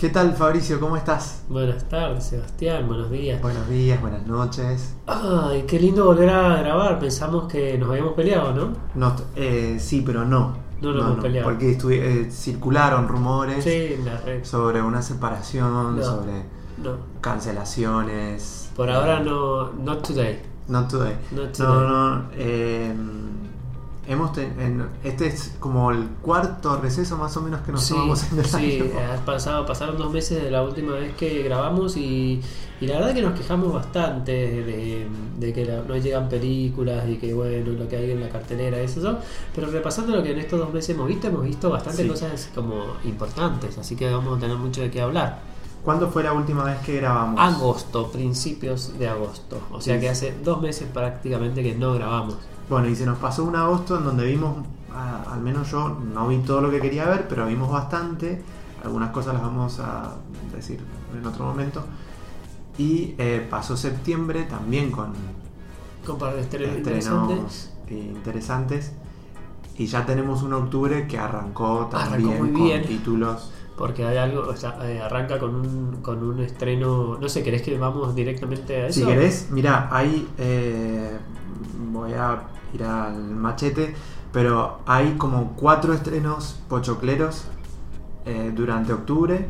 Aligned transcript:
¿Qué 0.00 0.08
tal 0.08 0.32
Fabricio? 0.34 0.80
¿Cómo 0.80 0.96
estás? 0.96 1.42
Buenas 1.50 1.86
tardes, 1.88 2.24
Sebastián. 2.24 2.86
Buenos 2.88 3.10
días. 3.10 3.40
Buenos 3.42 3.68
días, 3.68 4.00
buenas 4.00 4.26
noches. 4.26 4.94
Ay, 5.06 5.64
qué 5.68 5.78
lindo 5.78 6.06
volver 6.06 6.30
a 6.30 6.56
grabar. 6.62 6.98
Pensamos 6.98 7.52
que 7.52 7.76
nos 7.76 7.90
habíamos 7.90 8.14
peleado, 8.14 8.54
¿no? 8.54 8.72
No, 8.94 9.14
eh, 9.36 9.76
sí, 9.78 10.02
pero 10.04 10.24
no. 10.24 10.56
No 10.80 10.92
nos 10.94 11.04
hemos 11.04 11.20
peleado. 11.20 11.50
Porque 11.50 11.76
eh, 11.90 12.30
circularon 12.30 13.08
rumores 13.08 13.62
Sí, 13.62 13.94
en 13.98 14.06
la 14.06 14.16
red. 14.16 14.42
sobre 14.42 14.80
una 14.80 15.02
separación, 15.02 15.96
No. 15.98 16.02
sobre 16.02 16.44
No. 16.82 16.92
cancelaciones. 17.20 18.70
Por 18.74 18.88
ahora 18.90 19.20
no. 19.20 19.70
Not 19.72 20.06
today. 20.06 20.40
Not 20.68 20.88
today. 20.88 21.14
Not 21.32 21.58
No, 21.58 21.66
today. 21.66 21.88
no. 21.88 22.24
eh, 22.32 22.94
hemos 24.08 24.32
ten- 24.32 24.58
en- 24.60 24.86
este 25.04 25.26
es 25.26 25.52
como 25.60 25.90
el 25.90 26.08
cuarto 26.22 26.76
receso 26.80 27.16
más 27.16 27.36
o 27.36 27.42
menos 27.42 27.60
que 27.60 27.72
nos 27.72 27.84
sí, 27.84 27.94
tomamos 27.94 28.32
en 28.32 28.38
el 28.38 28.44
sí, 28.46 28.80
año. 28.80 29.12
has 29.12 29.20
pasado, 29.20 29.66
pasaron 29.66 29.96
dos 29.98 30.10
meses 30.12 30.42
de 30.42 30.50
la 30.50 30.62
última 30.62 30.92
vez 30.94 31.14
que 31.14 31.42
grabamos 31.42 31.96
y, 31.96 32.40
y 32.80 32.86
la 32.86 32.96
verdad 32.98 33.14
que 33.14 33.22
nos 33.22 33.38
quejamos 33.38 33.72
bastante 33.72 34.32
de, 34.32 35.06
de 35.38 35.52
que 35.52 35.64
la- 35.64 35.82
no 35.82 35.96
llegan 35.96 36.28
películas 36.28 37.08
y 37.08 37.16
que 37.16 37.32
bueno, 37.34 37.72
lo 37.72 37.88
que 37.88 37.96
hay 37.96 38.10
en 38.10 38.20
la 38.20 38.28
cartelera, 38.30 38.78
eso, 38.80 39.00
eso. 39.00 39.18
Pero 39.54 39.70
repasando 39.70 40.16
lo 40.16 40.22
que 40.22 40.32
en 40.32 40.38
estos 40.38 40.58
dos 40.58 40.72
meses 40.72 40.90
hemos 40.96 41.06
visto, 41.06 41.28
hemos 41.28 41.44
visto 41.44 41.70
bastantes 41.70 42.02
Sí. 42.02 42.08
cosas 42.08 42.50
como 42.54 42.84
importantes, 43.04 43.78
así 43.78 43.96
que 43.96 44.10
vamos 44.10 44.38
a 44.38 44.40
tener 44.40 44.56
mucho 44.56 44.80
de 44.80 44.90
qué 44.90 45.02
hablar. 45.02 45.38
¿Cuándo 45.84 46.10
fue 46.10 46.22
la 46.22 46.34
última 46.34 46.64
vez 46.64 46.78
que 46.80 46.96
grabamos? 46.96 47.40
Agosto, 47.40 48.10
principios 48.12 48.98
de 48.98 49.08
agosto. 49.08 49.58
O 49.72 49.80
sea 49.80 49.94
Sí. 49.94 50.00
que 50.02 50.08
hace 50.10 50.34
dos 50.44 50.60
meses 50.60 50.86
prácticamente 50.92 51.62
que 51.62 51.74
no 51.74 51.94
grabamos. 51.94 52.36
Bueno, 52.70 52.88
y 52.88 52.94
se 52.94 53.04
nos 53.04 53.18
pasó 53.18 53.42
un 53.44 53.56
agosto 53.56 53.98
en 53.98 54.04
donde 54.04 54.24
vimos, 54.24 54.58
al 54.94 55.40
menos 55.40 55.72
yo 55.72 55.88
no 55.88 56.28
vi 56.28 56.38
todo 56.38 56.60
lo 56.60 56.70
que 56.70 56.80
quería 56.80 57.04
ver, 57.04 57.26
pero 57.28 57.44
vimos 57.46 57.68
bastante. 57.70 58.40
Algunas 58.84 59.10
cosas 59.10 59.34
las 59.34 59.42
vamos 59.42 59.80
a 59.80 60.12
decir 60.54 60.78
en 61.12 61.26
otro 61.26 61.44
momento. 61.44 61.82
Y 62.78 63.16
eh, 63.18 63.44
pasó 63.50 63.76
septiembre 63.76 64.44
también 64.44 64.92
con 64.92 65.12
Con 66.06 66.16
par 66.16 66.34
de 66.34 66.42
estrenos 66.42 66.76
interesantes. 67.90 68.92
Y 69.76 69.86
ya 69.86 70.06
tenemos 70.06 70.44
un 70.44 70.52
octubre 70.52 71.08
que 71.08 71.18
arrancó 71.18 71.88
también 71.90 72.30
Arrancó 72.30 72.44
muy 72.44 72.72
con 72.72 72.82
títulos. 72.82 73.50
Porque 73.76 74.04
hay 74.04 74.18
algo, 74.18 74.42
o 74.48 74.56
sea, 74.56 74.78
eh, 74.88 75.00
arranca 75.00 75.40
con 75.40 75.54
un, 75.56 76.02
con 76.02 76.22
un 76.22 76.38
estreno. 76.38 77.18
No 77.18 77.28
sé, 77.28 77.42
¿querés 77.42 77.62
que 77.62 77.76
vamos 77.76 78.14
directamente 78.14 78.76
a 78.76 78.86
eso? 78.86 79.00
Si 79.00 79.06
querés, 79.06 79.48
mira, 79.50 79.88
hay. 79.90 80.28
eh, 80.38 81.18
voy 81.92 82.12
a 82.12 82.42
ir 82.74 82.84
al 82.84 83.16
machete, 83.36 83.94
pero 84.32 84.80
hay 84.86 85.14
como 85.16 85.52
cuatro 85.56 85.92
estrenos 85.92 86.60
pochocleros 86.68 87.44
eh, 88.26 88.52
durante 88.54 88.92
octubre, 88.92 89.48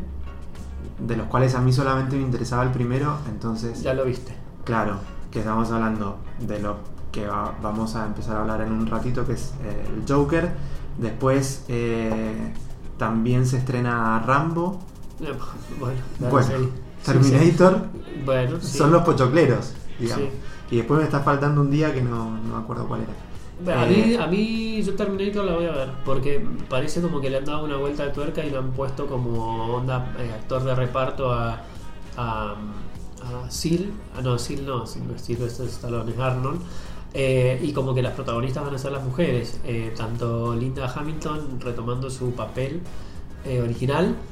de 0.99 1.15
los 1.17 1.27
cuales 1.27 1.55
a 1.55 1.61
mí 1.61 1.71
solamente 1.73 2.15
me 2.15 2.23
interesaba 2.23 2.63
el 2.63 2.71
primero, 2.71 3.17
entonces, 3.29 3.81
Ya 3.83 3.93
lo 3.93 4.05
viste. 4.05 4.33
claro, 4.63 4.95
que 5.31 5.39
estamos 5.39 5.71
hablando 5.71 6.17
de 6.39 6.59
lo 6.59 6.77
que 7.11 7.27
va- 7.27 7.53
vamos 7.61 7.95
a 7.95 8.05
empezar 8.05 8.37
a 8.37 8.41
hablar 8.41 8.61
en 8.61 8.71
un 8.71 8.87
ratito, 8.87 9.25
que 9.25 9.33
es 9.33 9.53
eh, 9.63 9.85
el 9.95 10.03
Joker. 10.11 10.51
Después 10.97 11.65
eh, 11.67 12.53
también 12.97 13.45
se 13.45 13.57
estrena 13.57 14.19
Rambo, 14.25 14.79
Eh, 15.19 15.31
Bueno. 15.79 16.47
Sí, 16.47 16.69
Terminator. 17.05 17.85
sí. 17.93 18.21
Bueno, 18.25 18.57
sí. 18.61 18.77
Son 18.77 18.91
los 18.91 19.03
pochocleros, 19.03 19.73
digamos. 19.99 20.29
Y 20.71 20.77
después 20.77 20.99
me 20.99 21.05
está 21.05 21.21
faltando 21.23 21.61
un 21.61 21.69
día 21.71 21.93
que 21.93 22.01
no, 22.01 22.39
no 22.41 22.55
me 22.57 22.63
acuerdo 22.63 22.87
cuál 22.87 23.03
era. 23.03 23.17
A, 23.73 23.85
Eh, 23.85 23.85
mí, 23.85 24.15
a 24.15 24.27
mí, 24.27 24.81
yo 24.83 24.95
Terminator 24.95 25.45
la 25.45 25.53
voy 25.55 25.65
a 25.65 25.71
ver, 25.71 26.03
porque 26.03 26.39
parece 26.67 27.01
como 27.01 27.21
que 27.21 27.29
le 27.29 27.37
han 27.37 27.45
dado 27.45 27.63
una 27.63 27.77
vuelta 27.77 28.03
de 28.05 28.11
tuerca 28.11 28.43
y 28.43 28.49
lo 28.49 28.59
han 28.59 28.73
puesto 28.73 29.07
como 29.07 29.75
onda 29.75 30.13
eh, 30.17 30.33
actor 30.33 30.63
de 30.63 30.75
reparto 30.75 31.31
a, 31.31 31.69
a, 32.17 32.55
a 33.21 33.49
Seal, 33.49 34.01
ah, 34.13 34.21
no, 34.21 34.37
Seal 34.37 34.65
no, 34.65 34.85
Seal 34.87 35.07
no 35.39 35.45
es 35.45 35.59
Stallone, 35.59 36.11
es 36.11 36.19
Arnold, 36.19 36.63
eh, 37.13 37.59
y 37.63 37.71
como 37.73 37.93
que 37.93 38.01
las 38.01 38.13
protagonistas 38.13 38.63
van 38.65 38.75
a 38.75 38.77
ser 38.77 38.91
las 38.91 39.03
mujeres, 39.03 39.61
eh, 39.63 39.93
tanto 39.95 40.53
Linda 40.55 40.91
Hamilton 40.93 41.59
retomando 41.61 42.09
su 42.09 42.35
papel 42.35 42.89
eh, 43.43 43.61
original, 43.61 44.25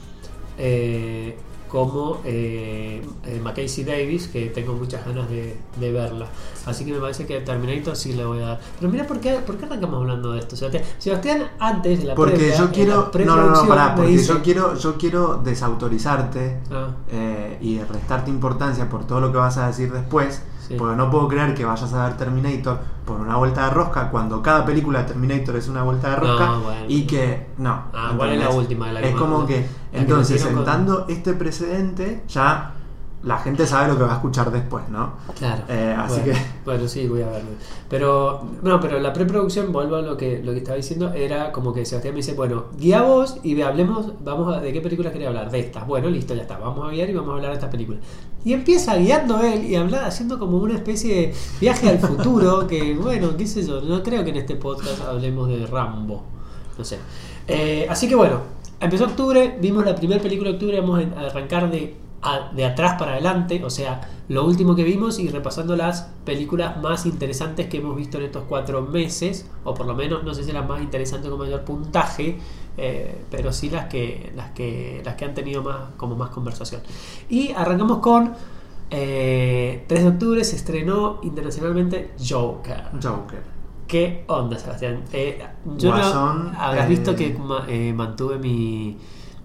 eh, 0.57 1.48
como 1.69 2.19
eh, 2.25 3.01
eh, 3.25 3.39
Mackenzie 3.43 3.85
Davis, 3.85 4.27
que 4.27 4.47
tengo 4.47 4.73
muchas 4.73 5.05
ganas 5.05 5.29
de, 5.29 5.55
de 5.79 5.91
verla. 5.91 6.25
Así 6.65 6.83
que 6.85 6.91
me 6.93 6.99
parece 6.99 7.25
que 7.25 7.39
Terminator 7.41 7.95
sí 7.95 8.13
le 8.13 8.25
voy 8.25 8.39
a 8.39 8.47
dar. 8.47 8.59
Pero 8.79 8.91
mira, 8.91 9.05
¿por 9.07 9.19
qué, 9.19 9.33
por 9.45 9.57
qué 9.57 9.65
arrancamos 9.65 10.01
hablando 10.01 10.31
de 10.33 10.39
esto? 10.39 10.55
Sebastián, 10.55 10.83
Sebastián 10.97 11.51
antes 11.59 11.99
de 11.99 12.05
la 12.07 12.15
Porque 12.15 12.35
previa, 12.35 12.57
yo 12.57 12.71
quiero. 12.71 13.11
No, 13.25 13.35
no, 13.35 13.49
no, 13.51 13.67
pará, 13.67 13.95
porque 13.95 14.11
dice- 14.11 14.27
yo 14.33 14.41
quiero, 14.41 14.75
yo 14.75 14.97
quiero 14.97 15.35
desautorizarte 15.37 16.57
Ah, 16.71 16.89
eh, 17.11 17.57
y 17.61 17.79
restarte 17.79 18.29
importancia 18.29 18.89
por 18.89 19.05
todo 19.05 19.19
lo 19.21 19.31
que 19.31 19.37
vas 19.37 19.57
a 19.57 19.67
decir 19.67 19.91
después. 19.91 20.41
Sí. 20.69 20.75
Porque 20.77 20.95
no 20.95 21.09
puedo 21.11 21.27
creer 21.27 21.53
que 21.55 21.65
vayas 21.65 21.91
a 21.93 22.05
ver 22.05 22.15
Terminator 22.15 22.79
por 23.05 23.19
una 23.19 23.35
vuelta 23.37 23.65
de 23.65 23.69
rosca 23.71 24.09
cuando 24.11 24.41
cada 24.41 24.63
película 24.65 24.99
de 24.99 25.05
Terminator 25.05 25.55
es 25.57 25.67
una 25.67 25.81
vuelta 25.83 26.11
de 26.11 26.15
rosca 26.15 26.45
No, 26.45 26.59
bueno. 26.61 26.85
y 26.87 27.05
que 27.07 27.47
no. 27.57 27.83
Ah, 27.93 28.13
¿cuál 28.15 28.29
es 28.33 28.39
la 28.39 28.49
última 28.51 28.87
de 28.87 28.93
la 28.93 29.01
Es 29.01 29.15
como 29.15 29.45
que 29.47 29.61
la 29.61 29.67
que 29.91 29.97
entonces 29.99 30.43
con- 30.43 30.53
sentando 30.55 31.05
este 31.09 31.33
precedente 31.33 32.23
ya 32.27 32.73
la 33.23 33.37
gente 33.37 33.67
sabe 33.67 33.89
lo 33.89 33.97
que 33.97 34.03
va 34.03 34.13
a 34.13 34.15
escuchar 34.15 34.49
después, 34.49 34.87
¿no? 34.89 35.13
Claro. 35.37 35.63
Eh, 35.67 35.93
así 35.97 36.21
bueno, 36.21 36.33
que 36.33 36.39
Bueno, 36.65 36.87
sí, 36.87 37.07
voy 37.07 37.21
a 37.21 37.29
verlo. 37.29 37.49
Pero, 37.89 38.47
no, 38.61 38.79
pero 38.79 38.97
la 38.99 39.11
preproducción, 39.11 39.73
vuelvo 39.73 39.97
a 39.97 40.01
lo 40.01 40.15
que, 40.15 40.41
lo 40.41 40.53
que 40.53 40.59
estaba 40.59 40.77
diciendo, 40.77 41.11
era 41.11 41.51
como 41.51 41.73
que 41.73 41.85
Sebastián 41.85 42.13
me 42.13 42.19
dice, 42.19 42.33
bueno, 42.33 42.65
guía 42.77 43.01
vos 43.01 43.37
y 43.43 43.55
ve, 43.55 43.63
hablemos, 43.63 44.13
vamos 44.23 44.55
a, 44.55 44.61
¿de 44.61 44.71
qué 44.71 44.79
películas 44.79 45.11
quería 45.11 45.27
hablar? 45.27 45.51
De 45.51 45.59
estas. 45.59 45.85
Bueno, 45.85 46.09
listo, 46.09 46.33
ya 46.33 46.43
está, 46.43 46.57
vamos 46.57 46.87
a 46.87 46.91
guiar 46.91 47.09
y 47.09 47.13
vamos 47.13 47.31
a 47.31 47.35
hablar 47.35 47.51
de 47.51 47.55
estas 47.55 47.69
películas. 47.69 48.01
Y 48.45 48.53
empieza 48.53 48.95
guiando 48.95 49.41
él 49.41 49.65
y 49.65 49.75
habla, 49.75 50.05
haciendo 50.05 50.39
como 50.39 50.57
una 50.57 50.75
especie 50.75 51.15
de 51.15 51.33
viaje 51.59 51.89
al 51.89 51.99
futuro, 51.99 52.67
que 52.67 52.95
bueno, 52.95 53.35
qué 53.35 53.45
sé 53.45 53.65
yo, 53.65 53.81
no 53.81 54.01
creo 54.01 54.23
que 54.23 54.29
en 54.29 54.37
este 54.37 54.55
podcast 54.55 55.01
hablemos 55.05 55.49
de 55.49 55.65
Rambo. 55.67 56.23
No 56.77 56.85
sé. 56.85 56.99
Eh, 57.49 57.85
así 57.89 58.07
que 58.07 58.15
bueno, 58.15 58.39
empezó 58.79 59.03
octubre, 59.03 59.57
vimos 59.59 59.83
la 59.83 59.93
primera 59.93 60.21
película 60.21 60.51
de 60.51 60.55
octubre, 60.55 60.79
vamos 60.79 61.03
a 61.17 61.19
arrancar 61.19 61.69
de, 61.69 61.95
a- 62.21 62.51
de 62.53 62.65
atrás 62.65 62.95
para 62.99 63.13
adelante, 63.13 63.63
o 63.63 63.69
sea, 63.69 64.01
lo 64.27 64.45
último 64.45 64.75
que 64.75 64.83
vimos 64.83 65.19
y 65.19 65.29
repasando 65.29 65.75
las 65.75 66.09
películas 66.25 66.79
más 66.81 67.05
interesantes 67.05 67.67
que 67.67 67.77
hemos 67.77 67.95
visto 67.95 68.17
en 68.17 68.25
estos 68.25 68.43
cuatro 68.47 68.81
meses, 68.81 69.49
o 69.63 69.73
por 69.73 69.85
lo 69.85 69.95
menos, 69.95 70.23
no 70.23 70.33
sé 70.33 70.43
si 70.43 70.51
las 70.51 70.67
más 70.67 70.81
interesantes 70.81 71.29
con 71.29 71.39
mayor 71.39 71.61
puntaje, 71.63 72.37
eh, 72.77 73.23
pero 73.31 73.51
sí 73.53 73.69
las 73.69 73.85
que, 73.85 74.31
las 74.35 74.51
que, 74.51 75.01
las 75.03 75.15
que 75.15 75.25
han 75.25 75.33
tenido 75.33 75.63
más, 75.63 75.77
como 75.97 76.15
más 76.15 76.29
conversación. 76.29 76.81
Y 77.29 77.51
arrancamos 77.51 77.97
con 77.99 78.33
eh, 78.91 79.85
3 79.87 80.03
de 80.03 80.09
octubre 80.09 80.43
se 80.43 80.55
estrenó 80.55 81.19
internacionalmente 81.23 82.11
Joker. 82.27 82.83
Joker. 83.01 83.41
¿Qué 83.87 84.23
onda, 84.27 84.57
Sebastián? 84.57 85.03
Eh, 85.13 85.43
yo 85.77 85.89
Guasón, 85.89 86.51
no, 86.53 86.59
habrás 86.61 86.87
visto 86.87 87.15
que 87.15 87.33
ma- 87.33 87.65
eh, 87.67 87.93
mantuve 87.93 88.37
mi... 88.37 88.97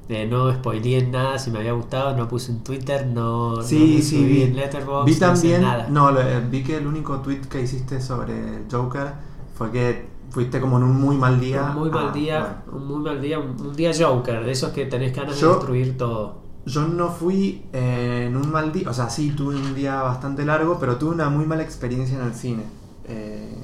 eh, 0.09 0.27
no 0.31 0.53
spoileé 0.53 1.07
nada, 1.07 1.39
si 1.39 1.51
me 1.51 1.59
había 1.59 1.73
gustado, 1.73 2.17
no 2.17 2.29
puse 2.29 2.53
en 2.53 2.63
Twitter, 2.63 3.07
no, 3.07 3.63
Sí, 3.63 3.97
no 3.99 4.05
sí, 4.05 4.25
vi. 4.25 4.43
en 4.43 4.57
Letterboxd, 4.57 5.07
Vi 5.07 5.13
no 5.15 5.19
también, 5.19 5.63
nada. 5.63 5.87
no, 5.89 6.11
lo- 6.11 6.21
eh, 6.21 6.41
vi 6.51 6.63
que 6.63 6.77
el 6.77 6.87
único 6.87 7.21
tweet 7.21 7.41
que 7.49 7.63
hiciste 7.63 8.01
sobre 8.01 8.35
Joker 8.71 9.13
fue 9.55 9.71
que 9.71 10.07
fuiste 10.31 10.61
como 10.61 10.77
en 10.79 10.83
un 10.85 11.01
muy 11.01 11.17
mal 11.17 11.39
día. 11.41 11.63
un 11.75 11.81
muy 11.83 11.91
mal 11.91 12.09
Ah, 12.09 12.13
día, 12.13 12.63
bueno. 12.67 12.83
un 12.83 12.89
muy 12.89 13.03
mal 13.05 13.21
día, 13.23 13.39
un, 13.39 13.61
un 13.61 13.75
día 13.77 13.93
Joker, 13.99 14.45
de 14.45 14.51
esos 14.53 14.71
que 14.73 14.87
tenés 14.87 15.15
ganas 15.15 15.39
Yo- 15.41 15.49
de 15.51 15.55
destruir 15.57 15.97
todo. 15.97 16.43
Yo 16.67 16.89
no 16.89 17.11
fui 17.11 17.63
eh, 17.75 18.25
en 18.29 18.37
un 18.37 18.51
mal 18.51 18.73
día, 18.73 18.89
o 18.89 18.95
sea, 18.95 19.11
sí 19.11 19.31
tuve 19.33 19.55
un 19.57 19.75
día 19.75 20.01
bastante 20.03 20.45
largo, 20.47 20.79
pero 20.81 20.97
tuve 20.97 21.11
una 21.15 21.29
muy 21.29 21.45
mala 21.47 21.63
experiencia 21.63 22.19
en 22.19 22.25
el 22.25 22.35
cine. 22.35 22.63
Eh, 23.07 23.55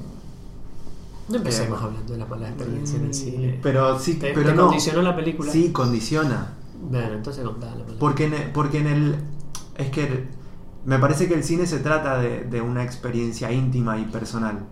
No 1.31 1.37
empecemos 1.37 1.81
Eh, 1.81 1.85
hablando 1.85 2.12
de 2.12 2.19
la 2.19 2.27
mala 2.27 2.49
experiencia 2.49 2.97
en 2.99 3.05
el 3.05 3.11
mm, 3.11 3.15
cine. 3.15 3.61
Pero 3.62 3.99
sí, 3.99 4.15
¿Te, 4.19 4.32
pero 4.32 4.50
te 4.50 4.55
no. 4.55 4.67
condicionó 4.67 5.03
la 5.03 5.15
película? 5.17 5.50
Sí, 5.53 5.73
condiciona. 5.73 6.55
Bueno, 6.91 7.15
entonces 7.15 7.44
contá 7.44 7.75
la. 7.75 7.85
Porque 7.99 8.25
en, 8.25 8.35
el- 8.35 8.50
porque 8.53 8.79
en 8.79 8.87
el. 8.87 9.17
Es 9.77 9.91
que 9.91 10.29
me 10.85 10.99
parece 10.99 11.29
que 11.29 11.35
el 11.35 11.44
cine 11.44 11.67
se 11.67 11.79
trata 11.79 12.19
de, 12.21 12.44
de 12.44 12.61
una 12.61 12.82
experiencia 12.82 13.53
íntima 13.53 13.99
y 13.99 14.05
personal. 14.06 14.67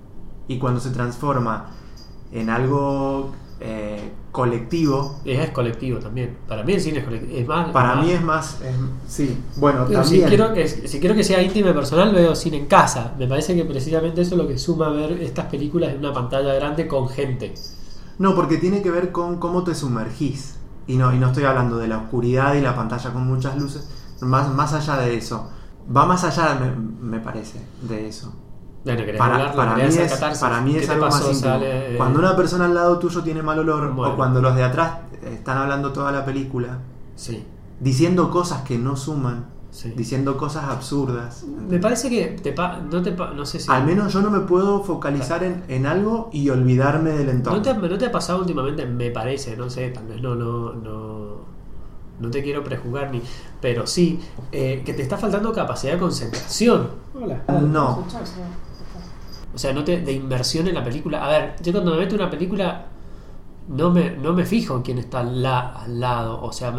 Y 0.49 0.59
cuando 0.59 0.81
se 0.81 0.91
transforma 0.91 1.71
en 2.33 2.51
algo 2.51 3.33
eh, 3.61 4.13
colectivo, 4.31 5.21
Es, 5.25 5.51
colectivo 5.51 5.99
también. 5.99 6.37
Para 6.47 6.63
mí 6.63 6.73
el 6.75 6.81
cine 6.81 6.99
es 7.01 7.05
colectivo. 7.05 7.37
Es 7.39 7.47
más, 7.49 7.71
para 7.71 7.95
más- 7.97 8.05
mí 8.07 8.13
es 8.13 8.23
más. 8.23 8.61
es- 8.63 8.77
sí, 9.13 9.37
bueno, 9.57 9.85
Pero 9.89 10.05
si 10.05 10.21
quiero, 10.23 10.53
que, 10.55 10.69
si 10.69 11.01
quiero 11.01 11.15
que 11.15 11.25
sea 11.25 11.43
íntimo 11.43 11.71
y 11.71 11.73
personal, 11.73 12.15
veo 12.15 12.35
cine 12.35 12.59
en 12.59 12.67
casa. 12.67 13.15
Me 13.19 13.27
parece 13.27 13.55
que 13.57 13.65
precisamente 13.65 14.21
eso 14.23 14.35
es 14.35 14.39
lo 14.41 14.47
que 14.47 14.59
suma 14.59 14.91
ver 14.91 15.13
estas 15.23 15.47
películas 15.47 15.91
en 15.91 15.99
una 15.99 16.13
pantalla 16.13 16.55
grande 16.55 16.87
con 16.87 17.09
gente. 17.09 17.55
No, 18.19 18.35
porque 18.35 18.59
tiene 18.59 18.83
que 18.83 18.91
ver 18.91 19.13
con 19.13 19.39
cómo 19.39 19.65
te 19.65 19.75
sumergís. 19.75 20.57
Y 20.87 20.97
no, 20.97 21.13
y 21.15 21.19
no 21.19 21.27
estoy 21.29 21.45
hablando 21.45 21.77
de 21.79 21.89
la 21.89 21.99
oscuridad 21.99 22.55
y 22.55 22.61
la 22.61 22.75
pantalla 22.75 23.13
con 23.13 23.27
muchas 23.27 23.57
luces. 23.59 23.89
Más, 24.21 24.53
más 24.55 24.73
allá 24.73 24.97
de 24.99 25.17
eso. 25.17 25.51
Va 25.95 26.07
más 26.07 26.25
allá, 26.25 26.59
me, 26.61 26.71
me 27.19 27.21
parece, 27.21 27.61
de 27.83 28.09
eso. 28.09 28.33
Bueno, 28.85 29.01
¿querés 29.05 29.19
Para, 29.19 29.53
para 29.53 29.75
mí 29.75 29.81
¿Querés 29.83 30.13
hacer 30.13 30.33
es, 30.33 30.39
para 30.39 30.61
mí 30.61 30.73
¿Qué 30.75 30.79
es 30.81 30.89
algo 30.91 31.07
pasó? 31.07 31.19
más 31.27 31.35
íntimo. 31.37 31.53
Sale, 31.55 31.95
eh, 31.95 31.97
Cuando 31.97 32.19
una 32.21 32.37
persona 32.37 32.65
al 32.67 32.75
lado 32.75 32.99
tuyo 32.99 33.23
tiene 33.23 33.43
mal 33.43 33.59
olor 33.59 33.93
Bueno. 33.93 34.13
o 34.15 34.17
cuando 34.17 34.41
los 34.41 34.55
de 34.55 34.63
atrás 34.65 34.99
están 35.23 35.59
hablando 35.59 35.93
toda 35.93 36.13
la 36.13 36.25
película, 36.25 36.79
Sí. 37.17 37.45
diciendo 37.81 38.31
cosas 38.31 38.63
que 38.63 38.79
no 38.79 38.97
suman, 38.97 39.47
Sí. 39.71 39.93
diciendo 39.97 40.37
cosas 40.39 40.65
absurdas. 40.65 41.45
Me 41.69 41.79
parece 41.79 42.09
que 42.09 42.29
te 42.43 42.53
pa- 42.53 42.79
no 42.81 43.03
te 43.03 43.13
pa- 43.13 43.33
no 43.33 43.45
sé 43.45 43.61
si 43.61 43.71
Al 43.71 43.85
menos 43.85 44.13
yo 44.13 44.23
no 44.23 44.31
me 44.31 44.41
puedo 44.41 44.83
focalizar 44.83 45.43
en, 45.45 45.63
en 45.69 45.85
algo 45.85 46.31
y 46.33 46.49
olvidarme 46.49 47.11
del 47.11 47.29
entorno. 47.29 47.59
¿No 47.59 47.63
te, 47.63 47.75
¿No 47.89 47.99
te 47.99 48.07
ha 48.07 48.13
pasado 48.13 48.39
últimamente? 48.39 48.87
Me 48.87 49.11
parece, 49.11 49.57
no 49.57 49.69
sé, 49.69 49.91
tal 49.91 50.07
vez 50.07 50.23
no, 50.23 50.35
no, 50.35 50.73
no, 50.73 51.37
no 52.19 52.31
te 52.31 52.43
quiero 52.43 52.65
prejuzgar 52.65 53.11
ni. 53.11 53.21
Pero 53.61 53.87
sí, 53.87 54.21
eh, 54.53 54.83
que 54.87 54.95
te 54.95 55.03
está 55.03 55.19
faltando 55.19 55.53
capacidad 55.53 55.93
de 55.95 55.99
concentración. 55.99 56.89
Hola. 57.21 57.43
No. 57.61 58.05
O 59.59 59.61
sea, 59.61 59.73
no 59.73 59.83
te, 59.83 60.03
de 60.03 60.13
inversión 60.13 60.69
en 60.69 60.75
la 60.77 60.85
película. 60.85 61.25
A 61.25 61.29
ver, 61.29 61.57
yo 61.61 61.73
cuando 61.73 61.91
me 61.91 61.97
meto 61.99 62.15
en 62.15 62.21
una 62.21 62.31
película 62.31 62.87
no 63.67 63.91
me, 63.91 64.11
no 64.13 64.33
me 64.33 64.45
fijo 64.47 64.77
en 64.77 64.83
quién 64.83 64.99
está 64.99 65.19
al, 65.19 65.43
la- 65.43 65.73
al 65.83 65.99
lado. 65.99 66.41
O 66.41 66.53
sea, 66.53 66.73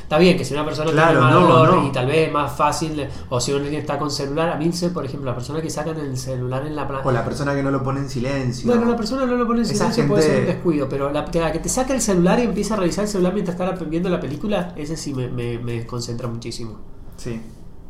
está 0.00 0.16
bien 0.16 0.36
que 0.38 0.44
si 0.44 0.54
una 0.54 0.64
persona 0.64 0.92
Claro, 0.92 1.18
tiene 1.18 1.32
no, 1.34 1.38
olor 1.60 1.74
no. 1.78 1.86
y 1.88 1.90
tal 1.90 2.06
vez 2.06 2.28
es 2.28 2.32
más 2.32 2.52
fácil, 2.52 3.04
o 3.30 3.40
si 3.40 3.50
alguien 3.52 3.74
está 3.74 3.98
con 3.98 4.12
celular. 4.12 4.50
A 4.50 4.54
mí, 4.56 4.70
sé, 4.70 4.90
por 4.90 5.04
ejemplo, 5.04 5.28
la 5.28 5.34
persona 5.34 5.60
que 5.60 5.70
sacan 5.70 5.98
el 5.98 6.16
celular 6.16 6.64
en 6.64 6.76
la 6.76 6.86
playa. 6.86 7.02
O 7.04 7.10
la 7.10 7.24
persona 7.24 7.52
que 7.52 7.64
no 7.64 7.72
lo 7.72 7.82
pone 7.82 7.98
en 7.98 8.08
silencio. 8.08 8.70
Bueno, 8.70 8.88
la 8.88 8.96
persona 8.96 9.26
no 9.26 9.34
lo 9.34 9.44
pone 9.48 9.62
en 9.62 9.64
Esa 9.66 9.74
silencio 9.90 10.06
puede 10.06 10.22
ser 10.22 10.40
un 10.42 10.46
descuido, 10.46 10.88
pero 10.88 11.10
la, 11.10 11.24
que 11.24 11.40
la 11.40 11.50
que 11.50 11.58
te 11.58 11.68
saca 11.68 11.92
el 11.94 12.00
celular 12.00 12.38
y 12.38 12.42
empieza 12.44 12.74
a 12.74 12.76
revisar 12.76 13.06
el 13.06 13.10
celular 13.10 13.32
mientras 13.34 13.58
está 13.60 13.84
viendo 13.86 14.08
la 14.08 14.20
película, 14.20 14.72
ese 14.76 14.96
sí 14.96 15.12
me, 15.14 15.26
me, 15.28 15.58
me 15.58 15.72
desconcentra 15.72 16.28
muchísimo. 16.28 16.78
Sí. 17.16 17.42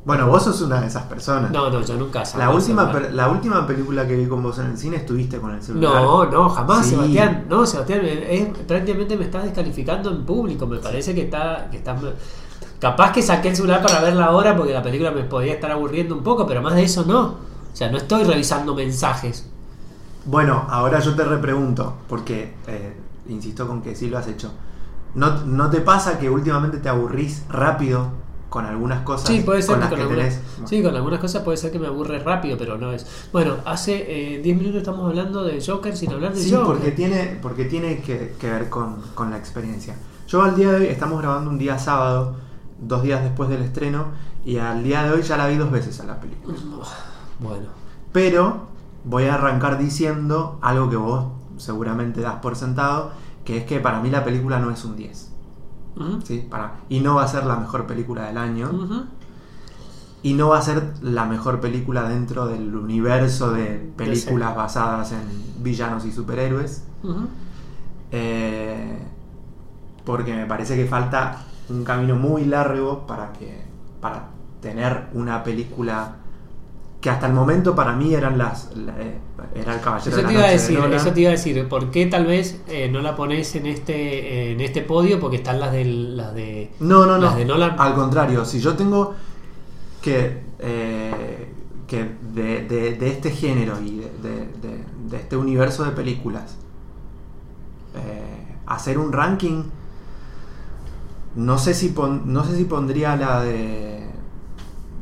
Bueno, 0.02 0.26
vos 0.29 0.43
sos 0.44 0.62
una 0.62 0.81
de 0.81 0.87
esas 0.87 1.02
personas. 1.05 1.50
No, 1.50 1.69
no, 1.70 1.82
yo 1.82 1.94
nunca 1.97 2.23
la, 2.38 2.50
última, 2.50 2.91
per- 2.91 3.12
la 3.12 3.29
última 3.29 3.67
película 3.67 4.06
que 4.06 4.17
vi 4.17 4.26
con 4.26 4.43
vos 4.43 4.58
en 4.58 4.67
el 4.69 4.79
cine 4.79 4.97
estuviste 4.97 5.38
con 5.38 5.55
el 5.55 5.62
celular. 5.62 5.93
No, 6.02 6.25
no, 6.25 6.49
jamás, 6.49 6.87
Sí. 6.87 6.93
Sebastián. 6.93 7.44
No, 7.50 7.67
Sebastián, 7.67 8.00
es, 8.05 8.49
prácticamente 8.67 9.17
me 9.19 9.25
estás 9.25 9.44
descalificando 9.44 10.11
en 10.11 10.25
público. 10.25 10.67
Me 10.67 10.79
parece 10.79 11.14
que 11.14 11.23
está, 11.23 11.69
que 11.70 11.76
estás. 11.76 12.00
Capaz 12.79 13.12
que 13.12 13.20
saqué 13.20 13.50
el 13.50 13.56
celular 13.56 13.82
para 13.82 14.00
verla 14.00 14.25
ahora 14.26 14.56
porque 14.56 14.73
la 14.73 14.82
película 14.82 15.11
me 15.11 15.25
podía 15.25 15.52
estar 15.52 15.70
aburriendo 15.70 16.14
un 16.17 16.23
poco, 16.23 16.46
pero 16.46 16.62
más 16.62 16.75
de 16.75 16.82
eso 16.85 17.05
no. 17.05 17.23
O 17.73 17.76
sea, 17.76 17.91
no 17.91 17.99
estoy 17.99 18.25
revisando 18.25 18.75
mensajes. 18.75 19.46
Bueno, 20.25 20.64
ahora 20.70 20.99
yo 21.00 21.14
te 21.14 21.25
repregunto, 21.25 21.94
porque 22.08 22.55
eh, 22.67 22.96
insisto 23.29 23.67
con 23.67 23.82
que 23.82 23.94
sí 23.94 24.08
lo 24.08 24.17
has 24.17 24.29
hecho. 24.29 24.50
¿No, 25.14 25.44
¿No 25.44 25.69
te 25.69 25.81
pasa 25.82 26.19
que 26.19 26.31
últimamente 26.31 26.79
te 26.79 26.88
aburrís 26.88 27.44
rápido 27.50 28.08
con 28.50 28.67
algunas 28.67 29.00
cosas 29.02 29.29
Sí, 29.29 29.41
puede 29.41 29.62
ser 29.62 29.79
con 29.79 29.79
que 29.79 29.81
las 29.81 29.88
con 29.91 29.99
que 29.99 30.02
algunas, 30.02 30.41
tenés? 30.41 30.69
sí, 30.69 30.82
con 30.82 30.94
algunas 30.97 31.20
cosas 31.20 31.43
puede 31.43 31.56
ser 31.56 31.73
que 31.73 31.79
me 31.79 31.87
aburre 31.87 32.19
rápido, 32.19 32.58
pero 32.58 32.76
no 32.76 32.93
es. 32.93 33.06
Bueno, 33.32 33.55
hace 33.64 34.35
eh, 34.37 34.43
10 34.43 34.56
minutos 34.58 34.79
estamos 34.81 35.08
hablando 35.08 35.43
de 35.44 35.64
Joker 35.64 35.97
sin 35.97 36.12
hablar 36.12 36.35
de 36.35 36.41
Sí, 36.43 36.50
Joker. 36.50 36.67
porque 36.67 36.91
tiene, 36.91 37.38
porque 37.41 37.64
tiene 37.64 38.00
que, 38.02 38.35
que 38.38 38.50
ver 38.50 38.69
con, 38.69 39.00
con 39.14 39.31
la 39.31 39.38
experiencia. 39.38 39.97
Yo 40.29 40.43
al 40.43 40.55
día 40.56 40.70
de 40.73 40.76
hoy, 40.76 40.87
estamos 40.87 41.20
grabando 41.20 41.49
un 41.50 41.58
día 41.58 41.79
sábado, 41.79 42.37
dos 42.81 43.02
días 43.02 43.23
después 43.23 43.49
del 43.49 43.62
estreno, 43.62 44.06
y 44.44 44.58
al 44.58 44.82
día 44.85 45.05
de 45.05 45.12
hoy 45.12 45.23
ya 45.23 45.37
la 45.37 45.46
vi 45.46 45.56
dos 45.56 45.70
veces 45.70 45.99
a 46.00 46.05
la 46.06 46.20
película. 46.20 46.56
Bueno, 47.38 47.67
Pero 48.12 48.67
voy 49.05 49.25
a 49.25 49.35
arrancar 49.35 49.79
diciendo 49.79 50.58
algo 50.62 50.91
que 50.91 50.96
vos 50.96 51.26
seguramente 51.56 52.20
das 52.20 52.37
por 52.37 52.56
sentado, 52.56 53.12
que 53.44 53.58
es 53.58 53.64
que 53.64 53.81
para 53.81 54.00
mí 54.00 54.11
la 54.11 54.25
película 54.25 54.58
no 54.58 54.70
es 54.70 54.85
un 54.85 54.96
10. 54.96 55.30
¿Sí? 56.25 56.46
Para, 56.48 56.75
y 56.88 57.00
no 57.00 57.16
va 57.16 57.25
a 57.25 57.28
ser 57.28 57.44
la 57.44 57.56
mejor 57.56 57.87
película 57.87 58.26
del 58.26 58.38
año. 58.38 58.70
Y 60.22 60.34
no 60.34 60.50
va 60.50 60.58
a 60.58 60.62
ser 60.62 60.94
la 61.00 61.25
mejor 61.25 61.60
película 61.60 62.08
dentro 62.08 62.46
del 62.46 62.75
universo 62.75 63.52
de 63.52 63.90
películas 63.96 64.54
basadas 64.54 65.12
en 65.12 65.62
villanos 65.62 66.04
y 66.04 66.12
superhéroes. 66.12 66.84
Eh, 68.12 68.98
porque 70.04 70.34
me 70.34 70.46
parece 70.46 70.76
que 70.76 70.87
falta 70.87 71.44
un 71.69 71.84
camino 71.84 72.16
muy 72.16 72.44
largo 72.44 73.06
para 73.06 73.32
que 73.32 73.62
para 74.00 74.28
tener 74.60 75.08
una 75.14 75.43
película 75.43 76.16
que 77.00 77.08
hasta 77.11 77.26
el 77.26 77.32
momento 77.32 77.75
para 77.75 77.94
mí 77.94 78.14
eran 78.14 78.37
las 78.38 78.75
la- 78.76 78.93
eh, 79.00 79.19
era 79.55 79.75
el 79.75 79.81
caballero 79.81 80.11
Eso 80.11 80.17
de 80.17 80.23
te 80.23 80.26
la 80.29 80.32
iba 80.32 80.41
a 80.41 80.50
Noche 80.52 80.52
de 80.52 80.58
decir, 80.58 80.94
eso 80.94 81.12
te 81.12 81.20
iba 81.23 81.29
a 81.31 81.32
decir, 81.32 81.69
¿por 81.69 81.91
qué 81.91 82.06
tal 82.06 82.26
vez 82.26 82.61
eh, 82.69 82.88
no 82.93 83.00
la 83.00 83.17
pones 83.17 83.55
en 83.56 83.67
este 83.67 84.52
en 84.52 84.61
este 84.61 84.82
podio? 84.82 85.19
Porque 85.19 85.37
están 85.37 85.61
las 85.61 85.73
del, 85.73 86.17
las 86.17 86.35
de 86.35 86.70
no 86.81 87.06
no 87.06 87.19
no 87.19 87.35
de 87.35 87.44
Nolan. 87.44 87.76
al 87.79 87.94
contrario 87.94 88.44
si 88.44 88.61
yo 88.61 88.75
tengo 88.75 89.14
que 90.02 90.43
eh, 90.58 91.49
que 91.87 92.11
de, 92.35 92.67
de- 92.67 92.94
de 92.97 93.08
este 93.08 93.31
género 93.31 93.81
y 93.81 93.96
de, 93.96 94.11
de- 94.23 94.46
de- 94.69 94.85
de 95.11 95.17
este 95.17 95.37
universo 95.37 95.85
de 95.85 95.91
películas 95.93 96.56
eh, 97.96 98.56
hacer 98.67 98.99
un 98.99 99.12
ranking 99.12 99.64
no 101.37 101.58
sé 101.58 101.75
si 101.75 101.88
pon- 101.88 102.23
no 102.32 102.44
sé 102.44 102.56
si 102.56 102.64
pondría 102.64 103.17
la 103.17 103.43
de 103.43 104.09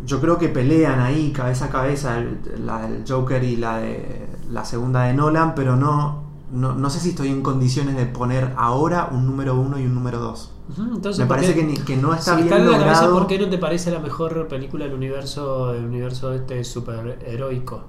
yo 0.08 0.20
creo 0.20 0.38
que 0.38 0.48
pelean 0.48 1.00
ahí 1.00 1.32
cabeza 1.32 1.66
a 1.66 1.70
cabeza 1.70 2.18
el- 2.18 2.38
la 2.66 2.86
del 2.88 3.04
Joker 3.08 3.42
y 3.44 3.56
la 3.56 3.78
de 3.78 4.26
la 4.50 4.64
segunda 4.64 5.02
de 5.04 5.14
Nolan 5.14 5.54
pero 5.54 5.76
no 5.76 6.26
no, 6.50 6.74
no 6.74 6.88
sé 6.88 6.98
si 7.00 7.10
estoy 7.10 7.28
en 7.28 7.42
condiciones 7.42 7.94
de 7.94 8.06
poner 8.06 8.54
ahora 8.56 9.10
un 9.12 9.26
número 9.26 9.54
uno 9.54 9.78
y 9.78 9.84
un 9.84 9.94
número 9.94 10.18
dos 10.18 10.54
Entonces, 10.78 11.18
me 11.18 11.26
¿por 11.26 11.36
parece 11.36 11.54
que, 11.54 11.62
ni- 11.62 11.76
que 11.76 11.96
no 11.96 12.14
está 12.14 12.36
si 12.36 12.42
bien 12.42 12.48
está 12.54 12.56
en 12.56 12.70
la 12.72 12.78
cabeza, 12.78 13.10
¿por 13.10 13.26
qué 13.26 13.38
no 13.38 13.50
te 13.50 13.58
parece 13.58 13.90
la 13.90 13.98
mejor 14.00 14.48
película 14.48 14.86
del 14.86 14.94
universo 14.94 15.72
del 15.72 15.84
universo 15.84 16.32
este 16.32 16.64
super 16.64 17.18
heroico? 17.26 17.84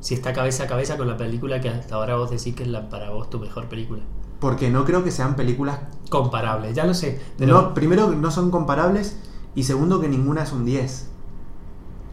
Si 0.00 0.14
está 0.14 0.32
cabeza 0.32 0.64
a 0.64 0.66
cabeza 0.68 0.96
con 0.96 1.06
la 1.08 1.16
película 1.18 1.60
que 1.60 1.68
hasta 1.68 1.96
ahora 1.96 2.16
vos 2.16 2.30
decís 2.30 2.54
que 2.54 2.62
es 2.62 2.68
la, 2.70 2.88
para 2.88 3.10
vos 3.10 3.28
tu 3.28 3.38
mejor 3.40 3.68
película. 3.68 4.00
porque 4.40 4.70
no 4.70 4.84
creo 4.86 5.02
que 5.04 5.10
sean 5.10 5.36
películas 5.36 5.80
Comparable, 6.08 6.72
ya 6.72 6.84
lo 6.86 6.94
sé. 6.94 7.20
Pero 7.36 7.52
no, 7.60 7.74
primero 7.74 8.10
no 8.12 8.30
son 8.30 8.50
comparables 8.50 9.18
y 9.54 9.64
segundo 9.64 10.00
que 10.00 10.08
ninguna 10.08 10.44
es 10.44 10.52
un 10.52 10.64
10 10.64 11.10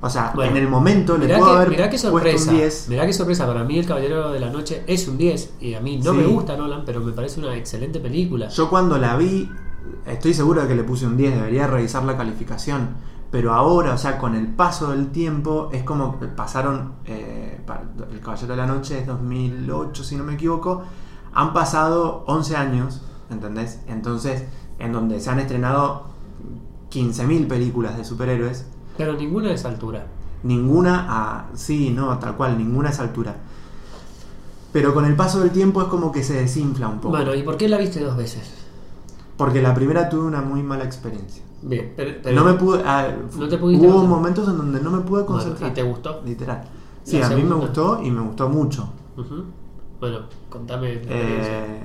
o 0.01 0.09
sea 0.09 0.31
Bueno, 0.35 0.51
en 0.51 0.57
el 0.63 0.67
momento 0.69 1.17
le 1.17 1.27
puedo 1.27 1.45
que, 1.51 1.55
haber 1.57 1.69
mirá 1.69 1.89
qué 1.89 1.97
sorpresa. 1.97 2.51
un 2.51 2.57
10 2.57 2.89
Mirá 2.89 3.05
qué 3.05 3.13
sorpresa. 3.13 3.45
Para 3.47 3.63
mí, 3.63 3.79
El 3.79 3.85
Caballero 3.87 4.31
de 4.31 4.39
la 4.39 4.49
Noche 4.49 4.83
es 4.87 5.07
un 5.07 5.17
10. 5.17 5.53
Y 5.61 5.73
a 5.73 5.79
mí 5.81 5.97
no 5.97 6.11
Sí. 6.11 6.17
me 6.17 6.25
gusta 6.25 6.55
Nolan, 6.57 6.83
pero 6.85 6.99
me 7.01 7.11
parece 7.11 7.39
una 7.39 7.55
excelente 7.55 7.99
película. 7.99 8.49
Yo 8.49 8.69
cuando 8.69 8.97
la 8.97 9.15
vi, 9.17 9.49
estoy 10.05 10.33
seguro 10.33 10.61
de 10.61 10.67
que 10.67 10.75
le 10.75 10.83
puse 10.83 11.05
un 11.07 11.17
10, 11.17 11.35
debería 11.35 11.67
revisar 11.67 12.03
la 12.03 12.15
calificación. 12.17 12.89
Pero 13.31 13.53
ahora, 13.53 13.93
o 13.93 13.97
sea, 13.97 14.17
con 14.17 14.35
el 14.35 14.47
paso 14.47 14.91
del 14.91 15.07
tiempo, 15.11 15.69
es 15.73 15.83
como 15.83 16.19
que 16.19 16.27
pasaron. 16.27 16.93
eh, 17.05 17.59
el 18.11 18.19
Caballero 18.21 18.47
de 18.49 18.55
la 18.57 18.65
Noche 18.67 18.99
es 18.99 19.07
2008, 19.07 20.03
si 20.03 20.15
no 20.15 20.23
me 20.23 20.33
equivoco. 20.35 20.83
Han 21.33 21.51
pasado 21.51 22.23
11 22.27 22.55
años, 22.55 23.01
¿entendés? 23.29 23.81
Entonces, 23.87 24.45
en 24.79 24.93
donde 24.93 25.19
se 25.19 25.29
han 25.31 25.39
estrenado 25.39 26.05
15.000 26.91 27.47
películas 27.47 27.97
de 27.97 28.05
superhéroes, 28.05 28.67
Pero 28.97 29.13
ninguna 29.13 29.51
esa 29.51 29.69
altura. 29.69 30.05
ninguna 30.43 31.05
a. 31.09 31.45
Sí, 31.55 31.89
no, 31.89 32.17
tal 32.19 32.35
cual, 32.35 32.57
ninguna 32.57 32.89
a 32.89 32.91
esa 32.91 33.03
altura. 33.03 33.35
Pero 34.71 34.93
con 34.93 35.05
el 35.05 35.15
paso 35.15 35.39
del 35.39 35.51
tiempo 35.51 35.81
es 35.81 35.87
como 35.87 36.11
que 36.11 36.21
se 36.23 36.33
desinfla 36.33 36.87
un 36.87 36.97
poco. 36.99 37.15
Bueno, 37.15 37.33
¿y 37.33 37.43
por 37.43 37.57
qué 37.57 37.69
la 37.69 37.77
viste 37.77 37.99
dos 38.01 38.17
veces? 38.17 38.53
Porque 39.37 39.61
la 39.61 39.73
primera 39.73 40.09
tuve 40.09 40.23
una 40.25 40.41
muy 40.41 40.61
mala 40.63 40.83
experiencia. 40.83 41.43
Bien, 41.61 41.93
pero, 41.95 42.11
pero- 42.21 42.35
no 42.35 42.43
me 42.45 42.53
pude. 42.53 42.83
ah, 42.85 43.07
no 43.37 43.47
te 43.47 43.57
pudiste 43.57 43.87
hubo 43.87 44.03
momentos 44.03 44.47
en 44.47 44.57
donde 44.57 44.81
no 44.81 44.91
me 44.91 44.99
pude 44.99 45.23
Bueno, 45.23 45.37
concentrar. 45.37 45.71
¿Y 45.71 45.73
te 45.73 45.83
gustó? 45.83 46.21
Literal. 46.25 46.63
Sí, 47.03 47.21
a 47.21 47.29
mí 47.29 47.43
me 47.43 47.55
gustó 47.55 48.01
y 48.03 48.11
me 48.11 48.21
gustó 48.21 48.49
mucho. 48.49 48.89
Bueno, 49.99 50.19
contame. 50.49 50.87
la 50.87 50.93
experiencia. 50.95 51.65
Eh, 51.65 51.79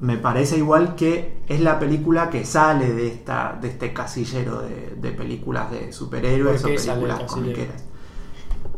me 0.00 0.16
parece 0.16 0.56
igual 0.58 0.94
que 0.94 1.38
es 1.48 1.60
la 1.60 1.78
película 1.78 2.30
que 2.30 2.44
sale 2.44 2.92
de 2.92 3.08
esta 3.08 3.58
de 3.60 3.68
este 3.68 3.92
casillero 3.92 4.62
de, 4.62 4.96
de 5.00 5.10
películas 5.10 5.70
de 5.70 5.92
superhéroes 5.92 6.60
o 6.60 6.68
¿Por 6.68 6.72
qué 6.72 6.78
sale 6.78 7.00
del 7.00 7.08
películas 7.08 7.32
comiqueras. 7.32 7.84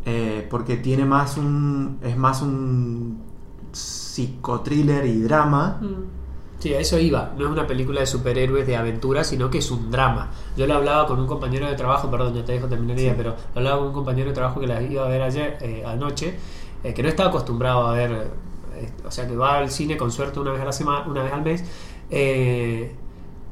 Eh, 0.06 0.46
porque 0.50 0.76
tiene 0.76 1.04
más 1.04 1.36
un. 1.36 1.98
es 2.02 2.16
más 2.16 2.40
un 2.42 3.22
psicotriller 3.72 5.04
y 5.06 5.20
drama. 5.22 5.78
Mm. 5.80 6.20
Sí, 6.58 6.74
a 6.74 6.80
eso 6.80 6.98
iba. 6.98 7.32
No 7.38 7.46
es 7.46 7.50
una 7.50 7.66
película 7.66 8.00
de 8.00 8.06
superhéroes 8.06 8.66
de 8.66 8.76
aventura, 8.76 9.24
sino 9.24 9.48
que 9.48 9.58
es 9.58 9.70
un 9.70 9.90
drama. 9.90 10.30
Yo 10.56 10.66
lo 10.66 10.74
hablaba 10.74 11.06
con 11.06 11.18
un 11.18 11.26
compañero 11.26 11.66
de 11.66 11.74
trabajo, 11.74 12.10
perdón, 12.10 12.34
ya 12.34 12.44
te 12.44 12.52
dejo 12.52 12.66
terminar 12.66 12.98
Sí. 12.98 13.10
pero 13.16 13.30
lo 13.54 13.60
hablaba 13.60 13.78
con 13.78 13.86
un 13.88 13.94
compañero 13.94 14.28
de 14.28 14.34
trabajo 14.34 14.60
que 14.60 14.66
la 14.66 14.82
iba 14.82 15.04
a 15.04 15.08
ver 15.08 15.22
ayer, 15.22 15.56
eh, 15.62 15.82
anoche, 15.86 16.34
eh, 16.84 16.92
que 16.92 17.02
no 17.02 17.08
estaba 17.08 17.30
acostumbrado 17.30 17.86
a 17.86 17.94
ver, 17.94 18.30
o 19.06 19.10
sea, 19.10 19.26
que 19.26 19.36
va 19.36 19.58
al 19.58 19.70
cine 19.70 19.96
con 19.96 20.10
suerte 20.10 20.40
una 20.40 20.52
vez 20.52 20.60
a 20.60 20.64
la 20.64 20.72
semana, 20.72 21.06
una 21.06 21.22
vez 21.22 21.32
al 21.32 21.42
mes, 21.42 21.64
eh, 22.10 22.94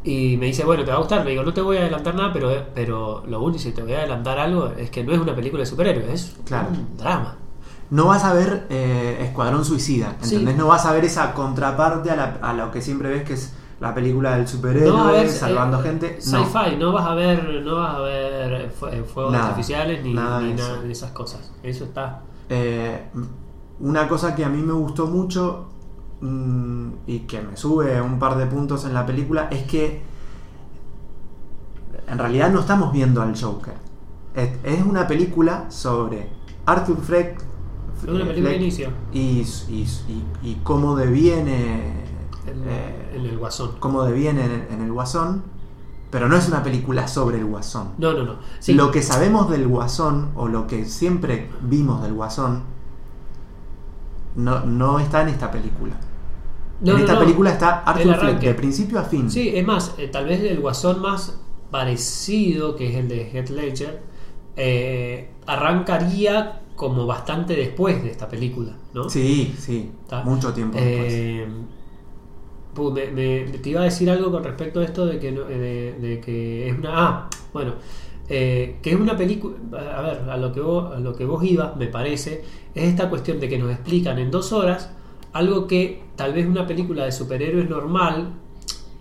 y 0.04 0.37
me 0.37 0.47
dice, 0.47 0.64
bueno, 0.64 0.85
te 0.85 0.90
va 0.90 0.97
a 0.97 1.00
gustar. 1.00 1.25
Le 1.25 1.32
digo, 1.32 1.42
no 1.42 1.52
te 1.52 1.61
voy 1.61 1.76
a 1.76 1.80
adelantar 1.80 2.14
nada, 2.14 2.32
pero, 2.32 2.50
pero 2.75 3.25
lo 3.26 3.42
único, 3.42 3.58
si 3.58 3.73
te 3.73 3.82
voy 3.82 3.92
a 3.94 3.99
adelantar 3.99 4.38
algo, 4.38 4.68
es 4.76 4.90
que 4.90 5.02
no 5.04 5.12
es 5.12 5.18
una 5.18 5.35
película 5.35 5.61
de 5.61 5.66
superhéroes, 5.66 6.08
es 6.08 6.37
Claro. 6.44 6.68
un 6.70 6.97
drama. 6.97 7.37
No 7.90 8.06
vas 8.06 8.23
a 8.25 8.32
ver 8.35 8.66
eh, 8.70 9.18
Escuadrón 9.23 9.64
Suicida, 9.64 10.11
¿entendés? 10.23 10.52
Sí. 10.52 10.58
No 10.58 10.66
vas 10.68 10.85
a 10.87 10.92
ver 10.92 11.04
esa 11.04 11.32
contraparte 11.32 12.11
a, 12.11 12.16
la- 12.16 12.38
a 12.42 12.52
lo 12.52 12.70
que 12.70 12.80
siempre 12.82 13.08
ves 13.08 13.23
que 13.25 13.32
es 13.32 13.54
la 13.80 13.94
película 13.94 14.37
del 14.37 14.47
superhéroe 14.47 14.90
No 14.90 15.06
ver, 15.06 15.28
salvando 15.30 15.80
eh, 15.80 15.82
gente. 15.85 16.18
No. 16.26 16.44
Sci-fi, 16.44 16.76
no. 16.76 16.92
vas 16.92 17.06
a 17.06 17.14
ver, 17.14 17.42
no 17.64 17.76
vas 17.76 17.94
a 17.94 18.00
ver 18.00 18.70
fue- 18.78 19.02
fuegos 19.04 19.32
Nada, 19.32 19.49
artificiales 19.49 20.02
ni, 20.04 20.12
nada 20.14 20.40
ni 20.40 20.49
de 20.49 20.54
nada 20.54 20.80
de 20.82 20.92
esas 20.92 21.12
cosas. 21.12 21.50
Eso 21.62 21.85
está. 21.85 22.20
Eh, 22.50 23.04
una 23.80 24.08
cosa 24.08 24.35
que 24.35 24.44
a 24.44 24.49
mí 24.49 24.61
me 24.62 24.73
gustó 24.73 25.06
mucho 25.06 25.66
mm, 26.20 26.88
y 27.06 27.20
que 27.20 27.40
me 27.42 27.56
sube 27.56 28.00
un 28.00 28.18
par 28.18 28.37
de 28.37 28.47
puntos 28.47 28.85
en 28.85 28.94
la 28.94 29.06
película 29.06 29.49
es 29.50 29.64
que 29.64 30.02
en 32.06 32.18
realidad 32.18 32.50
no 32.50 32.61
estamos 32.61 32.92
viendo 32.92 33.20
al 33.23 33.38
Joker. 33.38 33.75
Es, 34.35 34.50
es 34.64 34.85
una 34.85 35.06
película 35.06 35.70
sobre 35.70 36.28
Arthur 36.66 36.99
Fleck. 36.99 37.40
Es 38.02 38.04
una 38.08 38.25
película 38.25 38.32
de 38.35 38.42
Fleck 38.42 38.61
inicio. 38.61 38.88
y, 39.12 39.18
y, 39.68 39.82
y- 40.08 40.25
y 40.42 40.54
cómo 40.62 40.97
deviene. 40.97 42.06
En, 42.47 42.62
eh, 42.66 43.11
en 43.14 43.26
el 43.26 43.37
guasón. 43.38 43.73
cómo 43.78 44.04
deviene 44.04 44.44
en, 44.44 44.66
en 44.70 44.82
el 44.82 44.92
Guasón. 44.92 45.42
Pero 46.11 46.26
no 46.30 46.37
es 46.37 46.49
una 46.49 46.62
película 46.62 47.06
sobre 47.06 47.38
el 47.38 47.44
Guasón. 47.44 47.88
No, 47.99 48.14
no, 48.14 48.25
no. 48.25 48.37
Sí. 48.61 48.73
Lo 48.73 48.90
que 48.90 49.02
sabemos 49.02 49.50
del 49.50 49.68
Guasón, 49.68 50.30
o 50.35 50.49
lo 50.49 50.66
que 50.66 50.87
siempre 50.87 51.50
vimos 51.61 52.02
del 52.02 52.14
Guasón, 52.14 52.62
no, 54.38 54.61
no 54.64 54.99
está 55.00 55.23
en 55.23 55.28
esta 55.28 55.50
película. 55.50 55.95
No, 56.80 56.92
en 56.92 56.99
no, 56.99 57.04
esta 57.04 57.18
película 57.18 57.50
está 57.50 57.80
Arthur 57.80 58.16
Fleck, 58.16 58.40
de 58.40 58.54
principio 58.54 58.99
a 58.99 59.02
fin. 59.04 59.30
Sí, 59.30 59.52
es 59.54 59.66
más, 59.66 59.95
eh, 59.99 60.09
tal 60.09 60.26
vez 60.26 60.40
el 60.42 60.61
guasón 60.61 61.00
más 61.00 61.40
parecido, 61.71 62.76
que 62.76 62.88
es 62.88 62.95
el 62.97 63.09
de 63.09 63.30
Heath 63.30 63.50
Ledger, 63.50 64.00
eh, 64.57 65.28
arrancaría 65.47 66.62
como 66.76 67.07
bastante 67.07 67.54
después 67.57 68.02
de 68.02 68.11
esta 68.11 68.28
película, 68.28 68.76
¿no? 68.95 69.09
sí, 69.09 69.54
sí, 69.59 69.90
Está. 70.04 70.23
mucho 70.23 70.52
tiempo 70.54 70.78
después. 70.78 71.12
Eh, 71.12 71.49
me, 72.92 73.11
me- 73.11 73.59
te 73.59 73.71
iba 73.71 73.80
a 73.80 73.85
decir 73.85 74.09
algo 74.11 74.30
con 74.30 74.45
respecto 74.45 74.80
a 74.80 74.85
esto 74.85 75.07
de 75.07 75.18
que, 75.18 75.33
no- 75.33 75.45
de, 75.45 75.92
de 76.00 76.21
que 76.21 76.68
es 76.68 76.78
una... 76.78 76.90
Ah, 76.95 77.28
bueno, 77.52 77.75
eh, 78.28 78.78
que 78.82 78.90
es 78.92 78.97
una 79.00 79.16
película... 79.16 79.56
A 79.97 80.02
ver, 80.02 80.30
a 80.30 80.37
lo, 80.37 80.52
que 80.52 80.61
vos, 80.61 80.94
a 80.94 80.99
lo 81.00 81.14
que 81.14 81.25
vos 81.25 81.42
ibas, 81.44 81.76
me 81.76 81.87
parece, 81.87 82.44
es 82.75 82.85
esta 82.85 83.08
cuestión 83.08 83.40
de 83.40 83.49
que 83.49 83.58
nos 83.58 83.70
explican 83.70 84.18
en 84.18 84.30
dos 84.30 84.52
horas 84.52 84.90
algo 85.32 85.66
que 85.66 86.02
tal 86.16 86.32
vez 86.32 86.47
una 86.47 86.66
película 86.66 87.04
de 87.04 87.12
superhéroes 87.12 87.68
normal, 87.68 88.32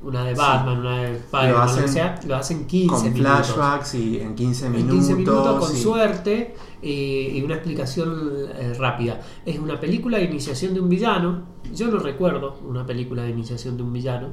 una 0.03 0.23
de 0.25 0.35
Sí. 0.35 0.41
Batman, 0.41 0.79
una 0.79 1.01
de 1.01 1.15
Spider-Man, 1.15 1.75
lo, 1.75 1.81
que 1.81 1.87
sea, 1.87 2.19
lo 2.27 2.35
hacen 2.35 2.67
15 2.67 2.87
Con 2.93 3.13
minutos. 3.13 3.47
flashbacks 3.47 3.95
y 3.95 4.19
en 4.19 4.35
15 4.35 4.65
En 4.67 4.71
minutos. 4.73 4.95
15 4.95 5.15
minutos 5.15 5.59
con 5.67 5.75
suerte 5.75 6.55
y, 6.81 6.89
y 7.37 7.41
una 7.43 7.55
explicación 7.55 8.47
eh, 8.55 8.73
rápida. 8.77 9.19
Es 9.45 9.57
una 9.57 9.79
película 9.79 10.17
de 10.19 10.25
iniciación 10.25 10.73
de 10.73 10.81
un 10.81 10.89
villano. 10.89 11.43
Yo 11.73 11.87
no 11.87 11.97
recuerdo 11.97 12.59
una 12.67 12.85
película 12.85 13.23
de 13.23 13.31
iniciación 13.31 13.75
de 13.77 13.83
un 13.83 13.93
villano. 13.93 14.29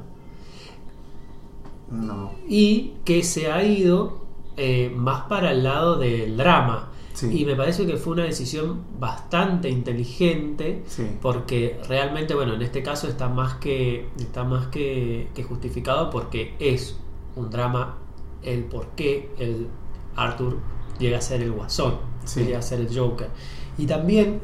No. 1.91 2.31
Y 2.47 2.93
que 3.03 3.23
se 3.23 3.51
ha 3.51 3.63
ido 3.63 4.24
eh, 4.57 4.91
más 4.95 5.23
para 5.23 5.51
el 5.51 5.63
lado 5.63 5.97
del 5.97 6.37
drama. 6.37 6.89
Sí. 7.13 7.41
Y 7.41 7.45
me 7.45 7.55
parece 7.55 7.85
que 7.87 7.95
fue 7.97 8.13
una 8.13 8.23
decisión 8.23 8.81
bastante 8.99 9.69
inteligente. 9.69 10.83
Sí. 10.87 11.07
Porque 11.21 11.79
realmente, 11.87 12.33
bueno, 12.35 12.55
en 12.55 12.61
este 12.61 12.83
caso 12.83 13.07
está 13.07 13.29
más 13.29 13.55
que, 13.55 14.07
está 14.19 14.43
más 14.43 14.67
que, 14.67 15.29
que 15.33 15.43
justificado 15.43 16.09
porque 16.09 16.55
es 16.59 16.97
un 17.35 17.49
drama 17.49 17.97
el 18.43 18.63
por 18.65 18.87
qué 18.97 19.31
el 19.39 19.67
Arthur 20.15 20.57
llega 20.99 21.17
a 21.17 21.21
ser 21.21 21.41
el 21.41 21.51
guasón, 21.51 21.95
Sí. 22.25 22.43
llega 22.43 22.59
a 22.59 22.61
ser 22.61 22.79
el 22.81 22.97
Joker. 22.97 23.29
Y 23.77 23.85
también 23.85 24.39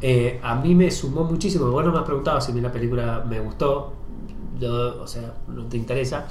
eh, 0.00 0.40
a 0.42 0.56
mí 0.56 0.74
me 0.74 0.90
sumó 0.90 1.24
muchísimo. 1.24 1.70
Vos 1.70 1.84
no 1.84 1.92
me 1.92 1.98
has 1.98 2.04
preguntado 2.04 2.40
si 2.40 2.50
a 2.50 2.54
mí 2.54 2.60
la 2.60 2.72
película 2.72 3.24
me 3.28 3.38
gustó. 3.40 3.92
O 4.68 5.06
sea, 5.06 5.34
no 5.48 5.64
te 5.66 5.76
interesa. 5.76 6.26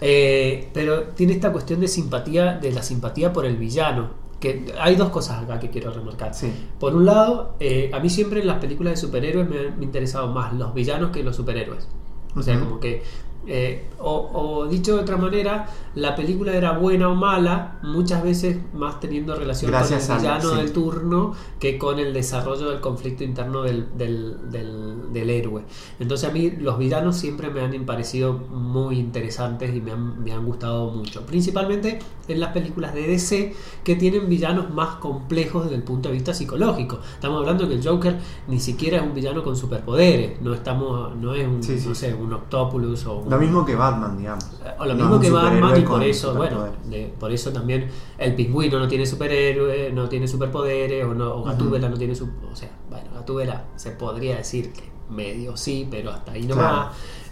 Eh, 0.00 0.70
pero 0.72 1.08
tiene 1.08 1.32
esta 1.32 1.50
cuestión 1.50 1.80
de 1.80 1.88
simpatía, 1.88 2.54
de 2.54 2.70
la 2.70 2.84
simpatía 2.84 3.32
por 3.32 3.44
el 3.44 3.56
villano. 3.56 4.10
Que 4.38 4.72
hay 4.78 4.94
dos 4.94 5.08
cosas 5.08 5.42
acá 5.42 5.58
que 5.58 5.70
quiero 5.70 5.90
remarcar. 5.90 6.32
Sí. 6.32 6.52
Por 6.78 6.94
un 6.94 7.04
lado, 7.04 7.56
eh, 7.58 7.90
a 7.92 7.98
mí 7.98 8.08
siempre 8.08 8.40
en 8.40 8.46
las 8.46 8.58
películas 8.58 8.92
de 8.92 8.96
superhéroes 8.96 9.48
me 9.48 9.58
han 9.58 9.82
interesado 9.82 10.28
más 10.28 10.52
los 10.52 10.72
villanos 10.72 11.10
que 11.10 11.24
los 11.24 11.34
superhéroes. 11.34 11.88
O 12.36 12.42
sea, 12.42 12.60
como 12.60 12.78
que, 12.78 13.02
eh, 13.48 13.88
o, 13.98 14.30
o 14.32 14.66
dicho 14.68 14.94
de 14.96 15.02
otra 15.02 15.16
manera, 15.16 15.66
la 15.94 16.14
película 16.14 16.52
era 16.54 16.72
buena 16.78 17.08
o 17.08 17.14
mala, 17.14 17.78
muchas 17.82 18.22
veces 18.22 18.58
más 18.74 19.00
teniendo 19.00 19.34
relación 19.34 19.70
Gracias 19.70 20.06
con 20.06 20.16
el 20.16 20.22
villano 20.22 20.50
sí. 20.50 20.56
del 20.56 20.72
turno 20.72 21.32
que 21.58 21.78
con 21.78 21.98
el 21.98 22.12
desarrollo 22.12 22.70
del 22.70 22.80
conflicto 22.80 23.24
interno 23.24 23.62
del, 23.62 23.86
del, 23.96 24.50
del- 24.50 25.12
del 25.12 25.30
héroe. 25.30 25.62
Entonces 25.98 26.28
a 26.28 26.32
mí 26.32 26.50
los 26.60 26.78
villanos 26.78 27.16
siempre 27.16 27.50
me 27.50 27.60
han 27.62 27.72
parecido 27.86 28.34
muy 28.34 28.98
interesantes 28.98 29.74
y 29.74 29.80
me 29.80 29.92
han, 29.92 30.22
me 30.22 30.32
han 30.32 30.44
gustado 30.44 30.90
mucho. 30.90 31.22
Principalmente 31.26 31.98
en 32.28 32.40
las 32.40 32.52
películas 32.52 32.94
de 32.94 33.06
DC 33.06 33.54
que 33.82 33.96
tienen 33.96 34.28
villanos 34.28 34.70
más 34.70 34.96
complejos 34.96 35.64
desde 35.64 35.76
el 35.76 35.82
punto 35.82 36.08
de 36.10 36.14
vista 36.14 36.34
psicológico. 36.34 37.00
Estamos 37.14 37.40
hablando 37.40 37.66
que 37.66 37.74
el 37.74 37.82
Joker 37.86 38.16
ni 38.48 38.60
siquiera 38.60 38.98
es 38.98 39.02
un 39.02 39.14
villano 39.14 39.42
con 39.42 39.56
superpoderes, 39.56 40.40
no 40.42 40.52
estamos, 40.54 41.16
no 41.16 41.34
es 41.34 41.46
un, 41.48 41.62
Sí, 41.62 41.78
sí. 41.80 41.88
no 41.88 41.94
sé, 41.94 42.12
un 42.14 42.32
Octopus 42.32 43.06
o 43.06 43.18
un, 43.20 43.28
Lo 43.38 43.44
mismo 43.46 43.64
que 43.64 43.74
Batman, 43.74 44.18
digamos. 44.18 44.44
o 44.78 44.84
lo 44.86 44.94
mismo 44.94 45.20
que 45.20 45.30
Batman 45.30 45.78
y 45.80 45.82
por 45.82 46.02
eso, 46.02 46.34
bueno, 46.34 46.66
de- 46.86 47.12
por 47.18 47.32
eso 47.32 47.52
también 47.52 47.88
el 48.18 48.34
pingüino 48.34 48.78
no 48.78 48.88
tiene 48.88 49.06
superhéroe, 49.06 49.92
no 49.92 50.08
tiene 50.08 50.26
superpoderes, 50.28 51.04
o, 51.04 51.14
no, 51.14 51.34
o 51.36 51.44
Gatúbela 51.44 51.88
no 51.88 51.96
tiene 51.96 52.14
su, 52.14 52.24
o 52.50 52.54
sea, 52.56 52.70
bueno, 52.90 53.06
Gatúbela 53.14 53.64
se 53.76 53.90
podría 53.92 54.36
decir 54.36 54.72
que 54.72 54.82
medio 55.10 55.56
sí, 55.56 55.86
pero 55.90 56.10
hasta 56.10 56.32
ahí 56.32 56.42
nomás. 56.46 56.64
Claro. 56.72 56.90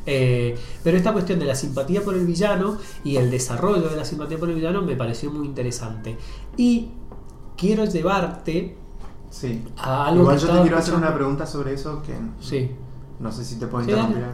Eh, 0.08 0.56
pero 0.84 0.96
esta 0.96 1.12
cuestión 1.12 1.38
de 1.40 1.46
la 1.46 1.54
simpatía 1.56 2.00
por 2.02 2.14
el 2.14 2.24
villano 2.26 2.78
y 3.04 3.16
el 3.16 3.30
desarrollo 3.30 3.88
de 3.88 3.96
la 3.96 4.04
simpatía 4.04 4.38
por 4.38 4.48
el 4.48 4.54
villano 4.54 4.80
me 4.82 4.94
pareció 4.96 5.30
muy 5.32 5.46
interesante. 5.46 6.16
Y 6.56 6.90
quiero 7.56 7.84
llevarte 7.84 8.76
Sí. 9.30 9.62
a 9.76 10.06
algo 10.06 10.22
Igual 10.22 10.36
que 10.38 10.42
yo 10.46 10.52
te 10.54 10.60
quiero 10.62 10.78
hacer 10.78 10.94
una 10.94 11.12
pregunta 11.12 11.44
sobre 11.46 11.74
eso 11.74 12.00
que 12.02 12.14
Sí. 12.40 12.70
no 13.18 13.32
sé 13.32 13.44
si 13.44 13.58
te 13.58 13.66
puedo 13.66 13.82
interrumpir. 13.84 14.24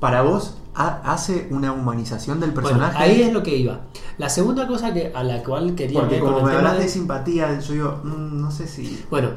Para 0.00 0.22
vos, 0.22 0.56
¿hace 0.74 1.48
una 1.50 1.72
humanización 1.72 2.40
del 2.40 2.50
Bueno, 2.52 2.68
personaje? 2.68 2.98
ahí 2.98 3.22
es 3.22 3.32
lo 3.32 3.42
que 3.42 3.56
iba. 3.56 3.80
La 4.18 4.28
segunda 4.28 4.66
cosa 4.66 4.92
que, 4.94 5.12
a 5.14 5.22
la 5.24 5.42
cual 5.42 5.74
quería 5.74 6.00
Porque 6.00 6.20
como 6.20 6.42
me 6.42 6.52
hablas 6.52 6.74
de 6.78 6.84
de- 6.84 6.88
simpatía, 6.88 7.58
yo 7.60 7.72
digo, 7.72 8.00
mm, 8.04 8.40
no 8.40 8.50
sé 8.50 8.66
si... 8.66 9.04
Bueno, 9.10 9.30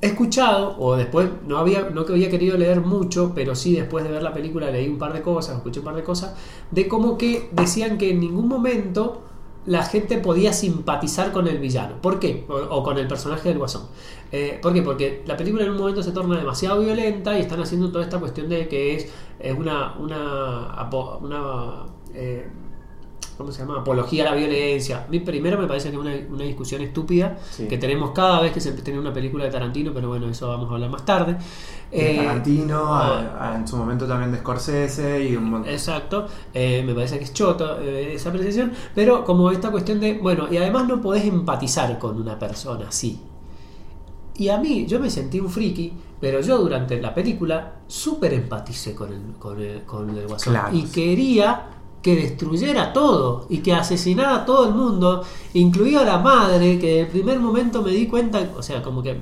he 0.00 0.06
escuchado, 0.08 0.76
o 0.78 0.96
después 0.96 1.28
no 1.46 1.58
había, 1.58 1.90
no 1.90 2.04
que 2.04 2.12
había 2.12 2.28
querido 2.30 2.56
leer 2.58 2.80
mucho, 2.80 3.32
pero 3.34 3.54
sí 3.54 3.74
después 3.74 4.04
de 4.04 4.10
ver 4.10 4.22
la 4.22 4.32
película 4.32 4.70
leí 4.70 4.88
un 4.88 4.98
par 4.98 5.12
de 5.12 5.22
cosas, 5.22 5.56
escuché 5.56 5.80
un 5.80 5.84
par 5.86 5.94
de 5.94 6.02
cosas, 6.04 6.34
de 6.70 6.88
cómo 6.88 7.16
que 7.16 7.48
decían 7.52 7.98
que 7.98 8.10
en 8.10 8.20
ningún 8.20 8.48
momento 8.48 9.22
la 9.66 9.84
gente 9.84 10.18
podía 10.18 10.52
simpatizar 10.52 11.32
con 11.32 11.46
el 11.46 11.58
villano. 11.58 11.96
¿Por 12.00 12.18
qué? 12.18 12.44
O, 12.48 12.82
con 12.82 12.98
el 12.98 13.06
personaje 13.06 13.48
del 13.48 13.58
guasón. 13.58 13.86
Eh, 14.32 14.58
¿Por 14.60 14.72
qué? 14.72 14.82
Porque 14.82 15.22
la 15.26 15.36
película 15.36 15.64
en 15.64 15.70
un 15.70 15.78
momento 15.78 16.02
se 16.02 16.12
torna 16.12 16.38
demasiado 16.38 16.80
violenta 16.80 17.38
y 17.38 17.42
están 17.42 17.60
haciendo 17.60 17.90
toda 17.90 18.04
esta 18.04 18.18
cuestión 18.18 18.48
de 18.48 18.66
que 18.66 18.96
es, 18.96 19.12
una, 19.56 19.94
una, 19.98 20.88
una 21.20 21.86
eh, 22.14 22.46
¿cómo 23.36 23.50
se 23.52 23.60
llama? 23.60 23.80
Apología 23.80 24.22
a 24.26 24.30
la 24.30 24.36
violencia. 24.36 25.04
A 25.06 25.10
mí 25.10 25.20
primero 25.20 25.58
me 25.58 25.66
parece 25.66 25.90
que 25.90 25.96
es 25.96 26.00
una, 26.00 26.12
una 26.30 26.44
discusión 26.44 26.82
estúpida 26.82 27.38
Sí. 27.50 27.66
que 27.68 27.78
tenemos 27.78 28.10
cada 28.12 28.40
vez 28.40 28.52
que 28.52 28.60
se 28.60 28.72
tiene 28.72 28.98
una 29.00 29.12
película 29.12 29.44
de 29.44 29.50
Tarantino, 29.50 29.92
pero 29.92 30.08
bueno, 30.08 30.28
eso 30.28 30.48
vamos 30.48 30.70
a 30.70 30.74
hablar 30.74 30.90
más 30.90 31.04
tarde. 31.04 31.36
de 31.90 32.12
Eh, 32.12 32.16
Tarantino, 32.16 32.78
ah, 32.94 33.36
a- 33.38 33.52
a- 33.52 33.56
en 33.56 33.68
su 33.68 33.76
momento 33.76 34.06
también 34.06 34.32
de 34.32 34.38
Scorsese 34.38 35.28
y 35.28 35.36
un 35.36 35.50
montón. 35.50 35.70
Exacto, 35.72 36.26
eh, 36.54 36.82
me 36.86 36.94
parece 36.94 37.18
que 37.18 37.24
es 37.24 37.32
choto 37.34 37.80
eh, 37.80 38.14
esa 38.14 38.30
apreciación, 38.30 38.72
pero 38.94 39.24
como 39.24 39.50
esta 39.50 39.70
cuestión 39.70 40.00
de, 40.00 40.14
bueno, 40.14 40.46
y 40.50 40.56
además 40.56 40.86
no 40.88 41.00
podés 41.02 41.24
empatizar 41.26 41.98
con 41.98 42.20
una 42.20 42.38
persona 42.38 42.86
así. 42.88 43.20
Y 44.36 44.48
a 44.48 44.56
mí, 44.58 44.86
yo 44.86 44.98
me 44.98 45.10
sentí 45.10 45.38
un 45.40 45.50
friki, 45.50 45.92
pero 46.18 46.40
yo 46.40 46.56
durante 46.58 46.98
la 47.00 47.14
película 47.14 47.72
súper 47.86 48.32
empaticé 48.32 48.94
con 48.94 49.12
el, 49.12 49.20
con 49.38 49.60
el, 49.60 49.82
con 49.82 50.08
el 50.16 50.26
guasón. 50.26 50.54
Claro, 50.54 50.74
y 50.74 50.86
sí. 50.86 50.92
quería 50.92 51.66
que 52.02 52.16
destruyera 52.16 52.92
todo 52.92 53.46
y 53.48 53.58
que 53.58 53.72
asesinara 53.72 54.36
a 54.36 54.44
todo 54.44 54.66
el 54.68 54.74
mundo, 54.74 55.22
incluido 55.54 56.00
a 56.00 56.04
la 56.04 56.18
madre, 56.18 56.78
que 56.78 56.98
en 56.98 57.06
el 57.06 57.10
primer 57.10 57.38
momento 57.38 57.80
me 57.80 57.92
di 57.92 58.06
cuenta, 58.08 58.50
o 58.56 58.62
sea, 58.62 58.82
como 58.82 59.02
que 59.02 59.16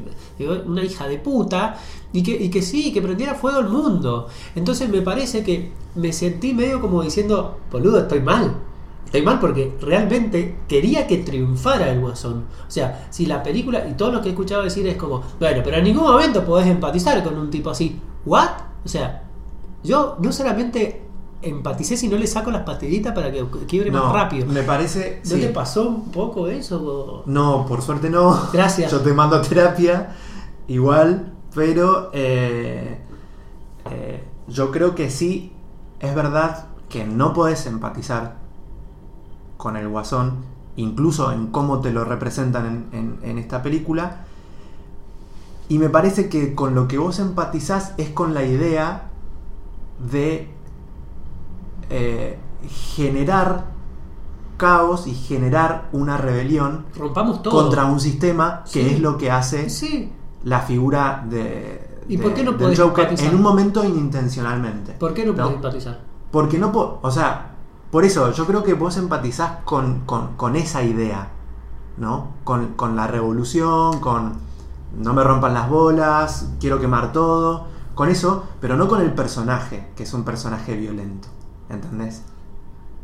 una 0.66 0.82
hija 0.82 1.06
de 1.06 1.18
puta, 1.18 1.76
y 2.12 2.22
que, 2.22 2.32
y 2.32 2.50
que 2.50 2.62
sí, 2.62 2.92
que 2.92 3.02
prendiera 3.02 3.34
fuego 3.34 3.60
el 3.60 3.68
mundo. 3.68 4.28
Entonces 4.54 4.88
me 4.88 5.02
parece 5.02 5.44
que 5.44 5.72
me 5.94 6.12
sentí 6.12 6.54
medio 6.54 6.80
como 6.80 7.02
diciendo, 7.02 7.58
boludo, 7.70 8.00
estoy 8.00 8.20
mal. 8.20 8.56
Estoy 9.04 9.22
mal 9.22 9.40
porque 9.40 9.76
realmente 9.80 10.58
quería 10.68 11.06
que 11.06 11.18
triunfara 11.18 11.90
el 11.90 12.00
guasón. 12.00 12.44
O 12.66 12.70
sea, 12.70 13.08
si 13.10 13.26
la 13.26 13.42
película, 13.42 13.86
y 13.88 13.94
todo 13.94 14.12
lo 14.12 14.22
que 14.22 14.28
he 14.28 14.30
escuchado 14.30 14.62
decir 14.62 14.86
es 14.86 14.96
como, 14.96 15.22
bueno, 15.38 15.62
pero 15.64 15.78
en 15.78 15.84
ningún 15.84 16.04
momento 16.04 16.44
podés 16.44 16.68
empatizar 16.68 17.22
con 17.24 17.36
un 17.36 17.50
tipo 17.50 17.70
así. 17.70 17.98
¿What? 18.24 18.50
O 18.84 18.88
sea, 18.88 19.24
yo 19.82 20.16
no 20.20 20.32
solamente 20.32 21.09
empaticé, 21.42 21.96
sino 21.96 22.16
le 22.16 22.26
saco 22.26 22.50
las 22.50 22.62
pastillitas 22.62 23.14
para 23.14 23.30
que 23.32 23.44
quiebre 23.66 23.90
no, 23.90 24.04
más 24.04 24.12
rápido. 24.12 24.46
¿No 24.46 24.52
me 24.52 24.62
parece... 24.62 25.20
sí. 25.22 25.40
te 25.40 25.48
pasó 25.48 25.88
un 25.88 26.10
poco 26.12 26.48
eso? 26.48 27.22
No, 27.26 27.64
por 27.66 27.82
suerte 27.82 28.10
no. 28.10 28.48
Gracias. 28.52 28.90
Yo 28.92 29.00
te 29.00 29.12
mando 29.12 29.36
a 29.36 29.42
terapia 29.42 30.14
igual, 30.68 31.32
pero 31.54 32.10
eh, 32.12 32.98
eh, 33.90 34.24
yo 34.48 34.70
creo 34.70 34.94
que 34.94 35.10
sí, 35.10 35.52
es 36.00 36.14
verdad 36.14 36.66
que 36.88 37.04
no 37.06 37.32
podés 37.32 37.66
empatizar 37.66 38.36
con 39.56 39.76
el 39.76 39.88
guasón, 39.88 40.44
incluso 40.76 41.32
en 41.32 41.48
cómo 41.48 41.80
te 41.80 41.90
lo 41.92 42.04
representan 42.04 42.66
en, 42.92 42.98
en- 42.98 43.18
en 43.30 43.38
esta 43.38 43.62
película. 43.62 44.24
Y 45.68 45.78
me 45.78 45.88
parece 45.88 46.28
que 46.28 46.54
con 46.54 46.74
lo 46.74 46.88
que 46.88 46.98
vos 46.98 47.18
empatizás 47.20 47.94
es 47.96 48.10
con 48.10 48.34
la 48.34 48.44
idea 48.44 49.08
de 50.10 50.48
eh, 51.90 52.38
generar 52.68 53.64
caos 54.56 55.06
y 55.06 55.14
generar 55.14 55.88
una 55.92 56.16
rebelión 56.18 56.84
Rompamos 56.96 57.42
todo. 57.42 57.52
contra 57.62 57.86
un 57.86 57.98
sistema 58.00 58.62
que 58.64 58.84
Sí. 58.84 58.94
es 58.94 59.00
lo 59.00 59.16
que 59.16 59.30
hace 59.30 59.70
Sí. 59.70 60.12
la 60.44 60.60
figura 60.60 61.24
de, 61.28 61.98
¿Y 62.08 62.16
de- 62.16 62.22
por 62.22 62.34
qué 62.34 62.42
no 62.44 62.52
del 62.52 62.76
Joker 62.76 63.04
empatizar? 63.04 63.30
en 63.32 63.36
un 63.36 63.42
momento 63.42 63.84
inintencionalmente. 63.84 64.92
¿Por 64.92 65.14
qué 65.14 65.24
no, 65.24 65.32
¿No? 65.32 65.36
puedes 65.44 65.56
empatizar? 65.56 66.00
Porque 66.30 66.58
no 66.58 66.72
po- 66.72 66.98
o 67.02 67.10
sea, 67.10 67.52
por 67.90 68.04
eso 68.04 68.30
yo 68.32 68.46
creo 68.46 68.62
que 68.62 68.74
vos 68.74 68.96
empatizás 68.98 69.62
con, 69.64 70.00
con- 70.06 70.36
con 70.36 70.56
esa 70.56 70.82
idea, 70.82 71.28
¿no? 71.96 72.28
Con, 72.44 72.74
con 72.74 72.96
la 72.96 73.06
revolución, 73.06 73.98
con 74.00 74.34
no 74.98 75.14
me 75.14 75.22
rompan 75.24 75.54
las 75.54 75.68
bolas, 75.70 76.50
quiero 76.60 76.80
quemar 76.80 77.12
todo, 77.12 77.64
con 77.94 78.08
eso, 78.10 78.44
pero 78.60 78.76
no 78.76 78.88
con 78.88 79.00
el 79.00 79.12
personaje, 79.12 79.88
que 79.96 80.02
es 80.02 80.12
un 80.14 80.24
personaje 80.24 80.74
violento, 80.76 81.28
¿entendés? 81.70 82.22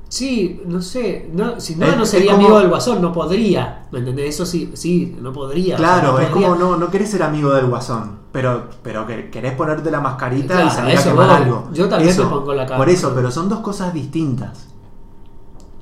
Sí, 0.09 0.63
no 0.67 0.81
sé. 0.83 1.29
No, 1.33 1.59
si 1.61 1.75
no, 1.77 1.87
Es- 1.87 1.97
no 1.97 2.07
sería 2.07 2.33
como- 2.33 2.45
amigo 2.45 2.61
del 2.61 2.69
guasón, 2.69 3.03
no 3.03 3.13
podría. 3.13 3.87
¿Me 3.91 3.99
entendés? 4.01 4.35
Eso 4.37 4.47
sí, 4.47 4.71
sí, 4.75 5.17
no 5.21 5.33
podría. 5.33 5.75
o 5.75 5.79
sea, 5.79 5.87
Claro, 5.89 6.13
no 6.13 6.19
es 6.21 6.29
podría. 6.29 6.49
como 6.49 6.61
no, 6.61 6.77
no 6.77 6.91
querés 6.91 7.11
ser 7.11 7.23
amigo 7.25 7.53
del 7.53 7.67
guasón, 7.67 8.19
pero, 8.31 8.69
pero 8.83 9.05
que 9.07 9.31
querés 9.31 9.55
ponerte 9.55 9.91
la 9.91 10.01
mascarita 10.01 10.55
Claro, 10.55 10.67
y 10.69 10.71
salir 10.71 10.99
a 10.99 11.03
quemar 11.03 11.31
algo. 11.31 11.69
Yo 11.73 11.89
también 11.89 12.11
Eso, 12.11 12.25
me 12.25 12.31
pongo 12.31 12.55
la 12.55 12.67
cara. 12.67 12.77
Por 12.79 12.89
eso, 12.89 13.13
pero 13.15 13.31
son 13.33 13.49
dos 13.49 13.61
cosas 13.61 13.93
distintas. 13.93 14.69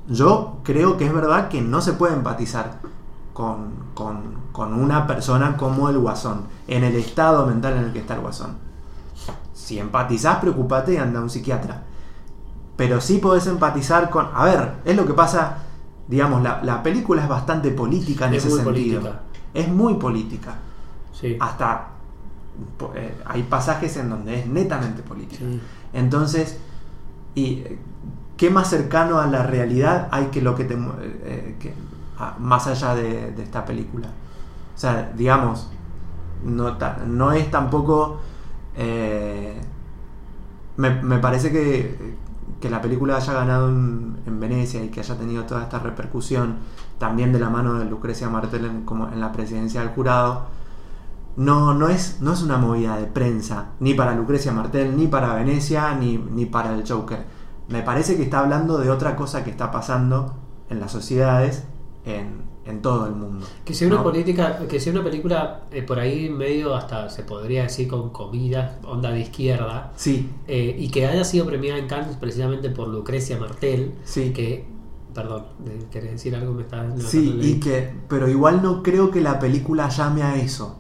Yo 0.09 0.59
creo 0.65 0.97
que 0.97 1.07
es 1.07 1.13
verdad 1.15 1.49
que 1.49 1.61
no 1.63 1.81
se 1.81 1.93
puede 1.95 2.15
empatizar 2.15 2.81
con, 3.33 3.73
con- 3.95 4.45
con 4.53 4.75
una 4.75 5.07
persona 5.07 5.57
como 5.57 5.89
el 5.89 5.99
guasón, 5.99 6.43
en 6.69 6.85
el 6.85 6.95
estado 6.97 7.47
mental 7.47 7.75
en 7.77 7.85
el 7.85 7.93
que 7.93 7.99
está 8.01 8.15
el 8.15 8.21
guasón. 8.21 8.57
Si 9.53 9.79
empatizás, 9.79 10.39
preocupate 10.39 10.95
y 10.95 10.97
anda 10.97 11.21
a 11.21 11.23
un 11.23 11.31
psiquiatra. 11.31 11.83
Pero 12.77 13.01
sí 13.01 13.19
podés 13.19 13.47
empatizar 13.47 14.11
con... 14.11 14.29
A 14.35 14.45
ver, 14.45 14.75
es 14.85 14.97
lo 14.97 15.07
que 15.07 15.15
pasa, 15.15 15.59
digamos, 16.09 16.43
la, 16.43 16.61
la 16.63 16.83
película 16.83 17.23
es 17.23 17.29
bastante 17.29 17.71
política 17.71 18.27
en 18.27 18.35
Es 18.35 18.45
ese 18.45 18.49
muy 18.55 18.65
sentido. 18.65 19.01
política. 19.01 19.21
Es 19.55 19.69
muy 19.69 19.95
política. 19.95 20.55
Sí. 21.13 21.37
Hasta 21.41 21.89
eh, 22.97 23.15
hay 23.27 23.43
pasajes 23.45 23.97
en 23.97 24.11
donde 24.11 24.41
es 24.41 24.47
netamente 24.47 25.03
política. 25.03 25.45
Sí. 25.49 25.61
Entonces, 25.93 26.59
y 27.37 27.61
eh, 27.61 27.79
qué 28.37 28.51
más 28.51 28.69
cercano 28.71 29.21
a 29.21 29.27
la 29.27 29.45
realidad 29.45 30.09
hay 30.11 30.27
que 30.27 30.43
lo 30.43 30.57
que 30.57 30.65
te 30.65 30.75
eh, 30.75 30.79
eh, 31.25 31.57
que- 31.61 31.75
más 32.39 32.67
allá 32.67 32.95
de, 32.95 33.33
de 33.33 33.43
esta 33.43 33.65
película. 33.65 34.09
O 34.75 34.79
sea, 34.79 35.13
digamos, 35.17 35.71
no, 36.45 36.77
ta- 36.77 36.99
no 37.07 37.31
es 37.33 37.51
tampoco. 37.51 38.19
eh, 38.77 39.61
me, 40.77 40.91
me 41.03 41.19
parece 41.19 41.53
que, 41.53 42.17
que 42.65 42.71
la 42.71 42.81
película 42.81 43.19
haya 43.19 43.35
ganado 43.35 43.69
en, 43.69 44.17
en 44.25 44.41
Venecia 44.41 44.83
y 44.83 44.89
que 44.89 45.01
haya 45.01 45.19
tenido 45.19 45.45
toda 45.45 45.65
esta 45.65 45.81
repercusión, 45.81 46.61
también 46.97 47.31
de 47.31 47.39
la 47.39 47.51
mano 47.51 47.75
de 47.75 47.85
Lucrecia 47.85 48.31
Martel 48.31 48.65
en, 48.65 48.85
como 48.87 49.09
en 49.09 49.21
la 49.21 49.33
presidencia 49.33 49.83
del 49.83 49.91
jurado, 49.91 50.47
no, 51.37 51.75
no, 51.75 51.91
es, 51.91 52.23
no 52.23 52.33
es 52.33 52.43
una 52.43 52.57
movida 52.57 52.97
de 52.97 53.05
prensa, 53.05 53.73
ni 53.81 53.93
para 53.93 54.15
Lucrecia 54.15 54.51
Martel, 54.51 54.97
ni 54.97 55.09
para 55.09 55.35
Venecia, 55.35 55.95
ni, 55.95 56.17
ni 56.17 56.47
para 56.47 56.73
el 56.73 56.89
Joker. 56.89 57.27
Me 57.69 57.83
parece 57.83 58.17
que 58.17 58.23
está 58.23 58.39
hablando 58.39 58.79
de 58.79 58.89
otra 58.89 59.15
cosa 59.15 59.45
que 59.45 59.51
está 59.51 59.71
pasando 59.71 60.35
en 60.71 60.81
las 60.81 60.91
sociedades 60.91 61.65
en, 62.07 62.45
en 62.67 62.83
todo 62.83 63.07
el 63.07 63.15
mundo. 63.15 63.47
Que 63.65 63.75
sea 63.75 63.89
una 63.89 63.99
¿no? 63.99 64.03
política, 64.03 64.67
que 64.69 64.81
sea 64.81 64.93
una 64.93 65.05
película 65.05 65.65
eh, 65.71 65.83
por 65.83 65.99
ahí 65.99 66.31
medio 66.31 66.75
hasta 66.75 67.11
se 67.11 67.23
podría 67.23 67.65
decir 67.65 67.89
con 67.89 68.11
comida, 68.11 68.79
onda 68.85 69.11
de 69.11 69.21
izquierda, 69.21 69.93
Sí, 69.97 70.31
eh, 70.47 70.75
y 70.79 70.89
que 70.89 71.07
haya 71.07 71.25
sido 71.25 71.47
premiada 71.47 71.79
en 71.79 71.87
Cannes 71.87 72.17
precisamente 72.17 72.71
por 72.71 72.89
Lucrecia 72.89 73.39
Martel, 73.39 73.95
sí. 74.05 74.33
que, 74.33 74.65
perdón, 75.15 75.45
eh, 75.67 75.85
¿querés 75.91 76.13
decir 76.13 76.35
algo? 76.35 76.55
Me 76.55 76.63
estás 76.63 77.03
Sí, 77.03 77.39
y 77.43 77.61
que, 77.61 77.93
pero 78.09 78.29
igual 78.29 78.63
no 78.63 78.83
creo 78.83 79.11
que 79.11 79.21
la 79.21 79.39
película 79.39 79.89
llame 79.89 80.23
a 80.23 80.37
eso. 80.37 80.79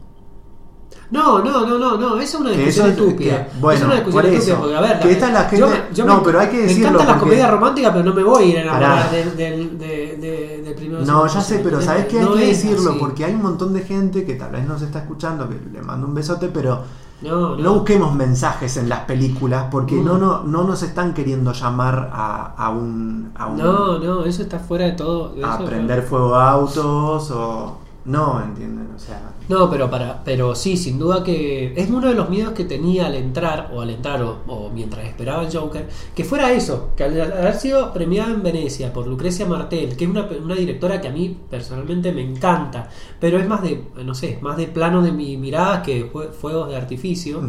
No, 1.14 1.38
no, 1.38 1.66
no, 1.66 1.78
no, 1.78 1.96
no, 1.96 2.14
esa 2.16 2.22
es 2.24 2.34
una 2.34 2.50
discusión 2.50 2.90
eso 2.90 3.02
estúpida. 3.04 3.46
que- 3.46 3.58
bueno, 3.60 3.78
es 3.78 3.84
una 3.86 3.94
discusión 3.94 4.22
por 4.24 4.32
estúpida 4.32 4.58
porque, 4.58 4.76
a 4.76 4.80
ver, 4.80 5.00
Que 5.00 5.10
esta 5.12 5.30
la 5.30 5.42
yo 5.42 5.48
gente- 5.68 5.88
me- 5.90 5.94
yo 5.94 6.04
no, 6.04 6.16
me- 6.16 6.22
pero 6.24 6.40
hay 6.40 6.48
que 6.48 6.56
Me 6.56 6.62
decirlo 6.62 6.88
encantan 6.88 7.06
las 7.08 7.16
comedias 7.18 7.50
románticas, 7.50 7.92
pero 7.92 8.04
no 8.04 8.14
me 8.14 8.22
voy 8.24 8.42
a 8.42 8.46
ir 8.46 8.58
a 8.58 8.62
enamorar 8.62 9.10
del, 9.10 9.36
del, 9.36 9.78
de, 9.78 9.86
de- 10.20 10.62
de 10.64 10.74
primero 10.74 11.04
No, 11.04 11.26
ya 11.26 11.40
sé, 11.40 11.60
pero. 11.62 11.80
¿sabes 11.80 12.06
qué? 12.06 12.18
Hay 12.18 12.24
No 12.24 12.34
que 12.34 12.46
decirlo 12.46 12.90
así. 12.90 12.98
porque 12.98 13.24
hay 13.24 13.34
un 13.34 13.42
montón 13.42 13.72
de 13.72 13.80
gente 13.82 14.24
que 14.24 14.34
tal 14.34 14.50
vez 14.50 14.66
nos 14.66 14.82
está 14.82 14.98
escuchando, 15.00 15.48
que 15.48 15.58
le 15.72 15.82
mando 15.82 16.06
un 16.06 16.14
besote, 16.14 16.48
pero 16.48 16.82
No, 17.22 17.50
no 17.50 17.56
no. 17.58 17.74
busquemos 17.74 18.14
mensajes 18.14 18.76
en 18.76 18.88
las 18.88 19.00
películas 19.00 19.66
porque 19.70 19.94
Mm. 19.94 20.04
no, 20.04 20.18
no, 20.18 20.42
no 20.42 20.64
nos 20.64 20.82
están 20.82 21.14
queriendo 21.14 21.52
llamar 21.52 22.10
a, 22.12 22.54
a 22.56 22.70
un... 22.70 23.30
A, 23.36 23.46
un- 23.46 23.56
No, 23.58 23.98
no, 23.98 24.24
eso 24.24 24.42
está 24.42 24.58
fuera 24.58 24.86
de 24.86 24.92
todo. 24.92 25.32
a 25.44 25.54
eso- 25.54 25.64
prender 25.64 26.02
fuego 26.02 26.34
a 26.34 26.50
autos 26.50 27.30
o... 27.30 27.78
No, 28.06 28.42
¿entienden? 28.42 28.88
O 28.94 28.98
sea... 28.98 29.20
No, 29.46 29.68
pero 29.68 29.90
para, 29.90 30.24
pero 30.24 30.54
sí, 30.54 30.76
sin 30.78 30.98
duda 30.98 31.22
que 31.22 31.74
es 31.76 31.90
uno 31.90 32.08
de 32.08 32.14
los 32.14 32.30
miedos 32.30 32.54
que 32.54 32.64
tenía 32.64 33.06
al 33.06 33.14
entrar, 33.14 33.70
o 33.74 33.82
al 33.82 33.90
entrar, 33.90 34.22
o, 34.22 34.40
o 34.46 34.70
mientras 34.70 35.04
esperaba 35.06 35.42
el 35.42 35.54
Joker, 35.54 35.86
que 36.14 36.24
fuera 36.24 36.50
eso, 36.52 36.90
que 36.96 37.04
al 37.04 37.20
haber 37.20 37.54
sido 37.56 37.92
premiada 37.92 38.32
en 38.32 38.42
Venecia 38.42 38.90
por 38.92 39.06
Lucrecia 39.06 39.44
Martel, 39.46 39.96
que 39.96 40.04
es 40.04 40.10
una, 40.10 40.26
una 40.42 40.54
directora 40.54 40.98
que 41.00 41.08
a 41.08 41.12
mí 41.12 41.36
personalmente 41.50 42.10
me 42.12 42.22
encanta, 42.22 42.88
pero 43.20 43.38
es 43.38 43.46
más 43.46 43.60
de, 43.62 43.84
no 44.02 44.14
sé, 44.14 44.38
más 44.40 44.56
de 44.56 44.66
plano 44.66 45.02
de 45.02 45.12
mi 45.12 45.36
mirada 45.36 45.82
que 45.82 46.06
fue- 46.10 46.28
fuegos 46.28 46.68
de 46.70 46.76
artificio. 46.76 47.42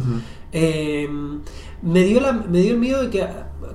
Eh, 0.52 1.08
me, 1.82 2.02
dio 2.04 2.20
la, 2.20 2.32
me 2.32 2.58
dio 2.60 2.72
el 2.72 2.78
miedo 2.78 3.02
de 3.02 3.10
que, 3.10 3.26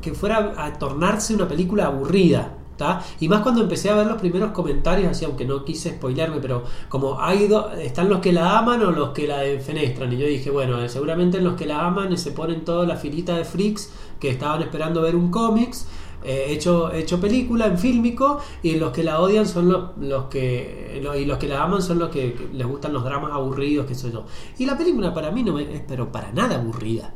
que 0.01 0.13
fuera 0.13 0.53
a 0.57 0.73
tornarse 0.73 1.33
una 1.35 1.47
película 1.47 1.87
aburrida. 1.87 2.57
¿Tá? 2.81 3.01
Y 3.19 3.29
más 3.29 3.41
cuando 3.41 3.61
empecé 3.61 3.89
a 3.91 3.95
ver 3.95 4.07
los 4.07 4.19
primeros 4.19 4.51
comentarios, 4.51 5.11
así 5.11 5.23
aunque 5.25 5.45
no 5.45 5.63
quise 5.63 5.91
spoilearme, 5.91 6.37
pero 6.41 6.63
como 6.89 7.21
hay 7.21 7.47
do- 7.47 7.71
están 7.73 8.09
los 8.09 8.19
que 8.19 8.33
la 8.33 8.57
aman 8.57 8.81
o 8.83 8.91
los 8.91 9.09
que 9.09 9.27
la 9.27 9.39
defenestran. 9.39 10.11
Y 10.13 10.17
yo 10.17 10.25
dije, 10.27 10.49
bueno, 10.49 10.81
eh, 10.81 10.89
seguramente 10.89 11.39
los 11.41 11.53
que 11.55 11.65
la 11.67 11.85
aman 11.85 12.17
se 12.17 12.31
ponen 12.31 12.65
toda 12.65 12.85
la 12.87 12.95
filita 12.97 13.37
de 13.37 13.45
freaks 13.45 13.91
que 14.19 14.29
estaban 14.29 14.61
esperando 14.61 15.01
ver 15.01 15.15
un 15.15 15.29
cómics. 15.31 15.87
eh, 16.23 16.47
hecho, 16.49 16.91
hecho 16.93 17.19
película 17.19 17.65
en 17.65 17.77
fílmico 17.77 18.39
y 18.61 18.75
los 18.75 18.91
que 18.91 19.03
la 19.03 19.19
odian 19.21 19.47
son 19.47 19.69
los, 19.69 19.97
los 19.99 20.25
que 20.25 21.01
y 21.19 21.25
los 21.25 21.37
que 21.39 21.47
la 21.47 21.63
aman 21.63 21.81
son 21.81 21.97
los 21.99 22.09
que, 22.09 22.33
que 22.33 22.47
les 22.53 22.67
gustan 22.67 22.93
los 22.93 23.03
dramas 23.03 23.31
aburridos 23.33 23.87
que 23.87 23.95
soy 23.95 24.11
yo 24.11 24.25
y 24.59 24.65
la 24.65 24.77
película 24.77 25.13
para 25.13 25.31
mí 25.31 25.41
no 25.43 25.53
me- 25.53 25.63
es 25.77 25.81
pero 25.87 26.11
para 26.11 26.31
nada 26.31 26.55
aburrida 26.59 27.13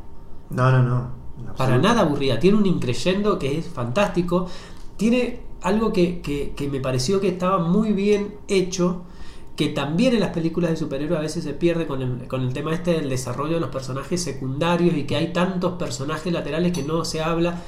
No, 0.50 0.72
no, 0.72 0.82
no. 0.84 1.12
en 1.38 1.46
para 1.56 1.78
nada 1.78 2.02
aburrida. 2.02 2.40
Tiene 2.40 2.58
un 2.58 2.66
increyendo 2.66 3.38
que 3.40 3.58
es 3.58 3.68
fantástico. 3.68 4.48
Tiene 4.98 5.45
algo 5.66 5.92
que, 5.94 6.22
que- 6.22 6.54
que 6.56 6.68
me 6.70 6.80
pareció 6.80 7.20
que 7.22 7.28
estaba 7.30 7.58
muy 7.60 7.92
bien 7.92 8.36
hecho. 8.48 9.04
Que 9.56 9.70
también 9.70 10.14
en 10.14 10.20
las 10.20 10.32
películas 10.32 10.70
de 10.72 10.76
superhéroes 10.78 11.18
a 11.18 11.22
veces 11.22 11.44
se 11.46 11.54
pierde 11.54 11.88
con 11.88 12.02
el, 12.02 12.28
con 12.28 12.42
el 12.42 12.52
tema 12.54 12.74
este 12.74 12.92
del 12.92 13.08
desarrollo 13.10 13.54
de 13.56 13.62
los 13.62 13.70
personajes 13.70 14.22
secundarios 14.22 14.96
y 14.98 15.04
que 15.06 15.16
hay 15.16 15.32
tantos 15.32 15.74
personajes 15.74 16.34
laterales 16.34 16.74
que 16.74 16.84
no 16.84 17.06
se 17.06 17.22
habla 17.22 17.62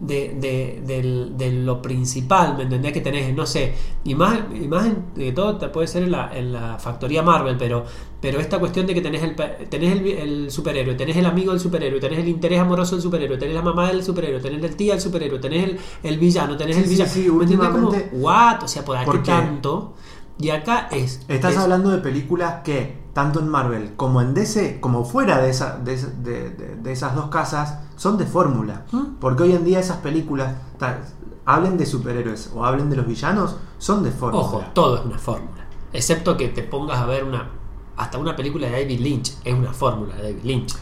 de, 0.00 0.80
de- 0.86 1.28
de 1.36 1.52
lo 1.52 1.82
principal, 1.82 2.56
¿me 2.56 2.62
entendés? 2.64 2.92
Que 2.92 3.00
tenés, 3.00 3.34
no 3.34 3.44
sé, 3.46 3.74
y 4.04 4.14
más, 4.14 4.38
y 4.54 4.66
más 4.66 4.86
en- 4.86 5.04
de 5.14 5.32
todo 5.32 5.56
te 5.58 5.68
puede 5.68 5.86
ser 5.86 6.04
en 6.04 6.12
la, 6.12 6.30
en 6.36 6.52
la 6.52 6.78
factoría 6.78 7.22
Marvel, 7.22 7.56
pero, 7.58 7.84
pero 8.20 8.40
esta 8.40 8.58
cuestión 8.58 8.86
de 8.86 8.94
que 8.94 9.00
tenés, 9.02 9.22
el, 9.22 9.34
tenés 9.68 9.92
el, 9.92 10.06
el 10.06 10.50
superhéroe, 10.50 10.94
tenés 10.94 11.16
el 11.16 11.26
amigo 11.26 11.52
del 11.52 11.60
superhéroe, 11.60 12.00
tenés 12.00 12.18
el 12.20 12.28
interés 12.28 12.58
amoroso 12.60 12.96
del 12.96 13.02
superhéroe, 13.02 13.36
tenés 13.38 13.54
la 13.54 13.62
mamá 13.62 13.88
del 13.88 14.02
superhéroe, 14.02 14.40
tenés 14.40 14.62
el 14.64 14.76
tía 14.76 14.94
del 14.94 15.02
superhéroe, 15.02 15.38
tenés 15.38 15.64
el, 15.68 15.78
el 16.02 16.18
villano, 16.18 16.56
tenés 16.56 16.76
Sí, 16.76 16.82
el 16.82 16.88
villano. 16.88 17.10
sí, 17.10 17.30
¿Me 17.30 17.44
entendés? 17.44 17.68
Como, 17.70 17.90
what? 18.24 18.62
O 18.64 18.68
sea, 18.68 18.84
¿por 18.84 18.98
qué 18.98 19.04
¿Por 19.04 19.22
qué? 19.22 19.30
tanto? 19.30 19.94
Y 20.38 20.48
acá 20.48 20.88
es... 20.90 21.20
Estás 21.28 21.52
es- 21.52 21.58
hablando 21.58 21.90
de 21.90 21.98
películas 21.98 22.62
que, 22.64 22.96
tanto 23.12 23.40
en 23.40 23.48
Marvel 23.48 23.94
como 23.96 24.20
en 24.20 24.34
DC, 24.34 24.80
como 24.80 25.04
fuera 25.04 25.38
de, 25.38 25.50
esa, 25.50 25.76
de, 25.78 25.96
de- 25.96 26.50
de- 26.50 26.76
de 26.76 26.92
esas 26.92 27.14
dos 27.14 27.26
casas, 27.28 27.78
son 27.96 28.16
de 28.18 28.24
fórmula. 28.26 28.84
¿Mm? 28.92 29.16
Porque 29.20 29.42
hoy 29.44 29.52
en 29.52 29.64
día 29.64 29.80
esas 29.80 29.98
películas, 29.98 30.54
ta- 30.78 31.00
hablen 31.44 31.76
de 31.76 31.86
superhéroes 31.86 32.50
o 32.54 32.64
hablen 32.64 32.88
de 32.90 32.96
los 32.96 33.06
villanos, 33.06 33.56
son 33.78 34.02
de 34.02 34.10
fórmula. 34.10 34.44
Ojo, 34.44 34.62
todo 34.74 34.98
es 34.98 35.04
una 35.04 35.18
fórmula. 35.18 35.64
Excepto 35.92 36.36
que 36.36 36.48
te 36.48 36.62
pongas 36.62 36.98
a 36.98 37.06
ver 37.06 37.24
una. 37.24 37.50
Hasta 37.96 38.16
una 38.18 38.34
película 38.36 38.66
de 38.68 38.72
David 38.72 39.00
Lynch 39.00 39.36
es 39.44 39.52
una 39.54 39.72
fórmula 39.72 40.14
de 40.14 40.22
David 40.22 40.44
Lynch. 40.44 40.74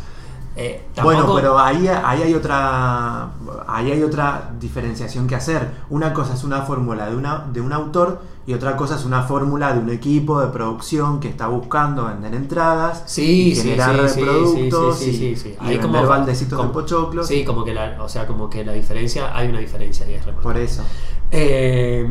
Eh, 0.60 0.82
Bueno, 1.02 1.32
pero 1.36 1.56
ahí, 1.58 1.86
ahí 1.86 2.22
hay 2.22 2.34
otra 2.34 3.28
ahí 3.68 3.92
hay 3.92 4.02
otra 4.02 4.50
diferenciación 4.58 5.26
que 5.28 5.36
hacer. 5.36 5.70
Una 5.90 6.12
cosa 6.12 6.34
es 6.34 6.42
una 6.42 6.62
fórmula 6.62 7.08
de, 7.08 7.14
una, 7.16 7.46
de 7.52 7.60
un 7.60 7.72
autor 7.72 8.20
y 8.44 8.54
otra 8.54 8.76
cosa 8.76 8.96
es 8.96 9.04
una 9.04 9.22
fórmula 9.22 9.72
de 9.74 9.78
un 9.78 9.90
equipo 9.90 10.40
de 10.40 10.48
producción 10.48 11.20
que 11.20 11.28
está 11.28 11.46
buscando 11.48 12.06
vender 12.06 12.34
entradas 12.34 13.02
Sí, 13.06 13.50
y 13.50 13.54
sí, 13.54 13.62
generar 13.68 14.08
sí, 14.08 14.20
productos 14.22 15.02
y, 15.02 15.10
y 15.10 15.56
Ahí 15.60 15.76
vender 15.76 15.80
como- 15.82 16.06
baldecitos 16.08 16.56
como- 16.56 16.68
de 16.70 16.74
pochoclos. 16.74 17.26
Sí, 17.28 17.44
como 17.44 17.62
que 17.64 17.74
la, 17.74 18.02
o 18.02 18.08
sea, 18.08 18.26
como 18.26 18.48
que 18.50 18.64
la 18.64 18.72
diferencia, 18.72 19.36
hay 19.36 19.48
una 19.50 19.58
diferencia 19.60 20.08
y 20.10 20.14
es 20.14 20.24
remarcable. 20.24 20.42
Por 20.42 20.56
eso. 20.56 20.82
Eh, 21.30 22.06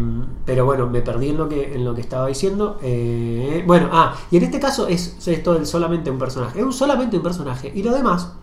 pero 0.45 0.65
bueno, 0.65 0.87
me 0.87 1.01
perdí 1.01 1.29
en 1.29 1.37
lo 1.37 1.49
que, 1.49 1.73
en 1.73 1.83
lo 1.83 1.93
que 1.95 2.01
estaba 2.01 2.27
diciendo. 2.27 2.79
Eh, 2.81 3.63
bueno, 3.65 3.89
ah, 3.91 4.15
y 4.31 4.37
en 4.37 4.43
este 4.43 4.59
caso 4.59 4.87
es 4.87 5.27
esto 5.27 5.53
del 5.53 5.65
solamente 5.65 6.09
un 6.09 6.17
personaje. 6.17 6.59
Es 6.59 6.65
un 6.65 6.73
solamente 6.73 7.17
un 7.17 7.23
personaje. 7.23 7.71
Y 7.73 7.83
lo 7.83 7.93
demás 7.93 8.33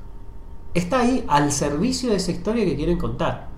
está 0.75 1.01
ahí 1.01 1.25
al 1.29 1.53
servicio 1.53 2.11
de 2.11 2.17
esa 2.17 2.33
historia 2.33 2.65
que 2.65 2.77
quieren 2.77 2.99
contar. 2.99 3.49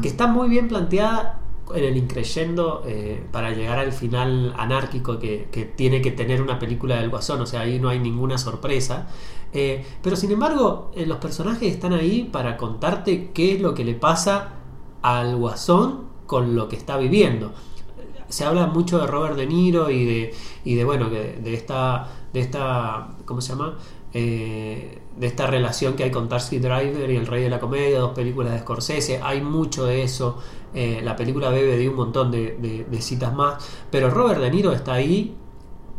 Que 0.00 0.08
está 0.08 0.26
muy 0.26 0.48
bien 0.48 0.68
planteada 0.68 1.40
en 1.74 1.84
el 1.84 1.96
increyendo 1.96 2.82
eh, 2.86 3.26
para 3.30 3.50
llegar 3.50 3.78
al 3.78 3.92
final 3.92 4.54
anárquico 4.56 5.18
que, 5.18 5.48
que 5.50 5.64
tiene 5.64 6.00
que 6.00 6.12
tener 6.12 6.40
una 6.40 6.58
película 6.58 6.96
del 6.96 7.10
Guasón, 7.10 7.40
o 7.40 7.46
sea, 7.46 7.62
ahí 7.62 7.78
no 7.78 7.88
hay 7.88 7.98
ninguna 7.98 8.38
sorpresa. 8.38 9.08
Eh, 9.52 9.84
pero 10.02 10.16
sin 10.16 10.30
embargo, 10.30 10.90
eh, 10.94 11.06
los 11.06 11.18
personajes 11.18 11.72
están 11.72 11.92
ahí 11.92 12.24
para 12.24 12.56
contarte 12.56 13.30
qué 13.32 13.54
es 13.54 13.60
lo 13.60 13.74
que 13.74 13.84
le 13.84 13.94
pasa 13.94 14.54
al 15.02 15.36
Guasón 15.36 16.06
con 16.26 16.54
lo 16.56 16.68
que 16.68 16.76
está 16.76 16.96
viviendo. 16.96 17.52
Se 18.28 18.44
habla 18.44 18.66
mucho 18.66 18.98
de 18.98 19.06
Robert 19.06 19.36
De 19.36 19.46
Niro 19.46 19.90
y 19.90 20.04
de, 20.04 20.34
y 20.64 20.74
de 20.74 20.84
bueno, 20.84 21.08
que 21.10 21.38
de 21.42 21.54
esta, 21.54 22.08
de 22.32 22.40
esta, 22.40 23.16
¿cómo 23.24 23.40
se 23.40 23.50
llama? 23.50 23.78
Eh, 24.12 25.00
de 25.16 25.26
esta 25.26 25.46
relación 25.46 25.94
que 25.94 26.04
hay 26.04 26.10
con 26.10 26.28
Taxi 26.28 26.58
Driver 26.58 27.08
y 27.10 27.16
El 27.16 27.26
Rey 27.26 27.42
de 27.44 27.50
la 27.50 27.60
Comedia, 27.60 28.00
dos 28.00 28.12
películas 28.14 28.52
de 28.52 28.58
Scorsese, 28.60 29.20
hay 29.22 29.40
mucho 29.42 29.84
de 29.86 30.02
eso, 30.02 30.38
eh, 30.74 31.00
la 31.04 31.14
película 31.16 31.50
bebe 31.50 31.76
de 31.76 31.88
un 31.88 31.94
montón 31.96 32.30
de, 32.30 32.56
de- 32.60 32.84
de 32.84 33.00
citas 33.00 33.32
más, 33.34 33.64
pero 33.90 34.10
Robert 34.10 34.40
De 34.40 34.50
Niro 34.50 34.72
está 34.72 34.94
ahí 34.94 35.36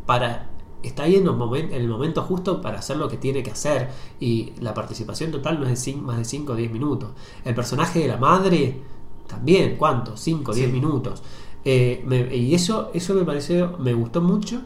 para 0.05 0.49
está 0.83 1.03
ahí 1.03 1.15
en, 1.15 1.27
en 1.27 1.73
el 1.73 1.87
momento 1.87 2.21
justo 2.21 2.61
para 2.61 2.79
hacer 2.79 2.97
lo 2.97 3.09
que 3.09 3.17
tiene 3.17 3.43
que 3.43 3.51
hacer 3.51 3.89
y 4.19 4.53
la 4.61 4.73
participación 4.73 5.31
total 5.31 5.59
no 5.59 5.67
es 5.67 5.83
de 5.83 5.95
más 5.95 6.17
de 6.17 6.23
5 6.25 6.53
o 6.53 6.55
10 6.55 6.71
minutos. 6.71 7.09
El 7.43 7.55
personaje 7.55 7.99
de 7.99 8.07
la 8.07 8.17
madre 8.17 8.81
también, 9.27 9.75
¿cuánto? 9.77 10.17
5 10.17 10.51
o 10.51 10.55
10 10.55 10.67
Sí. 10.67 10.73
minutos. 10.73 11.23
Eh, 11.65 12.03
me- 12.05 12.33
y 12.35 12.55
eso, 12.55 12.91
eso 12.93 13.13
me 13.13 13.23
pareció, 13.23 13.77
me 13.79 13.93
gustó 13.93 14.21
mucho 14.21 14.61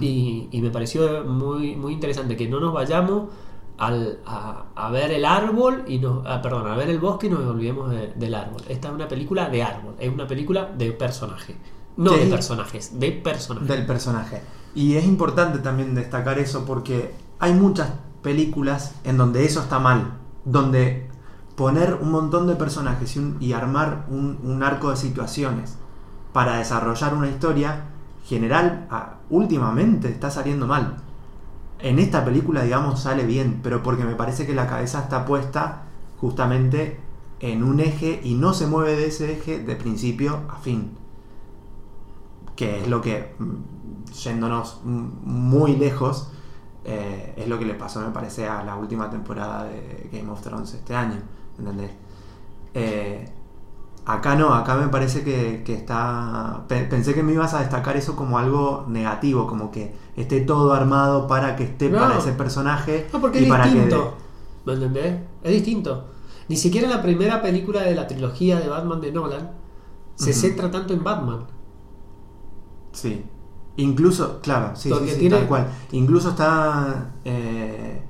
y, 0.00 0.48
y 0.50 0.60
me 0.62 0.70
pareció 0.70 1.24
muy, 1.24 1.76
muy 1.76 1.92
interesante 1.92 2.36
que 2.36 2.48
no 2.48 2.58
nos 2.60 2.72
vayamos 2.72 3.24
al- 3.76 4.18
a, 4.26 4.64
a 4.74 4.90
ver 4.90 5.10
el 5.10 5.24
árbol 5.24 5.84
y 5.86 5.98
nos, 5.98 6.24
ah, 6.26 6.40
perdón, 6.40 6.66
a 6.68 6.74
ver 6.76 6.88
el 6.90 6.98
bosque 6.98 7.26
y 7.26 7.30
nos 7.30 7.40
olvidemos 7.40 7.90
de- 7.90 8.12
del 8.14 8.34
árbol. 8.34 8.62
Esta 8.68 8.88
es 8.88 8.94
una 8.94 9.06
película 9.08 9.48
de 9.50 9.62
árbol, 9.62 9.94
es 9.98 10.10
una 10.12 10.26
película 10.26 10.70
de 10.76 10.92
personaje. 10.92 11.56
No 11.96 12.12
Sí. 12.14 12.20
de 12.20 12.26
personajes, 12.26 12.98
de 12.98 13.10
personajes. 13.12 13.68
del 13.68 13.84
personaje. 13.86 14.40
Y 14.74 14.94
es 14.94 15.04
importante 15.04 15.58
también 15.58 15.94
destacar 15.94 16.38
eso 16.38 16.64
porque 16.64 17.12
hay 17.40 17.52
muchas 17.52 17.90
películas 18.22 18.94
en 19.04 19.16
donde 19.16 19.44
eso 19.44 19.60
está 19.60 19.78
mal, 19.80 20.12
donde 20.44 21.07
poner 21.58 21.98
un 22.00 22.10
montón 22.10 22.46
de 22.46 22.54
personajes 22.54 23.18
y, 23.40 23.52
armar 23.52 24.06
un, 24.08 24.62
arco 24.62 24.90
de 24.90 24.96
situaciones 24.96 25.76
para 26.32 26.56
desarrollar 26.56 27.14
una 27.14 27.28
historia 27.28 27.86
general 28.24 28.88
últimamente 29.28 30.08
está 30.08 30.30
saliendo 30.30 30.66
mal. 30.66 30.96
En 31.80 31.98
esta 31.98 32.24
película, 32.24 32.62
digamos, 32.62 33.00
sale 33.00 33.26
bien, 33.26 33.60
pero 33.62 33.82
porque 33.82 34.04
me 34.04 34.14
parece 34.14 34.46
que 34.46 34.54
la 34.54 34.66
cabeza 34.66 35.00
está 35.00 35.26
puesta 35.26 35.82
justamente 36.18 37.00
en 37.40 37.62
un 37.62 37.80
eje 37.80 38.20
y 38.24 38.34
no 38.34 38.54
se 38.54 38.66
mueve 38.66 38.96
de 38.96 39.08
ese 39.08 39.32
eje 39.32 39.58
de 39.58 39.76
principio 39.76 40.40
a 40.48 40.56
fin 40.56 40.96
que 42.58 42.80
es 42.80 42.88
lo 42.88 43.00
que, 43.00 43.36
mm, 43.38 44.10
yéndonos 44.12 44.80
muy 44.84 45.76
lejos, 45.76 46.32
eh, 46.84 47.34
es 47.36 47.46
lo 47.46 47.56
que 47.56 47.64
le 47.64 47.74
pasó, 47.74 48.00
me 48.00 48.10
parece, 48.10 48.48
a 48.48 48.64
la 48.64 48.74
última 48.74 49.08
temporada 49.08 49.62
de 49.62 50.10
Game 50.12 50.28
of 50.28 50.40
Thrones 50.40 50.74
este 50.74 50.92
año, 50.92 51.20
¿entendés? 51.58 51.90
Eh, 52.74 53.28
acá 54.06 54.36
no, 54.36 54.54
acá 54.54 54.76
me 54.76 54.88
parece 54.88 55.22
que, 55.24 55.62
que 55.64 55.74
está... 55.74 56.64
pe- 56.68 56.84
Pensé 56.84 57.14
que 57.14 57.22
me 57.22 57.32
ibas 57.32 57.54
a 57.54 57.60
destacar 57.60 57.96
eso 57.96 58.16
como 58.16 58.38
algo 58.38 58.84
negativo, 58.88 59.46
como 59.46 59.70
que 59.70 59.94
esté 60.16 60.40
todo 60.40 60.72
armado 60.72 61.26
para 61.26 61.56
que 61.56 61.64
esté 61.64 61.90
No. 61.90 61.98
para 61.98 62.18
ese 62.18 62.32
personaje 62.32 63.08
No, 63.12 63.20
porque 63.20 63.40
y 63.40 63.44
es 63.44 63.48
para 63.48 63.64
distinto. 63.66 64.14
¿Me 64.64 64.72
entendés? 64.74 65.20
Es 65.42 65.52
distinto. 65.52 66.04
Ni 66.48 66.56
siquiera 66.56 66.86
en 66.88 66.94
la 66.94 67.02
primera 67.02 67.42
película 67.42 67.82
de 67.82 67.94
la 67.94 68.06
trilogía 68.06 68.58
de 68.58 68.68
Batman 68.68 69.00
de 69.00 69.12
Nolan 69.12 69.50
se 70.14 70.32
centra 70.32 70.70
tanto 70.70 70.94
en 70.94 71.04
Batman. 71.04 71.46
que... 72.92 72.98
Sí. 72.98 73.24
Incluso, 73.76 74.40
claro, 74.40 74.74
sí, 74.74 74.90
sí, 74.92 75.08
sí, 75.10 75.18
tiene- 75.20 75.36
tal 75.36 75.46
cual. 75.46 75.68
Incluso 75.92 76.30
está... 76.30 77.12
eh, 77.24 78.02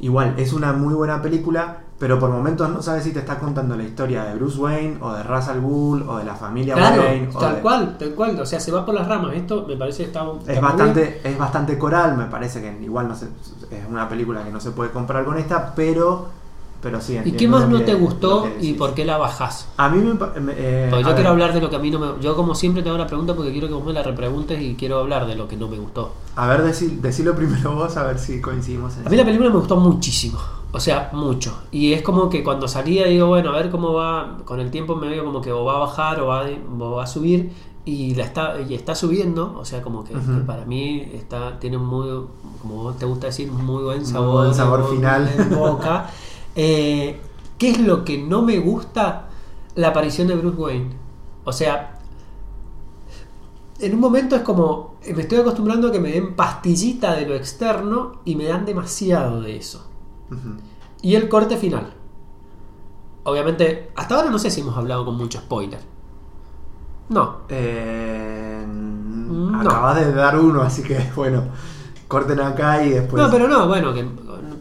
igual, 0.00 0.34
es 0.38 0.52
una 0.52 0.72
muy 0.72 0.94
buena 0.94 1.22
película, 1.22 1.78
pero 1.98 2.18
por 2.18 2.28
momentos 2.30 2.68
no 2.68 2.82
sabes 2.82 3.04
si 3.04 3.12
te 3.12 3.20
está 3.20 3.38
contando 3.38 3.74
la 3.76 3.82
historia 3.84 4.24
de 4.24 4.34
Bruce 4.34 4.58
Wayne 4.58 4.98
o 5.00 5.14
de 5.14 5.22
Ra's 5.22 5.48
al 5.48 5.60
Ghul 5.62 6.02
o 6.06 6.18
de 6.18 6.24
la 6.24 6.34
familia 6.34 6.74
Claro, 6.74 7.02
Wayne. 7.02 7.30
o 7.34 7.38
tal 7.38 7.54
de- 7.56 7.60
cual, 7.62 7.96
tal 7.98 8.14
cual. 8.14 8.38
O 8.40 8.44
sea, 8.46 8.60
se 8.60 8.70
va 8.70 8.84
por 8.84 8.94
las 8.94 9.08
ramas. 9.08 9.32
Esto 9.34 9.64
me 9.66 9.76
parece 9.76 10.02
que 10.02 10.08
está. 10.08 10.24
Es 10.42 10.46
bien. 10.46 10.60
bastante, 10.60 11.20
es 11.24 11.38
bastante 11.38 11.78
coral, 11.78 12.16
me 12.16 12.26
parece 12.26 12.60
que 12.60 12.82
igual 12.82 13.08
no 13.08 13.14
se- 13.16 13.26
es 13.70 13.86
una 13.88 14.06
película 14.08 14.44
que 14.44 14.50
no 14.50 14.60
se 14.60 14.72
puede 14.72 14.90
comprar 14.90 15.24
con 15.24 15.38
esta, 15.38 15.74
pero, 15.74 16.28
pero 16.86 17.00
sí. 17.00 17.18
¿Y 17.24 17.32
qué 17.32 17.48
más 17.48 17.68
no 17.68 17.82
te 17.82 17.94
gustó 17.94 18.46
y 18.60 18.74
por 18.74 18.94
qué 18.94 19.04
la 19.04 19.18
bajás? 19.18 19.66
A 19.76 19.88
mí 19.88 19.98
me... 19.98 20.14
me- 20.40 20.52
eh, 20.56 20.86
a 20.92 20.96
yo 20.98 21.02
quiero 21.02 21.16
ver, 21.16 21.26
hablar 21.26 21.52
de 21.52 21.60
lo 21.60 21.68
que 21.68 21.74
a 21.74 21.78
mí 21.80 21.90
no 21.90 21.98
me. 21.98 22.22
Yo, 22.22 22.36
como 22.36 22.54
siempre, 22.54 22.84
te 22.84 22.88
hago 22.90 22.96
la 22.98 23.08
pregunta 23.08 23.34
porque 23.34 23.50
quiero 23.50 23.66
que 23.66 23.74
vos 23.74 23.84
me 23.84 23.92
la 23.92 24.04
repreguntes 24.04 24.62
y 24.62 24.76
quiero 24.76 25.00
hablar 25.00 25.26
de 25.26 25.34
lo 25.34 25.48
que 25.48 25.56
no 25.56 25.66
me 25.66 25.78
gustó. 25.78 26.12
A 26.36 26.46
ver, 26.46 26.62
decí- 26.62 27.00
decilo 27.00 27.34
primero 27.34 27.74
vos, 27.74 27.96
a 27.96 28.04
ver 28.04 28.20
si 28.20 28.40
coincidimos 28.40 28.96
en 28.98 29.06
A 29.08 29.10
mí 29.10 29.16
la 29.16 29.24
película 29.24 29.50
me 29.50 29.56
gustó 29.56 29.74
muchísimo. 29.76 30.38
O 30.70 30.78
sea, 30.78 31.10
mucho. 31.12 31.58
Y 31.72 31.92
es 31.92 32.02
como 32.02 32.28
que 32.30 32.44
cuando 32.44 32.68
salía 32.68 33.06
digo, 33.08 33.26
bueno, 33.26 33.50
a 33.50 33.56
ver 33.56 33.68
cómo 33.70 33.92
va. 33.94 34.36
Con 34.44 34.60
el 34.60 34.70
tiempo 34.70 34.94
me 34.94 35.08
veo 35.08 35.24
como 35.24 35.40
que 35.40 35.50
o 35.50 35.64
va 35.64 35.74
a 35.76 35.78
bajar 35.80 36.20
o 36.20 36.26
va, 36.28 36.44
o 36.78 36.90
va 36.92 37.02
a 37.02 37.06
subir. 37.08 37.50
Y 37.84 38.14
la 38.16 38.24
está, 38.24 38.60
y 38.60 38.74
está 38.74 38.94
subiendo. 38.94 39.56
O 39.58 39.64
sea, 39.64 39.82
como 39.82 40.04
que, 40.04 40.12
para 40.46 40.64
mí 40.64 41.08
está, 41.14 41.58
tiene 41.58 41.76
un 41.76 41.86
muy, 41.86 42.08
como 42.60 42.92
te 42.92 43.06
gusta 43.06 43.26
decir, 43.28 43.50
muy 43.50 43.84
buen 43.84 43.98
Muy 43.98 44.06
sabor. 44.06 44.42
buen 44.44 44.54
sabor 44.54 44.90
final. 44.90 45.28
En 45.38 45.50
boca. 45.56 46.10
Eh, 46.56 47.20
¿Qué 47.58 47.70
es 47.70 47.80
lo 47.80 48.04
que 48.04 48.18
no 48.18 48.42
me 48.42 48.58
gusta? 48.58 49.28
La 49.76 49.88
aparición 49.88 50.26
de 50.26 50.34
Bruce 50.34 50.56
Wayne. 50.56 50.90
O 51.44 51.52
sea, 51.52 52.00
en 53.78 53.94
un 53.94 54.00
momento 54.00 54.36
es 54.36 54.42
como, 54.42 54.96
me 55.14 55.22
estoy 55.22 55.38
acostumbrando 55.38 55.88
a 55.88 55.92
que 55.92 56.00
me 56.00 56.10
den 56.10 56.34
pastillita 56.34 57.14
de 57.14 57.26
lo 57.26 57.34
externo 57.34 58.20
y 58.24 58.34
me 58.36 58.44
dan 58.44 58.64
demasiado 58.64 59.40
de 59.40 59.56
eso. 59.56 59.86
Y 61.02 61.14
el 61.14 61.28
corte 61.28 61.56
final. 61.56 61.92
Obviamente, 63.24 63.90
hasta 63.96 64.16
ahora 64.16 64.30
no 64.30 64.38
sé 64.38 64.50
si 64.50 64.60
hemos 64.62 64.76
hablado 64.76 65.04
con 65.04 65.16
mucho 65.16 65.38
spoiler. 65.38 65.80
No. 67.08 67.38
Eh, 67.48 68.64
No. 68.66 69.60
Acabas 69.60 69.96
de 69.96 70.12
dar 70.12 70.38
uno, 70.38 70.62
así 70.62 70.82
que 70.82 70.98
bueno, 71.16 71.44
corten 72.08 72.40
acá 72.40 72.82
y 72.84 72.90
después... 72.90 73.22
no, 73.22 73.30
pero 73.30 73.46
no, 73.48 73.68
bueno, 73.68 73.92
que, 73.92 74.08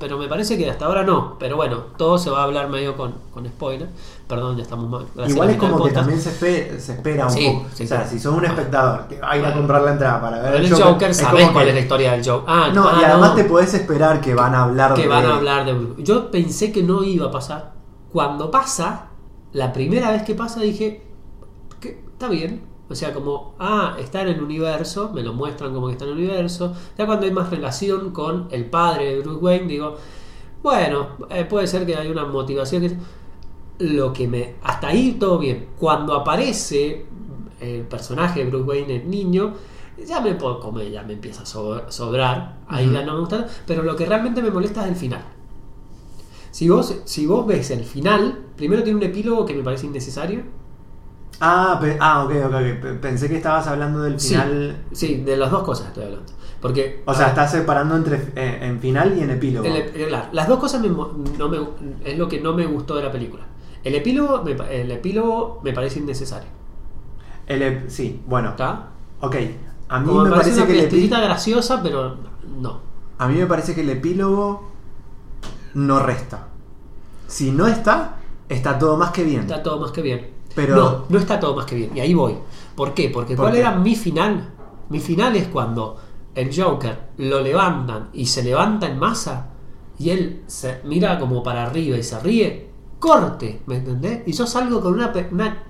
pero 0.06 0.20
me 0.20 0.28
parece 0.28 0.56
que 0.56 0.70
hasta 0.70 0.86
ahora 0.86 1.02
no. 1.04 1.36
Pero 1.40 1.56
bueno, 1.56 1.78
todo 1.98 2.20
se 2.20 2.30
va 2.30 2.42
a 2.42 2.44
hablar 2.44 2.70
medio 2.70 2.96
con, 2.96 3.16
con 3.34 3.44
spoiler. 3.48 3.90
Perdón, 4.28 4.56
ya 4.56 4.62
estamos 4.62 4.88
mal. 4.88 5.08
Gracias 5.16 5.34
Igual 5.36 5.50
es 5.50 5.58
como 5.58 5.84
que 5.84 5.90
también 5.90 6.22
se, 6.22 6.30
espe- 6.30 6.78
se 6.78 6.94
espera 6.94 7.26
un 7.26 7.32
Sí, 7.32 7.48
poco. 7.52 7.66
sí, 7.74 7.84
o 7.86 7.88
sea, 7.88 8.06
sí. 8.08 8.16
si 8.18 8.20
sos 8.20 8.36
un 8.36 8.46
espectador 8.46 9.08
que 9.08 9.20
va 9.20 9.32
a 9.32 9.38
ir 9.38 9.42
a 9.44 9.48
Bueno. 9.48 9.58
comprar 9.62 9.82
la 9.82 9.92
entrada 9.94 10.22
para 10.22 10.42
ver 10.44 10.56
El 10.58 10.66
el 10.66 10.72
Joker, 10.72 10.86
Joker, 10.86 11.10
es 11.10 11.18
sabés 11.18 11.42
como 11.42 11.54
cuál 11.54 11.64
que- 11.66 11.70
es 11.72 11.76
la 11.76 11.82
historia 11.82 12.12
del 12.12 12.24
Joker. 12.24 12.44
Ah, 12.48 12.70
No, 12.72 12.88
ah, 12.88 12.98
y 13.02 13.04
además 13.04 13.30
no, 13.32 13.36
te 13.36 13.44
podés 13.46 13.74
esperar 13.74 14.22
que 14.22 14.36
van 14.36 14.54
a 14.54 14.62
hablar 14.66 14.94
que 14.94 15.02
de... 15.02 15.08
van 15.08 15.26
a 15.26 15.36
hablar 15.38 15.66
de. 15.66 16.04
Yo 16.04 16.30
pensé 16.30 16.72
que 16.72 16.84
no 16.84 17.04
iba 17.04 17.26
a 17.28 17.32
pasar. 17.32 17.74
Cuando 18.14 18.52
pasa, 18.52 19.08
la 19.54 19.74
primera 19.74 20.12
vez 20.12 20.22
que 20.22 20.36
pasa 20.36 20.60
dije, 20.62 21.02
que 21.80 22.04
está 22.14 22.28
bien. 22.28 22.62
O 22.88 22.94
sea, 22.96 23.14
como, 23.14 23.56
ah, 23.60 23.96
está 24.00 24.22
en 24.22 24.28
el 24.30 24.42
universo, 24.44 25.12
me 25.14 25.24
lo 25.24 25.34
muestran 25.34 25.74
como 25.74 25.88
que 25.88 25.94
está 25.94 26.06
en 26.06 26.12
el 26.12 26.18
universo. 26.18 26.74
Ya 26.98 27.06
cuando 27.06 27.26
hay 27.26 27.32
más 27.32 27.50
relación 27.50 28.12
con 28.12 28.48
el 28.52 28.66
padre 28.66 29.16
de 29.16 29.20
Bruce 29.22 29.40
Wayne, 29.40 29.68
digo, 29.68 29.96
bueno, 30.64 31.10
eh, 31.30 31.46
puede 31.46 31.68
ser 31.68 31.86
que 31.86 31.96
hay 31.96 32.10
una 32.10 32.26
motivación 32.26 32.82
que... 32.84 32.98
Lo 33.80 34.14
que 34.14 34.28
me... 34.28 34.56
Hasta 34.64 34.88
ahí 34.88 35.14
todo 35.20 35.38
bien. 35.38 35.68
Cuando 35.78 36.14
aparece 36.16 37.06
el 37.60 37.82
personaje 37.84 38.44
de 38.44 38.50
Bruce 38.50 38.66
Wayne, 38.66 38.96
el 38.98 39.10
niño, 39.10 39.54
ya 40.08 40.22
me 40.22 40.36
puedo 40.36 40.60
comer, 40.60 40.90
ya 40.92 41.04
me 41.04 41.14
empieza 41.14 41.44
a 41.44 41.46
so- 41.46 41.92
sobrar. 41.92 42.60
Ahí 42.68 42.86
Ujú. 42.86 42.94
ya 42.96 43.04
no 43.06 43.14
me 43.16 43.20
gusta. 43.22 43.48
Pero 43.68 43.84
lo 43.84 43.96
que 43.96 44.06
realmente 44.06 44.42
me 44.42 44.52
molesta 44.52 44.84
es 44.84 44.90
el 44.90 44.96
final. 44.96 45.24
Si 46.52 46.70
vos, 46.70 46.96
si 47.06 47.26
vos 47.26 47.46
ves 47.46 47.70
el 47.72 47.84
final, 47.84 48.46
primero 48.56 48.82
tiene 48.84 48.98
un 48.98 49.04
epílogo 49.04 49.46
que 49.46 49.54
me 49.54 49.64
parece 49.64 49.88
innecesario. 49.88 50.44
Ah, 51.40 51.78
pe- 51.82 51.98
ah, 52.00 52.24
ok, 52.24 52.32
ok, 52.46 52.54
ok. 52.54 52.82
Pe- 52.82 52.94
Pensé 53.02 53.28
que 53.28 53.38
estabas 53.38 53.68
hablando 53.68 54.02
del 54.02 54.20
final... 54.20 54.78
Sí, 54.92 55.18
de 55.18 55.38
las 55.38 55.52
dos 55.52 55.64
cosas 55.64 55.88
estoy 55.88 56.06
hablando. 56.06 56.26
Porque. 56.62 57.04
O 57.06 57.14
sea, 57.14 57.28
estás 57.28 57.52
separando 57.52 57.96
entre 57.96 58.16
eh, 58.36 58.60
en 58.62 58.80
final 58.80 59.16
y 59.18 59.22
en 59.22 59.30
epílogo. 59.30 59.68
el 59.68 60.08
claro, 60.08 60.30
las 60.32 60.48
dos 60.48 60.58
cosas 60.60 60.82
me 60.82 60.88
no 60.90 61.50
me- 61.50 61.60
es 62.04 62.18
lo 62.18 62.28
que 62.28 62.40
no 62.42 62.54
me 62.54 62.66
gustó 62.66 62.96
de 62.96 63.04
la 63.04 63.12
película. 63.12 63.44
El 63.84 63.94
epílogo 63.94 64.42
me, 64.44 64.54
el 64.72 64.90
epílogo 64.90 65.62
me 65.64 65.74
parece 65.74 66.00
innecesario. 66.00 66.50
El 67.46 67.62
ep- 67.62 67.90
sí, 67.90 68.22
bueno. 68.26 68.50
¿Está? 68.50 68.88
Ok. 69.20 69.36
A 69.90 70.00
mí 70.00 70.08
Como 70.08 70.24
me 70.24 70.30
parece 70.32 70.50
parece 70.52 70.58
una 70.62 70.90
que 70.90 71.06
el 71.06 71.10
graciosa, 71.10 71.84
pero 71.84 72.18
no. 72.60 72.80
A 73.20 73.28
mí 73.28 73.36
me 73.36 73.46
parece 73.46 73.76
que 73.76 73.82
el 73.82 73.90
epílogo 73.92 74.72
no 75.76 76.00
resta. 76.00 76.48
Si 77.28 77.52
no 77.52 77.68
está, 77.68 78.16
está 78.50 78.80
todo 78.80 78.98
más 78.98 79.12
que 79.12 79.24
bien. 79.24 79.42
Está 79.42 79.62
todo 79.62 79.80
más 79.80 79.92
que 79.92 80.02
bien. 80.02 80.35
Pero- 80.56 80.76
No, 80.76 81.04
no 81.10 81.20
está 81.20 81.40
todo 81.40 81.56
más 81.56 81.66
que 81.66 81.76
bien. 81.76 81.92
Y 81.96 82.00
ahí 82.00 82.14
voy. 82.14 82.36
¿Por 82.76 82.94
qué? 82.94 83.10
Porque 83.10 83.36
¿Por 83.36 83.46
¿cuál 83.46 83.54
qué? 83.54 83.60
era 83.60 83.72
mi 83.72 83.96
final? 83.96 84.52
Mi 84.90 85.00
final 85.00 85.36
es 85.36 85.48
cuando 85.50 85.98
el 86.34 86.50
Joker 86.56 87.10
lo 87.18 87.42
levantan 87.42 88.10
y 88.14 88.26
se 88.26 88.44
levanta 88.44 88.88
en 88.88 88.98
masa 89.00 89.48
y 89.98 90.10
él 90.10 90.44
se 90.48 90.82
mira 90.84 91.18
como 91.20 91.42
para 91.44 91.64
arriba 91.66 91.98
y 91.98 92.04
se 92.04 92.20
ríe. 92.20 92.70
Corte, 93.00 93.62
¿me 93.68 93.78
entendés? 93.78 94.24
Y 94.26 94.32
yo 94.32 94.48
salgo 94.48 94.82
con 94.82 94.94
una, 94.94 95.12
una 95.32 95.64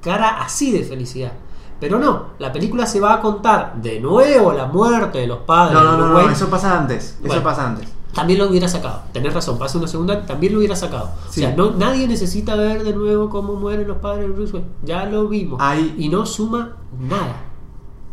cara 0.00 0.40
así 0.42 0.72
de 0.72 0.82
felicidad. 0.82 1.32
Pero 1.78 1.98
no, 1.98 2.30
la 2.38 2.52
película 2.52 2.84
se 2.86 3.00
va 3.00 3.14
a 3.14 3.20
contar 3.20 3.74
de 3.80 4.00
nuevo 4.00 4.52
la 4.52 4.66
muerte 4.66 5.18
de 5.18 5.26
los 5.26 5.38
padres. 5.38 5.74
No, 5.74 5.96
no, 5.96 6.08
no, 6.08 6.30
eso 6.30 6.48
pasa 6.50 6.78
antes. 6.78 7.18
Eso 7.24 7.42
pasa 7.42 7.66
antes. 7.68 7.88
También 8.14 8.38
lo 8.40 8.48
hubiera 8.48 8.66
sacado. 8.68 9.02
Tenés 9.12 9.32
razón, 9.32 9.58
pasa 9.58 9.78
una 9.78 9.86
segunda, 9.86 10.26
también 10.26 10.52
lo 10.52 10.58
hubiera 10.58 10.74
sacado. 10.74 11.10
Sí. 11.30 11.40
O 11.40 11.46
sea, 11.46 11.54
no, 11.56 11.70
nadie 11.72 12.08
necesita 12.08 12.56
ver 12.56 12.82
de 12.82 12.92
nuevo 12.92 13.28
cómo 13.30 13.54
mueren 13.54 13.86
los 13.86 13.98
padres 13.98 14.26
de 14.26 14.32
Bruce 14.32 14.52
Wayne. 14.54 14.68
Ya 14.82 15.04
lo 15.06 15.28
vimos. 15.28 15.58
Hay- 15.62 15.94
Y 15.98 16.08
no 16.08 16.26
suma 16.26 16.76
nada. 16.98 17.44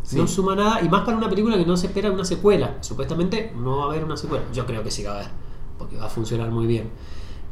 Sí. 0.04 0.16
No 0.16 0.26
suma 0.28 0.54
nada. 0.54 0.80
Y 0.82 0.88
más 0.88 1.02
para 1.04 1.16
una 1.18 1.28
película 1.28 1.56
que 1.56 1.66
no 1.66 1.76
se 1.76 1.88
espera 1.88 2.10
una 2.12 2.24
secuela. 2.24 2.76
Supuestamente 2.80 3.52
no 3.56 3.78
va 3.78 3.84
a 3.84 3.86
haber 3.88 4.04
una 4.04 4.16
secuela. 4.16 4.44
Yo 4.54 4.64
creo 4.66 4.82
que 4.82 4.90
sí 4.90 5.02
va 5.02 5.10
a 5.10 5.14
haber. 5.16 5.30
Porque 5.76 5.96
va 5.96 6.06
a 6.06 6.08
funcionar 6.08 6.50
muy 6.50 6.66
bien. 6.66 6.90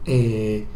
Eh, 0.05 0.67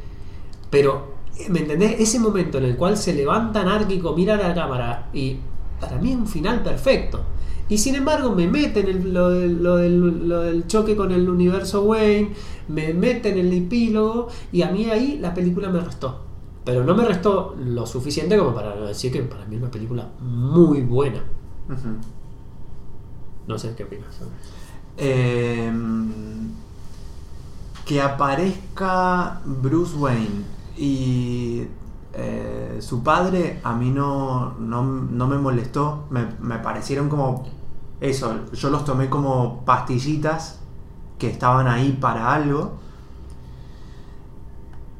pero, 0.70 1.14
¿me 1.48 1.60
entendés? 1.60 2.00
Ese 2.00 2.18
momento 2.18 2.58
en 2.58 2.64
el 2.64 2.76
cual 2.76 2.96
se 2.96 3.14
levanta 3.14 3.60
anárquico, 3.62 4.12
mira 4.14 4.34
a 4.34 4.48
la 4.48 4.54
cámara 4.54 5.08
y 5.12 5.38
para 5.80 5.96
mí 5.98 6.10
es 6.12 6.16
un 6.18 6.26
final 6.26 6.62
perfecto. 6.62 7.20
Y 7.70 7.78
sin 7.78 7.94
embargo 7.94 8.34
me 8.34 8.46
meten 8.48 8.86
el- 8.88 9.14
lo, 9.14 9.30
del- 9.30 9.62
lo 9.62 9.76
del, 9.76 10.28
lo 10.28 10.40
del 10.42 10.66
choque 10.66 10.94
con 10.96 11.12
el 11.12 11.28
universo 11.30 11.82
Wayne, 11.84 12.34
me 12.68 12.92
meten 12.92 13.38
el 13.38 13.52
epílogo 13.52 14.28
y 14.52 14.62
a 14.62 14.70
mí 14.70 14.84
ahí 14.90 15.18
la 15.18 15.32
película 15.32 15.70
me 15.70 15.80
restó. 15.80 16.18
Pero 16.64 16.84
no 16.84 16.94
me 16.94 17.04
restó 17.04 17.56
lo 17.64 17.86
suficiente 17.86 18.36
como 18.36 18.54
para 18.54 18.76
decir 18.76 19.10
que 19.12 19.22
para 19.22 19.46
mí 19.46 19.56
es 19.56 19.62
una 19.62 19.70
película 19.70 20.08
muy 20.20 20.82
buena. 20.82 21.22
No 23.46 23.58
sé 23.58 23.74
qué 23.76 23.84
opinas. 23.84 24.20
Eh, 24.98 25.72
que 27.86 28.00
aparezca 28.00 29.40
Bruce 29.44 29.96
Wayne 29.96 30.44
y 30.76 31.62
eh, 32.14 32.78
su 32.80 33.02
padre 33.02 33.60
a 33.64 33.74
mí 33.74 33.90
no, 33.90 34.54
no, 34.58 34.82
no 34.82 35.26
me 35.26 35.38
molestó, 35.38 36.04
me, 36.10 36.26
me 36.40 36.58
parecieron 36.58 37.08
como 37.08 37.44
eso, 38.00 38.46
yo 38.52 38.70
los 38.70 38.84
tomé 38.84 39.08
como 39.08 39.64
pastillitas 39.64 40.60
que 41.18 41.28
estaban 41.28 41.68
ahí 41.68 41.98
para 42.00 42.32
algo 42.32 42.78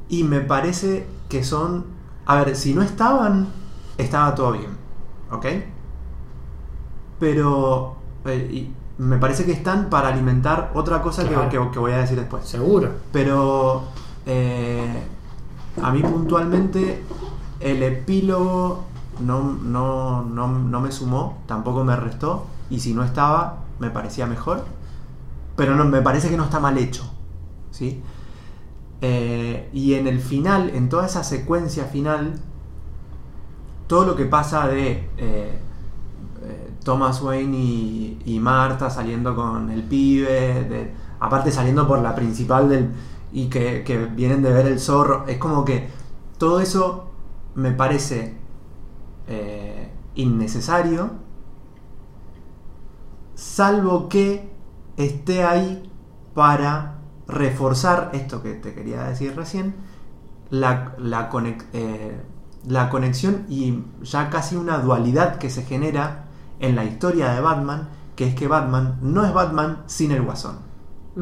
y 0.07 0.23
me 0.23 0.41
parece 0.41 1.07
que 1.29 1.43
son, 1.43 1.85
a 2.25 2.35
ver, 2.35 2.55
si 2.55 2.73
no 2.73 2.81
estaban, 2.81 3.47
estaba 3.97 4.35
todo 4.35 4.51
bien, 4.51 4.77
¿ok? 5.31 5.45
Pero 7.19 7.95
eh, 8.25 8.69
me 8.97 9.17
parece 9.17 9.45
que 9.45 9.53
están 9.53 9.89
para 9.89 10.09
alimentar 10.09 10.71
otra 10.75 11.01
cosa 11.01 11.27
que, 11.27 11.35
que 11.49 11.79
voy 11.79 11.91
a 11.93 11.99
decir 11.99 12.19
después. 12.19 12.45
Seguro. 12.45 12.89
Pero 13.11 13.83
eh, 14.25 15.03
a 15.81 15.91
mí 15.91 16.01
puntualmente 16.01 17.03
el 17.59 17.81
epílogo 17.81 18.83
no, 19.21 19.41
no, 19.41 20.23
no, 20.23 20.47
no 20.47 20.81
me 20.81 20.91
sumó, 20.91 21.39
tampoco 21.45 21.83
me 21.83 21.95
restó, 21.95 22.45
y 22.71 22.79
si 22.81 22.95
no 22.95 23.03
estaba, 23.03 23.65
me 23.79 23.91
parecía 23.91 24.27
mejor. 24.27 24.65
Pero 25.57 25.75
no, 25.75 25.85
me 25.85 26.01
parece 26.01 26.29
que 26.29 26.37
no 26.37 26.45
está 26.45 26.59
mal 26.59 26.77
hecho. 26.79 27.03
¿sí? 27.71 28.01
Eh, 29.01 29.69
y 29.73 29.95
en 29.95 30.07
el 30.07 30.19
final, 30.19 30.69
en 30.71 30.89
toda 30.89 31.05
esa 31.07 31.23
secuencia 31.23 31.85
final, 31.85 32.35
todo 33.87 34.05
lo 34.05 34.15
que 34.15 34.25
pasa 34.25 34.67
de 34.67 34.91
eh, 34.91 35.59
eh, 36.43 36.71
Thomas 36.83 37.21
Wayne 37.21 37.57
y, 37.57 38.19
y 38.25 38.39
Marta 38.39 38.89
saliendo 38.89 39.35
con 39.35 39.69
el 39.69 39.83
pibe, 39.83 40.63
de- 40.63 40.93
aparte 41.19 41.51
saliendo 41.51 41.87
por 41.87 41.99
la 42.01 42.15
principal 42.15 42.69
del 42.69 42.89
y 43.33 43.47
que, 43.47 43.83
que 43.83 43.97
vienen 44.05 44.41
de 44.43 44.51
ver 44.51 44.67
el 44.67 44.79
zorro, 44.79 45.25
es 45.27 45.37
como 45.37 45.63
que 45.63 45.87
todo 46.37 46.59
eso 46.59 47.09
me 47.55 47.71
parece 47.71 48.35
innecesario, 50.15 51.11
salvo 53.35 54.09
que 54.09 54.51
esté 54.97 55.43
ahí 55.43 55.89
para 56.33 56.99
reforzar 57.27 58.11
esto 58.13 58.41
que 58.43 58.53
te 58.53 58.73
quería 58.73 59.03
decir 59.03 59.35
recién, 59.35 59.75
la, 60.49 60.95
la, 60.97 61.29
conex- 61.31 61.65
eh, 61.73 62.21
la 62.67 62.89
conexión 62.89 63.45
y 63.49 63.83
ya 64.03 64.29
casi 64.29 64.55
una 64.55 64.79
dualidad 64.79 65.37
que 65.37 65.49
se 65.49 65.63
genera 65.63 66.25
en 66.59 66.75
la 66.75 66.83
historia 66.83 67.31
de 67.33 67.41
Batman, 67.41 67.89
que 68.15 68.27
es 68.27 68.35
que 68.35 68.47
Batman 68.47 68.99
no 69.01 69.25
es 69.25 69.33
Batman 69.33 69.83
sin 69.87 70.11
el 70.11 70.21
Guasón. 70.21 70.57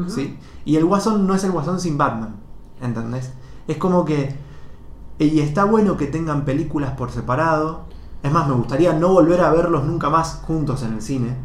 ¿sí? 0.08 0.38
Y 0.64 0.76
el 0.76 0.84
Guasón 0.84 1.26
no 1.26 1.34
es 1.34 1.44
el 1.44 1.52
Guasón 1.52 1.80
sin 1.80 1.96
Batman, 1.98 2.36
¿entendés? 2.80 3.32
Es 3.66 3.76
como 3.76 4.04
que... 4.04 4.36
Y 5.18 5.40
está 5.40 5.64
bueno 5.64 5.96
que 5.96 6.06
tengan 6.06 6.44
películas 6.44 6.92
por 6.92 7.10
separado. 7.10 7.84
Es 8.22 8.32
más, 8.32 8.48
me 8.48 8.54
gustaría 8.54 8.92
no 8.92 9.12
volver 9.12 9.40
a 9.42 9.50
verlos 9.50 9.84
nunca 9.84 10.08
más 10.10 10.42
juntos 10.46 10.82
en 10.82 10.94
el 10.94 11.02
cine. 11.02 11.36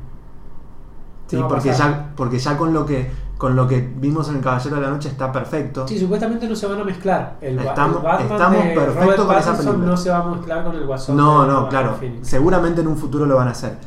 ¿Sí? 1.27 1.37
Porque, 1.47 1.73
ya, 1.73 2.11
porque 2.15 2.39
ya 2.39 2.57
con 2.57 2.73
lo 2.73 2.85
que 2.85 3.25
con 3.37 3.53
lo 3.53 3.67
que 3.67 3.81
vimos 3.97 4.29
en 4.29 4.37
El 4.37 4.41
Caballero 4.41 4.77
de 4.77 4.81
la 4.81 4.89
Noche 4.89 5.09
está 5.09 5.29
perfecto. 5.29 5.85
Sí, 5.85 5.99
supuestamente 5.99 6.47
no 6.47 6.55
se 6.55 6.67
van 6.67 6.79
a 6.79 6.83
mezclar. 6.85 7.35
El, 7.41 7.59
Estamos- 7.59 8.01
el 8.01 8.25
estamos 8.31 8.63
perfectos 8.67 9.25
con 9.25 9.37
esa 9.37 9.57
película. 9.57 9.85
no 9.87 9.97
se 9.97 10.09
va 10.09 10.17
a 10.19 10.25
mezclar 10.29 10.63
con 10.63 10.75
el 10.75 10.85
Guasón. 10.85 11.17
No, 11.17 11.41
de 11.45 11.51
no, 11.51 11.67
claro. 11.67 11.97
Seguramente 12.21 12.79
en 12.79 12.87
un 12.87 12.95
futuro 12.97 13.25
lo 13.25 13.35
van 13.35 13.49
a 13.49 13.51
hacer. 13.51 13.77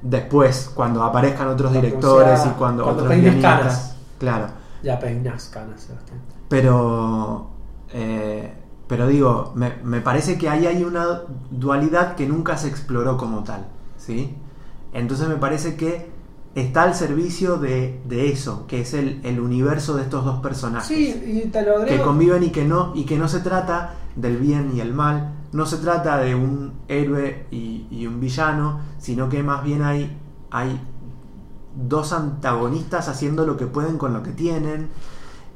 Después, 0.00 0.70
cuando 0.74 1.02
aparezcan 1.04 1.48
otros 1.48 1.70
Cuando 1.72 1.86
directores 1.86 2.40
sea- 2.40 2.50
y 2.52 2.54
cuando, 2.54 2.84
cuando 2.84 3.02
otros 3.02 3.08
peines 3.18 3.42
canas. 3.42 3.96
Claro. 4.18 4.46
Ya 4.82 4.98
peinas 4.98 5.50
canas, 5.52 5.80
Sebastián. 5.82 6.18
Pero. 6.48 7.48
eh, 7.92 8.54
pero 8.88 9.08
digo, 9.08 9.52
me, 9.56 9.74
me 9.82 10.00
parece 10.00 10.38
que 10.38 10.48
ahí 10.48 10.64
hay 10.66 10.84
una 10.84 11.22
dualidad 11.50 12.14
que 12.14 12.26
nunca 12.26 12.56
se 12.56 12.68
exploró 12.68 13.16
como 13.18 13.42
tal. 13.42 13.66
¿Sí? 13.98 14.36
Entonces 14.94 15.28
me 15.28 15.36
parece 15.36 15.76
que 15.76 16.10
está 16.56 16.82
al 16.82 16.94
servicio 16.96 17.58
de, 17.58 18.00
de 18.08 18.32
eso, 18.32 18.66
que 18.66 18.80
es 18.80 18.94
el, 18.94 19.20
el 19.24 19.38
universo 19.40 19.94
de 19.96 20.02
estos 20.02 20.24
dos 20.24 20.40
personajes. 20.40 20.88
Sí, 20.88 21.42
y 21.44 21.48
te 21.50 21.62
lo 21.62 21.76
que 21.76 21.82
agrego. 21.82 22.04
conviven 22.06 22.42
y 22.42 22.50
que 22.50 22.64
no 22.64 22.92
y 22.96 23.04
que 23.04 23.18
no 23.18 23.28
se 23.28 23.40
trata 23.40 23.94
del 24.16 24.38
bien 24.38 24.72
y 24.74 24.80
el 24.80 24.92
mal 24.94 25.34
no 25.52 25.66
se 25.66 25.76
trata 25.76 26.18
de 26.18 26.34
un 26.34 26.72
héroe 26.88 27.46
y, 27.50 27.86
y 27.90 28.06
un 28.06 28.18
villano 28.20 28.80
sino 28.98 29.28
que 29.28 29.42
más 29.42 29.62
bien 29.64 29.82
hay 29.82 30.18
hay 30.50 30.80
dos 31.74 32.12
antagonistas 32.14 33.08
haciendo 33.08 33.46
lo 33.46 33.56
que 33.58 33.66
pueden 33.66 33.98
con 33.98 34.14
lo 34.14 34.22
que 34.22 34.32
tienen 34.32 34.88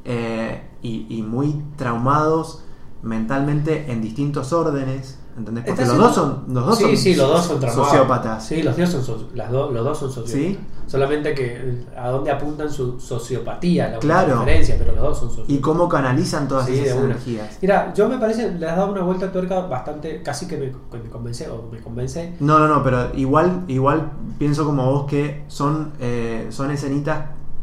eh, 0.04 0.62
y, 0.82 1.06
y 1.08 1.22
muy 1.22 1.62
traumados 1.76 2.64
mentalmente 3.02 3.90
en 3.90 4.02
distintos 4.02 4.52
órdenes 4.52 5.19
¿entendés? 5.40 5.64
porque 5.66 5.85
los 5.85 5.96
dos 5.98 6.14
son 6.14 6.44
los 6.48 6.66
dos 6.66 6.79
sí, 6.79 6.85
son 6.85 6.96
sí, 6.96 7.14
los 7.16 7.29
dos 7.29 7.44
son 7.44 7.61
sociópatas 7.62 8.46
Sí, 8.46 8.62
los, 8.62 8.76
dos 8.76 8.88
son, 8.88 9.05
so- 9.05 9.29
las 9.35 9.50
do- 9.50 9.70
los 9.70 9.85
dos 9.85 9.98
son 9.98 10.11
sociópatas. 10.12 10.40
¿Sí? 10.40 10.59
Solamente 10.87 11.35
que 11.35 11.85
a 11.96 12.09
dónde 12.09 12.31
apuntan 12.33 12.68
su 12.70 12.98
sociopatía, 12.98 13.90
la 13.90 13.98
Claro. 14.00 14.40
diferencia, 14.40 14.74
pero 14.79 14.92
los 14.92 15.03
dos 15.03 15.18
son 15.18 15.29
sociópatas. 15.29 15.57
y 15.57 15.61
cómo 15.61 15.88
canalizan 15.88 16.48
todas 16.48 16.66
Sí, 16.66 16.79
esas 16.81 16.98
energías 16.98 17.59
Mira, 17.62 17.92
yo 17.94 18.09
me 18.09 18.18
parece, 18.18 18.50
le 18.53 18.66
has 18.68 18.76
dado 18.76 18.92
una 18.92 19.03
vuelta 19.03 19.26
de 19.26 19.33
tuerca 19.33 19.61
bastante, 19.61 20.22
casi 20.22 20.46
que 20.46 20.57
me, 20.57 20.66
que 20.70 20.98
me 21.05 21.11
convence, 21.11 21.48
o 21.48 21.68
me 21.70 21.79
convence. 21.81 22.35
No, 22.40 22.59
no, 22.59 22.66
no, 22.68 22.83
pero 22.83 23.11
igual, 23.14 23.64
igual 23.68 24.11
pienso 24.38 24.64
como 24.64 24.90
vos 24.90 25.07
que 25.07 25.44
son, 25.48 25.92
eh, 26.00 26.46
son 26.50 26.70
escenitas 26.70 27.20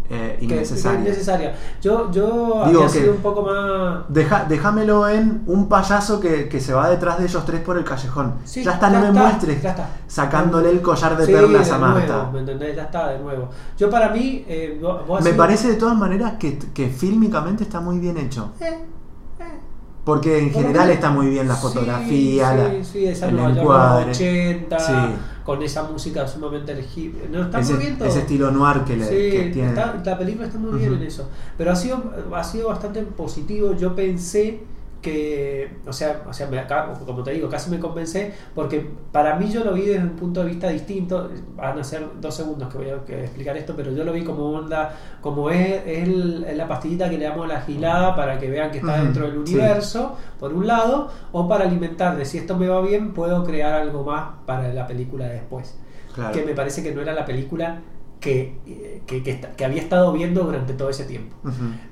eh, 0.10 0.38
que- 0.40 0.48
que 0.48 0.62
es 0.62 0.70
innecesarias. 0.70 1.02
innecesaria. 1.02 1.56
Yo, 1.82 2.12
yo 2.12 2.26
Digo 2.26 2.64
había 2.64 2.82
que- 2.88 2.90
sido 3.00 3.12
un 3.14 3.18
poco 3.20 3.42
más. 3.42 4.00
Deja, 4.10 4.46
déjamelo 4.46 5.08
en 5.10 5.44
un 5.48 5.68
payaso 5.68 6.20
que, 6.20 6.48
que 6.48 6.60
se 6.62 6.74
va 6.74 6.90
detrás 6.90 7.18
de 7.20 7.26
ellos 7.26 7.46
tres 7.46 7.62
por 7.62 7.78
el 7.78 7.84
callejón. 7.84 8.36
Sí, 8.46 8.64
ya 8.64 8.74
está, 8.74 8.90
no 8.90 9.00
me 9.02 9.12
muestres 9.12 9.62
ya 9.62 9.70
está. 9.72 9.90
sacándole 10.08 10.70
el 10.70 10.82
collar 10.82 11.18
de 11.18 11.26
Sí, 11.26 11.32
perlas 11.34 11.68
de 11.68 11.74
a 11.74 11.78
nuevo, 11.78 11.94
Marta. 11.96 12.30
¿me 12.32 12.40
entendés? 12.40 12.76
Ya 12.76 12.84
está, 12.84 13.08
de 13.10 13.20
nuevo. 13.20 13.50
Yo 13.78 13.90
para 13.90 14.10
mí, 14.10 14.46
eh, 14.48 14.80
vos- 14.82 15.06
vos 15.08 15.22
Me 15.24 15.32
has 15.32 15.36
parece 15.36 15.68
de 15.70 15.76
todas 15.76 15.98
maneras 15.98 16.34
que, 16.40 16.58
que 16.58 16.90
fílmicamente 16.90 17.64
está 17.64 17.80
muy 17.82 18.00
bien 18.00 18.18
hecho. 18.18 18.52
sido- 18.60 18.68
eh. 18.68 18.86
Porque 20.08 20.40
en 20.40 20.52
general 20.52 20.90
está 20.90 21.10
muy 21.12 21.28
bien 21.28 21.50
la 21.50 21.56
Sí, 21.56 21.62
fotografía, 21.62 22.50
sí, 22.52 22.58
la- 22.78 22.84
sí, 22.86 23.06
esa 23.08 23.28
el 23.28 23.36
Nueva 23.36 23.50
encuadre. 23.60 24.00
de 24.06 24.08
los 24.08 24.18
80, 24.18 24.80
Sí. 24.80 24.94
con 25.44 25.62
esa 25.62 25.84
música 25.84 26.26
sumamente 26.26 26.72
elegible. 26.72 27.28
No, 27.30 27.42
está 27.44 27.60
ese, 27.60 27.74
muy 27.74 27.84
bien 27.84 27.98
todo. 27.98 28.08
ese 28.08 28.20
estilo 28.20 28.50
noir 28.50 28.84
que, 28.86 28.96
le, 28.96 29.04
Sí, 29.06 29.32
que 29.38 29.50
tiene. 29.54 29.68
está- 29.68 30.02
la 30.06 30.18
película 30.18 30.48
está 30.48 30.58
muy 30.60 30.80
bien 30.80 30.94
en 30.94 31.04
eso. 31.04 31.28
Pero 31.58 31.72
ha 31.74 31.76
sido, 31.76 32.02
ha 32.34 32.44
sido 32.46 32.70
bastante 32.70 33.02
positivo. 33.02 33.74
Yo 33.76 33.94
pensé 33.96 34.62
que, 35.02 35.78
o 35.86 35.94
sea, 35.94 36.24
o 36.28 36.34
sea 36.34 36.48
me 36.48 36.66
como 37.06 37.24
te 37.24 37.32
digo, 37.32 37.50
casi 37.50 37.70
me 37.70 37.80
convencé, 37.80 38.34
porque 38.56 38.86
para 39.12 39.36
mí 39.36 39.50
yo 39.50 39.64
lo 39.64 39.74
vi 39.74 39.82
desde 39.86 40.04
un 40.04 40.16
punto 40.16 40.42
de 40.44 40.48
vista 40.50 40.70
distinto. 40.70 41.30
Van 41.56 41.80
a 41.80 41.84
ser 41.84 42.06
dos 42.20 42.36
segundos 42.36 42.70
que 42.72 42.78
voy 42.78 42.90
a 42.90 43.06
que 43.06 43.22
explicar 43.24 43.56
esto, 43.58 43.74
pero 43.76 43.92
yo 43.92 44.04
lo 44.04 44.12
vi 44.14 44.24
como 44.24 44.50
onda, 44.52 44.96
como 45.22 45.50
es, 45.50 45.82
es 45.86 46.08
el- 46.08 46.44
es 46.48 46.58
la 46.58 46.68
pastillita 46.68 47.10
que 47.10 47.18
le 47.18 47.26
damos 47.26 47.46
a 47.46 47.54
la 47.54 47.62
gilada 47.62 48.16
para 48.16 48.38
que 48.40 48.50
vean 48.50 48.72
que 48.72 48.80
está 48.80 49.02
dentro 49.02 49.26
del 49.30 49.46
sí. 49.48 49.54
universo, 49.56 50.18
por 50.40 50.54
un 50.54 50.66
lado, 50.68 51.10
o 51.32 51.48
para 51.48 51.66
alimentar 51.66 52.18
de 52.18 52.26
si 52.26 52.38
esto 52.40 52.58
me 52.58 52.68
va 52.68 52.82
bien, 52.82 53.14
puedo 53.14 53.44
crear 53.44 53.74
algo 53.74 54.04
más 54.04 54.30
para 54.46 54.74
la 54.74 54.88
película 54.88 55.26
después 55.28 55.78
Claro. 56.14 56.34
que 56.34 56.44
me 56.44 56.54
parece 56.54 56.82
que 56.82 56.92
no 56.96 57.02
era 57.02 57.14
la 57.14 57.26
película 57.26 57.80
que, 58.20 58.60
eh, 58.66 59.04
que, 59.06 59.22
que 59.24 59.32
esta- 59.32 59.52
que 59.56 59.64
había 59.64 59.82
estado 59.82 60.12
viendo 60.12 60.44
durante 60.44 60.74
todo 60.74 60.90
ese 60.90 61.04
tiempo. 61.06 61.36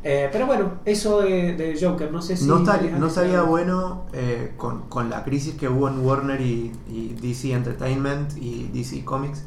Eh, 0.04 0.30
pero 0.32 0.48
bueno, 0.48 0.74
eso 0.86 1.22
de, 1.22 1.54
de 1.56 1.78
Joker, 1.80 2.12
no 2.12 2.22
sé 2.22 2.36
si... 2.36 2.46
No, 2.48 2.58
estaría, 2.58 2.82
querías 2.82 3.00
no 3.00 3.06
decir 3.08 3.22
estaría 3.24 3.40
algo. 3.40 3.52
bueno 3.52 4.06
eh, 4.14 4.54
con, 4.58 4.82
con 4.90 5.10
la 5.10 5.24
crisis 5.24 5.54
que 5.56 5.70
hubo 5.70 5.88
en 5.88 6.00
Warner 6.06 6.42
y, 6.42 6.72
y 6.90 7.16
DC 7.22 7.54
Entertainment 7.54 8.36
y 8.38 8.70
DC 8.74 9.06
Comics, 9.06 9.44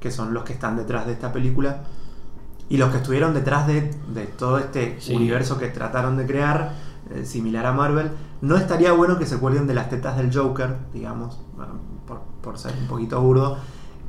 que 0.00 0.10
son 0.10 0.32
los 0.32 0.44
que 0.44 0.52
están 0.54 0.76
detrás 0.76 1.06
de 1.06 1.12
esta 1.12 1.32
película, 1.32 1.84
y 2.70 2.76
los 2.78 2.90
que 2.90 2.98
estuvieron 2.98 3.34
detrás 3.34 3.66
de, 3.66 3.90
de 4.14 4.24
todo 4.26 4.58
este 4.58 4.96
Sí. 5.00 5.14
universo 5.14 5.58
que 5.58 5.68
trataron 5.68 6.16
de 6.16 6.26
crear, 6.26 6.72
eh, 7.14 7.24
similar 7.26 7.66
a 7.66 7.72
Marvel. 7.72 8.10
No 8.40 8.56
estaría 8.56 8.92
bueno 8.92 9.18
que 9.18 9.26
se 9.26 9.38
cuelguen 9.38 9.66
de 9.66 9.74
las 9.74 9.88
tetas 9.90 10.16
del 10.16 10.34
Joker, 10.34 10.76
digamos, 10.92 11.40
bueno, 11.56 11.74
por, 12.06 12.20
por 12.42 12.58
ser 12.58 12.72
un 12.80 12.86
poquito 12.86 13.20
burdo, 13.20 13.58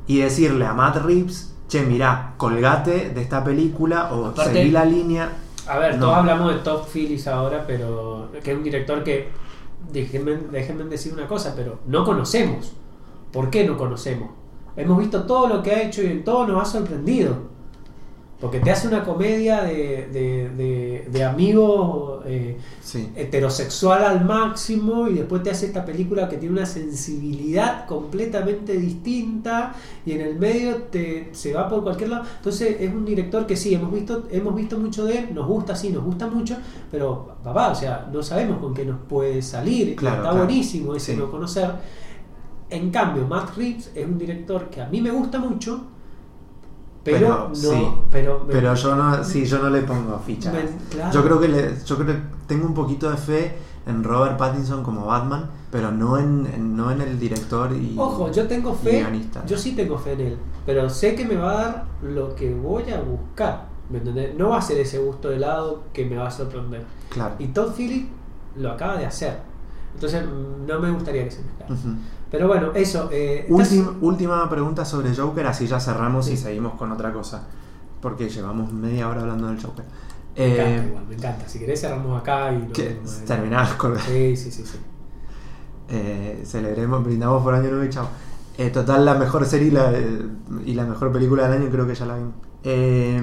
y 0.06 0.18
decirle 0.20 0.64
a 0.66 0.72
Matt 0.74 0.96
Reeves, 1.04 1.54
che, 1.70 1.82
mirá, 1.82 2.34
colgate 2.36 3.10
de 3.10 3.22
esta 3.22 3.42
película 3.44 4.10
o 4.12 4.26
Aparte- 4.26 4.52
seguí 4.52 4.70
la 4.70 4.84
línea. 4.84 5.30
A 5.68 5.78
ver, 5.78 5.94
No. 5.94 6.00
todos 6.06 6.16
hablamos 6.18 6.52
de 6.52 6.58
Todd 6.60 6.82
Phillips 6.92 7.28
ahora, 7.28 7.64
pero 7.66 8.28
que 8.42 8.50
es 8.50 8.56
un 8.56 8.64
director 8.64 9.04
que, 9.04 9.28
déjenme, 9.92 10.36
déjenme 10.50 10.84
decir 10.84 11.12
una 11.12 11.28
cosa, 11.28 11.54
pero 11.56 11.78
no 11.86 12.04
conocemos. 12.04 12.72
¿Por 13.32 13.50
qué 13.50 13.64
no 13.64 13.76
conocemos? 13.78 14.30
Hemos 14.76 14.98
visto 14.98 15.22
todo 15.24 15.46
lo 15.46 15.62
que 15.62 15.70
ha 15.70 15.82
hecho 15.82 16.02
y 16.02 16.06
en 16.06 16.24
todo 16.24 16.46
nos 16.46 16.60
ha 16.60 16.64
sorprendido. 16.64 17.36
Porque 18.40 18.58
te 18.58 18.70
hace 18.72 18.88
una 18.88 19.04
comedia 19.04 19.62
de, 19.62 20.08
de, 20.12 20.48
de- 20.56 21.08
de 21.10 21.24
amigos 21.24 22.09
eh, 22.26 22.56
Sí. 22.82 23.10
heterosexual 23.14 24.04
al 24.04 24.24
máximo 24.24 25.08
y 25.08 25.14
después 25.14 25.42
te 25.42 25.50
hace 25.50 25.66
esta 25.66 25.84
película 25.84 26.28
que 26.28 26.36
tiene 26.36 26.54
una 26.56 26.66
sensibilidad 26.66 27.86
completamente 27.86 28.76
distinta 28.76 29.74
y 30.06 30.12
en 30.12 30.20
el 30.20 30.38
medio 30.38 30.76
te, 30.90 31.30
se 31.32 31.52
va 31.52 31.68
por 31.68 31.82
cualquier 31.82 32.10
lado. 32.10 32.24
Entonces 32.36 32.76
es 32.80 32.92
un 32.92 33.04
director 33.04 33.46
que 33.46 33.56
sí, 33.56 33.74
hemos 33.74 33.92
visto, 33.92 34.24
hemos 34.30 34.54
visto 34.54 34.78
mucho 34.78 35.04
de 35.04 35.18
él, 35.18 35.28
nos 35.34 35.46
gusta, 35.46 35.74
sí, 35.74 35.90
nos 35.90 36.04
gusta 36.04 36.26
mucho, 36.26 36.56
pero 36.90 37.36
papá, 37.42 37.70
o 37.70 37.74
sea, 37.74 38.08
no 38.12 38.22
sabemos 38.22 38.58
con 38.58 38.74
qué 38.74 38.84
nos 38.84 38.98
puede 39.08 39.42
salir. 39.42 39.96
Claro, 39.96 40.16
Está 40.16 40.30
claro. 40.30 40.44
buenísimo 40.46 40.94
ese 40.94 41.12
Sí. 41.14 41.18
no 41.18 41.30
conocer. 41.30 41.70
En 42.68 42.90
cambio, 42.90 43.26
Matt 43.26 43.56
Reeves 43.56 43.90
es 43.94 44.06
un 44.06 44.16
director 44.16 44.68
que 44.70 44.80
a 44.80 44.86
mí 44.88 45.00
me 45.00 45.10
gusta 45.10 45.38
mucho, 45.40 45.82
pero, 47.04 47.18
Pero, 47.18 47.48
no, 47.48 47.54
sí. 47.54 47.88
pero, 48.10 48.40
me- 48.46 48.52
Pero 48.52 48.74
yo 48.74 48.94
no, 48.94 49.24
sí, 49.24 49.44
yo 49.46 49.58
no 49.58 49.70
le 49.70 49.80
pongo 49.82 50.18
fichas. 50.18 50.52
me- 50.52 50.64
claro. 50.90 51.12
Yo 51.12 51.24
creo 51.24 51.40
que 51.40 51.48
le- 51.48 51.74
yo 51.84 51.96
creo 51.96 52.06
que 52.08 52.16
tengo 52.46 52.66
un 52.66 52.74
poquito 52.74 53.10
de 53.10 53.16
fe 53.16 53.56
en 53.86 54.04
Robert 54.04 54.36
Pattinson 54.36 54.82
como 54.82 55.06
Batman, 55.06 55.48
pero 55.72 55.90
no 55.90 56.18
en, 56.18 56.46
en- 56.52 56.76
no 56.76 56.90
en 56.90 57.00
el 57.00 57.18
director 57.18 57.72
y 57.72 57.94
Ojo, 57.98 58.30
yo 58.30 58.46
tengo 58.46 58.74
fe, 58.74 58.98
guionista. 59.00 59.44
yo 59.46 59.56
sí 59.56 59.72
tengo 59.72 59.98
fe 59.98 60.12
en 60.12 60.20
él, 60.20 60.36
pero 60.66 60.90
sé 60.90 61.14
que 61.14 61.24
me 61.24 61.36
va 61.36 61.52
a 61.52 61.54
dar 61.64 61.84
lo 62.02 62.34
que 62.34 62.52
voy 62.54 62.90
a 62.90 63.00
buscar, 63.00 63.66
¿me 63.88 63.98
entendés? 63.98 64.34
No 64.36 64.50
va 64.50 64.58
a 64.58 64.62
ser 64.62 64.78
ese 64.78 64.98
gusto 64.98 65.30
de 65.30 65.36
helado 65.36 65.84
que 65.92 66.04
me 66.04 66.16
va 66.16 66.26
a 66.28 66.30
sorprender. 66.30 66.84
Claro. 67.08 67.34
Y 67.38 67.46
Todd 67.48 67.72
Phillips 67.74 68.08
lo 68.56 68.72
acaba 68.72 68.96
de 68.98 69.06
hacer, 69.06 69.38
entonces 69.94 70.22
no 70.66 70.78
me 70.80 70.90
gustaría 70.90 71.24
que 71.24 71.30
se 71.30 71.40
me 71.42 71.48
escape. 71.48 71.72
Ujú. 71.72 71.88
Pero 72.30 72.46
bueno, 72.48 72.72
eso. 72.74 73.08
eh, 73.12 73.46
estás- 73.48 73.72
Última, 73.72 73.94
última 74.00 74.48
pregunta 74.50 74.84
sobre 74.84 75.14
Joker, 75.14 75.46
así 75.46 75.66
ya 75.66 75.80
cerramos 75.80 76.28
y 76.28 76.36
Sí. 76.36 76.44
seguimos 76.44 76.74
con 76.74 76.92
otra 76.92 77.12
cosa. 77.12 77.46
Porque 78.00 78.28
llevamos 78.28 78.72
media 78.72 79.08
hora 79.08 79.22
hablando 79.22 79.48
del 79.48 79.60
Joker. 79.62 79.84
Me 80.36 80.44
encanta, 80.54 80.70
Eh, 80.70 80.86
igual, 80.88 81.04
me 81.08 81.14
encanta. 81.16 81.48
Si 81.48 81.58
querés 81.58 81.80
cerramos 81.80 82.20
acá 82.20 82.52
y 82.52 82.60
lo 82.66 82.72
terminás 83.26 83.72
con 83.74 83.98
Sí, 83.98 84.36
sí, 84.36 84.50
sí, 84.50 84.64
sí. 84.64 84.78
eh, 85.88 86.42
celebremos, 86.46 87.04
brindamos 87.04 87.42
por 87.42 87.52
año 87.54 87.68
nuevo 87.70 87.84
y 87.84 87.90
chao. 87.90 88.06
Eh, 88.56 88.70
total, 88.70 89.04
la 89.04 89.14
mejor 89.14 89.44
serie 89.44 89.68
y 89.68 89.70
la, 89.72 89.92
y 90.64 90.74
la 90.74 90.84
mejor 90.86 91.10
película 91.12 91.48
del 91.48 91.60
año 91.62 91.70
creo 91.70 91.86
que 91.86 91.94
ya 91.94 92.06
la 92.06 92.16
vimos. 92.16 92.34
Eh, 92.62 93.20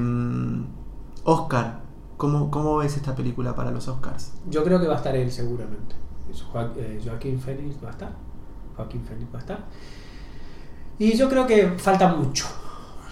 Oscar, 1.23 1.81
¿cómo, 2.17 2.49
¿cómo 2.51 2.77
ves 2.77 2.95
esta 2.97 3.15
película 3.15 3.55
para 3.55 3.71
los 3.71 3.87
Oscars? 3.87 4.33
Yo 4.49 4.63
creo 4.63 4.79
que 4.79 4.87
va 4.87 4.95
a 4.95 4.97
estar 4.97 5.15
él 5.15 5.31
seguramente. 5.31 5.95
Eh, 6.77 7.01
Joaquín 7.03 7.39
Phoenix 7.39 7.77
va 7.83 7.89
a 7.89 7.91
estar. 7.91 8.11
Joaquín 8.77 9.03
Phoenix 9.05 9.33
va 9.33 9.37
a 9.37 9.41
estar. 9.41 9.59
Y 10.99 11.15
yo 11.17 11.29
creo 11.29 11.45
que 11.45 11.73
falta 11.77 12.07
mucho. 12.07 12.45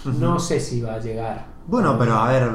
No 0.06 0.39
sé 0.39 0.60
si 0.60 0.82
va 0.82 0.93
a 0.95 0.99
llegar. 0.99 1.45
Bueno, 1.67 1.97
pero 1.99 2.15
a 2.15 2.30
ver, 2.30 2.49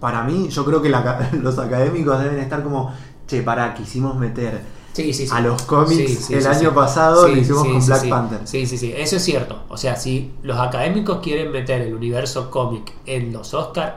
para 0.00 0.22
mí, 0.24 0.48
yo 0.48 0.64
creo 0.64 0.80
que 0.80 0.88
la- 0.88 1.30
los 1.42 1.58
académicos 1.58 2.20
deben 2.22 2.38
estar 2.38 2.62
como, 2.62 2.92
che, 3.26 3.42
para, 3.42 3.74
quisimos 3.74 4.16
meter 4.16 4.60
Sí, 4.92 5.12
sí, 5.14 5.26
sí. 5.26 5.34
a 5.34 5.40
los 5.40 5.62
cómics 5.62 6.28
el 6.30 6.46
año 6.46 6.74
pasado, 6.74 7.26
lo 7.26 7.34
hicimos 7.36 7.64
con 7.64 7.84
Black. 7.86 8.08
Panther. 8.10 8.40
Sí, 8.44 8.66
sí, 8.66 8.76
sí. 8.76 8.92
Eso 8.96 9.16
es 9.16 9.24
cierto. 9.24 9.62
O 9.70 9.76
sea, 9.76 9.96
si 9.96 10.34
los 10.42 10.58
académicos 10.58 11.18
quieren 11.22 11.50
meter 11.50 11.80
el 11.82 11.94
universo 11.94 12.50
cómic 12.50 12.92
en 13.06 13.32
los 13.32 13.54
Oscars, 13.54 13.94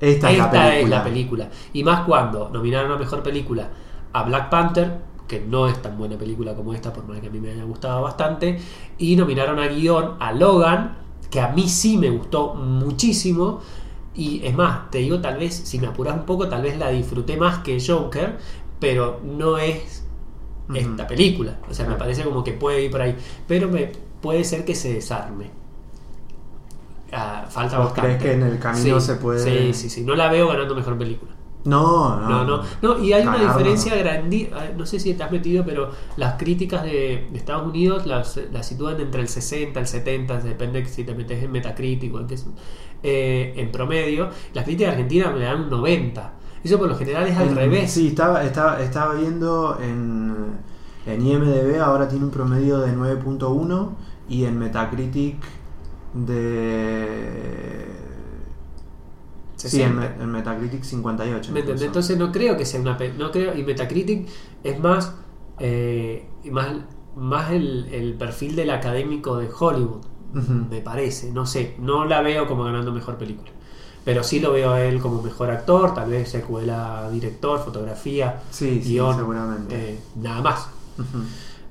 Esta, 0.00 0.30
es 0.30 0.38
la 0.38 0.44
Esta 0.46 0.50
película. 0.50 0.78
es 0.78 0.88
la 0.88 1.04
película. 1.04 1.48
Y 1.74 1.84
más 1.84 2.06
cuando 2.06 2.48
nominaron 2.48 2.90
a 2.92 2.96
mejor 2.96 3.22
película 3.22 3.68
a 4.14 4.22
Black 4.22 4.48
Panther, 4.48 5.00
que 5.28 5.40
no 5.40 5.68
es 5.68 5.80
tan 5.80 5.96
buena 5.98 6.16
película 6.18 6.54
como 6.54 6.74
esta, 6.74 6.92
por 6.92 7.06
más 7.06 7.20
que 7.20 7.28
a 7.28 7.30
mí 7.30 7.40
me 7.40 7.50
haya 7.52 7.64
gustado 7.64 8.02
bastante, 8.02 8.58
y 8.98 9.16
nominaron 9.16 9.58
a 9.58 9.68
guion 9.68 10.16
a 10.20 10.32
Logan, 10.32 10.98
que 11.30 11.40
a 11.40 11.48
mí 11.48 11.68
sí 11.68 11.96
me 11.96 12.10
gustó 12.10 12.54
muchísimo. 12.54 13.60
Y 14.14 14.44
es 14.44 14.54
más, 14.54 14.90
te 14.90 14.98
digo, 14.98 15.20
tal 15.22 15.38
vez, 15.38 15.54
si 15.54 15.78
me 15.78 15.86
apuras 15.86 16.14
un 16.14 16.26
poco, 16.26 16.46
tal 16.48 16.60
vez 16.62 16.76
la 16.78 16.90
disfruté 16.90 17.38
más 17.38 17.60
que 17.60 17.78
Joker, 17.84 18.36
pero 18.78 19.20
no 19.24 19.56
es 19.56 20.04
esta 20.74 21.06
película. 21.06 21.56
O 21.70 21.72
sea, 21.74 21.86
me 21.86 21.94
parece 21.94 22.22
como 22.24 22.44
que 22.44 22.52
puede 22.52 22.82
ir 22.84 22.90
por 22.90 23.00
ahí. 23.00 23.16
Pero 23.48 23.68
me 23.68 23.90
puede 24.20 24.44
ser 24.44 24.64
que 24.66 24.74
se 24.74 24.92
desarme. 24.92 25.50
Ah, 27.12 27.46
falta 27.48 27.78
¿Vos 27.78 27.86
bastante. 27.86 28.18
crees 28.18 28.22
que 28.22 28.32
en 28.42 28.52
el 28.52 28.58
camino 28.58 29.00
Sí, 29.00 29.06
se 29.06 29.16
puede- 29.16 29.72
Sí, 29.72 29.74
sí, 29.74 29.90
sí. 29.90 30.02
No 30.02 30.14
la 30.14 30.30
veo 30.30 30.48
ganando 30.48 30.74
mejor 30.74 30.96
película. 30.98 31.32
No, 31.64 32.20
no. 32.20 32.28
No, 32.28 32.44
no. 32.44 32.62
no 32.82 32.98
y 33.04 33.12
hay 33.12 33.26
una 33.26 33.38
diferencia 33.38 33.94
no. 33.94 34.00
grandísima. 34.00 34.58
No 34.76 34.84
sé 34.86 34.98
si 34.98 35.14
te 35.14 35.22
has 35.22 35.30
metido, 35.30 35.64
pero 35.64 35.90
las 36.16 36.34
críticas 36.34 36.82
de, 36.82 37.28
de 37.30 37.38
Estados 37.38 37.66
Unidos 37.66 38.06
las, 38.06 38.38
las 38.52 38.66
sitúan 38.66 39.00
entre 39.00 39.22
el 39.22 39.28
60 39.28 39.78
el 39.78 39.86
70, 39.86 40.40
depende 40.40 40.84
si 40.86 41.04
te 41.04 41.14
metes 41.14 41.42
en 41.42 41.52
Metacritic 41.52 42.12
o 42.14 42.20
en 42.20 42.26
eh, 43.04 43.54
en 43.56 43.70
promedio. 43.70 44.28
Las 44.54 44.64
críticas 44.64 44.92
de 44.96 45.02
Argentina 45.02 45.30
me 45.30 45.40
dan 45.44 45.62
un 45.62 45.70
90. 45.70 46.32
Eso 46.64 46.78
por 46.78 46.88
lo 46.88 46.96
general 46.96 47.26
es 47.26 47.36
al 47.36 47.48
En- 47.48 47.56
revés. 47.56 47.90
Sí, 47.90 48.08
estaba, 48.08 48.44
estaba, 48.44 48.80
estaba 48.80 49.14
viendo 49.14 49.78
en, 49.82 50.34
en 51.06 51.26
IMDB, 51.26 51.80
ahora 51.80 52.08
tiene 52.08 52.24
un 52.24 52.30
promedio 52.30 52.78
de 52.80 52.92
9.1 52.94 53.88
y 54.28 54.44
en 54.44 54.58
Metacritic 54.58 55.36
de... 56.14 57.86
Sí, 59.68 59.82
en, 59.82 59.94
60. 59.96 60.16
Me- 60.16 60.22
en 60.24 60.30
Metacritic 60.30 60.82
58. 60.82 61.52
¿Me. 61.52 61.60
Entonces 61.60 62.18
no 62.18 62.32
creo 62.32 62.56
que 62.56 62.64
sea 62.66 62.80
una 62.80 62.98
no 63.18 63.30
creo 63.30 63.56
y 63.56 63.62
Metacritic 63.62 64.28
es 64.64 64.78
más 64.80 65.14
eh, 65.58 66.26
más 66.50 66.68
más 67.16 67.50
el, 67.52 67.86
el 67.92 68.14
perfil 68.14 68.56
del 68.56 68.70
académico 68.70 69.36
de 69.36 69.48
Hollywood 69.58 70.04
me 70.70 70.80
parece 70.80 71.30
no 71.30 71.44
sé 71.44 71.76
no 71.78 72.06
la 72.06 72.22
veo 72.22 72.46
como 72.48 72.64
ganando 72.64 72.90
mejor 72.90 73.18
película 73.18 73.50
pero 74.04 74.24
sí 74.24 74.40
lo 74.40 74.50
veo 74.52 74.72
a 74.72 74.82
él 74.82 74.98
como 74.98 75.20
mejor 75.22 75.50
actor 75.50 75.92
tal 75.94 76.08
vez 76.10 76.30
secuela 76.30 77.08
director 77.12 77.60
fotografía 77.62 78.40
Sí, 78.50 78.80
sí, 78.82 78.92
guion 78.94 79.14
seguramente. 79.16 79.74
eh, 79.92 79.98
nada 80.16 80.40
más. 80.42 80.68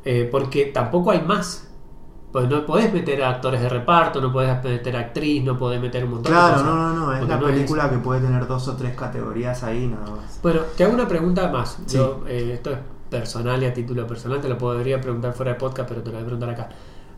Eh, 0.06 0.28
porque 0.32 0.66
tampoco 0.66 1.12
hay 1.12 1.22
más 1.22 1.68
pues 2.32 2.48
no 2.48 2.66
podés 2.66 2.94
meter 2.94 3.22
a 3.24 3.30
actores 3.32 3.62
de 3.62 3.68
reparto 3.70 4.22
no 4.22 4.32
podés 4.32 4.64
meter 4.64 4.96
actriz 4.96 5.44
no 5.44 5.58
podés 5.58 5.82
meter 5.82 6.06
un 6.06 6.12
montón 6.12 6.32
de 6.32 6.38
Claro, 6.38 6.54
cosas 6.54 6.68
no, 6.68 6.76
no, 6.76 6.94
no, 7.08 7.14
es 7.14 7.30
es 7.30 7.38
película 7.38 7.90
que 7.90 7.98
puede 7.98 8.22
tener 8.22 8.48
dos 8.48 8.68
o 8.68 8.76
tres 8.76 8.96
categorías 8.96 9.64
ahí 9.64 9.88
nada 9.88 10.10
más. 10.16 10.40
Bueno, 10.42 10.62
te 10.76 10.84
hago 10.84 10.94
una 10.94 11.08
pregunta 11.08 11.50
más. 11.50 11.78
Sí. 11.86 11.98
Yo, 11.98 12.24
eh, 12.28 12.52
esto 12.54 12.72
es 12.72 12.78
personal 13.10 13.62
y 13.62 13.66
a 13.66 13.74
título 13.74 14.08
personal, 14.08 14.40
te 14.40 14.48
lo 14.48 14.58
podría 14.58 15.02
preguntar 15.02 15.34
fuera 15.34 15.54
de 15.54 15.60
podcast, 15.60 15.90
pero 15.90 16.02
te 16.02 16.08
lo 16.10 16.14
voy 16.14 16.22
a 16.24 16.26
preguntar 16.26 16.50
acá. 16.52 16.70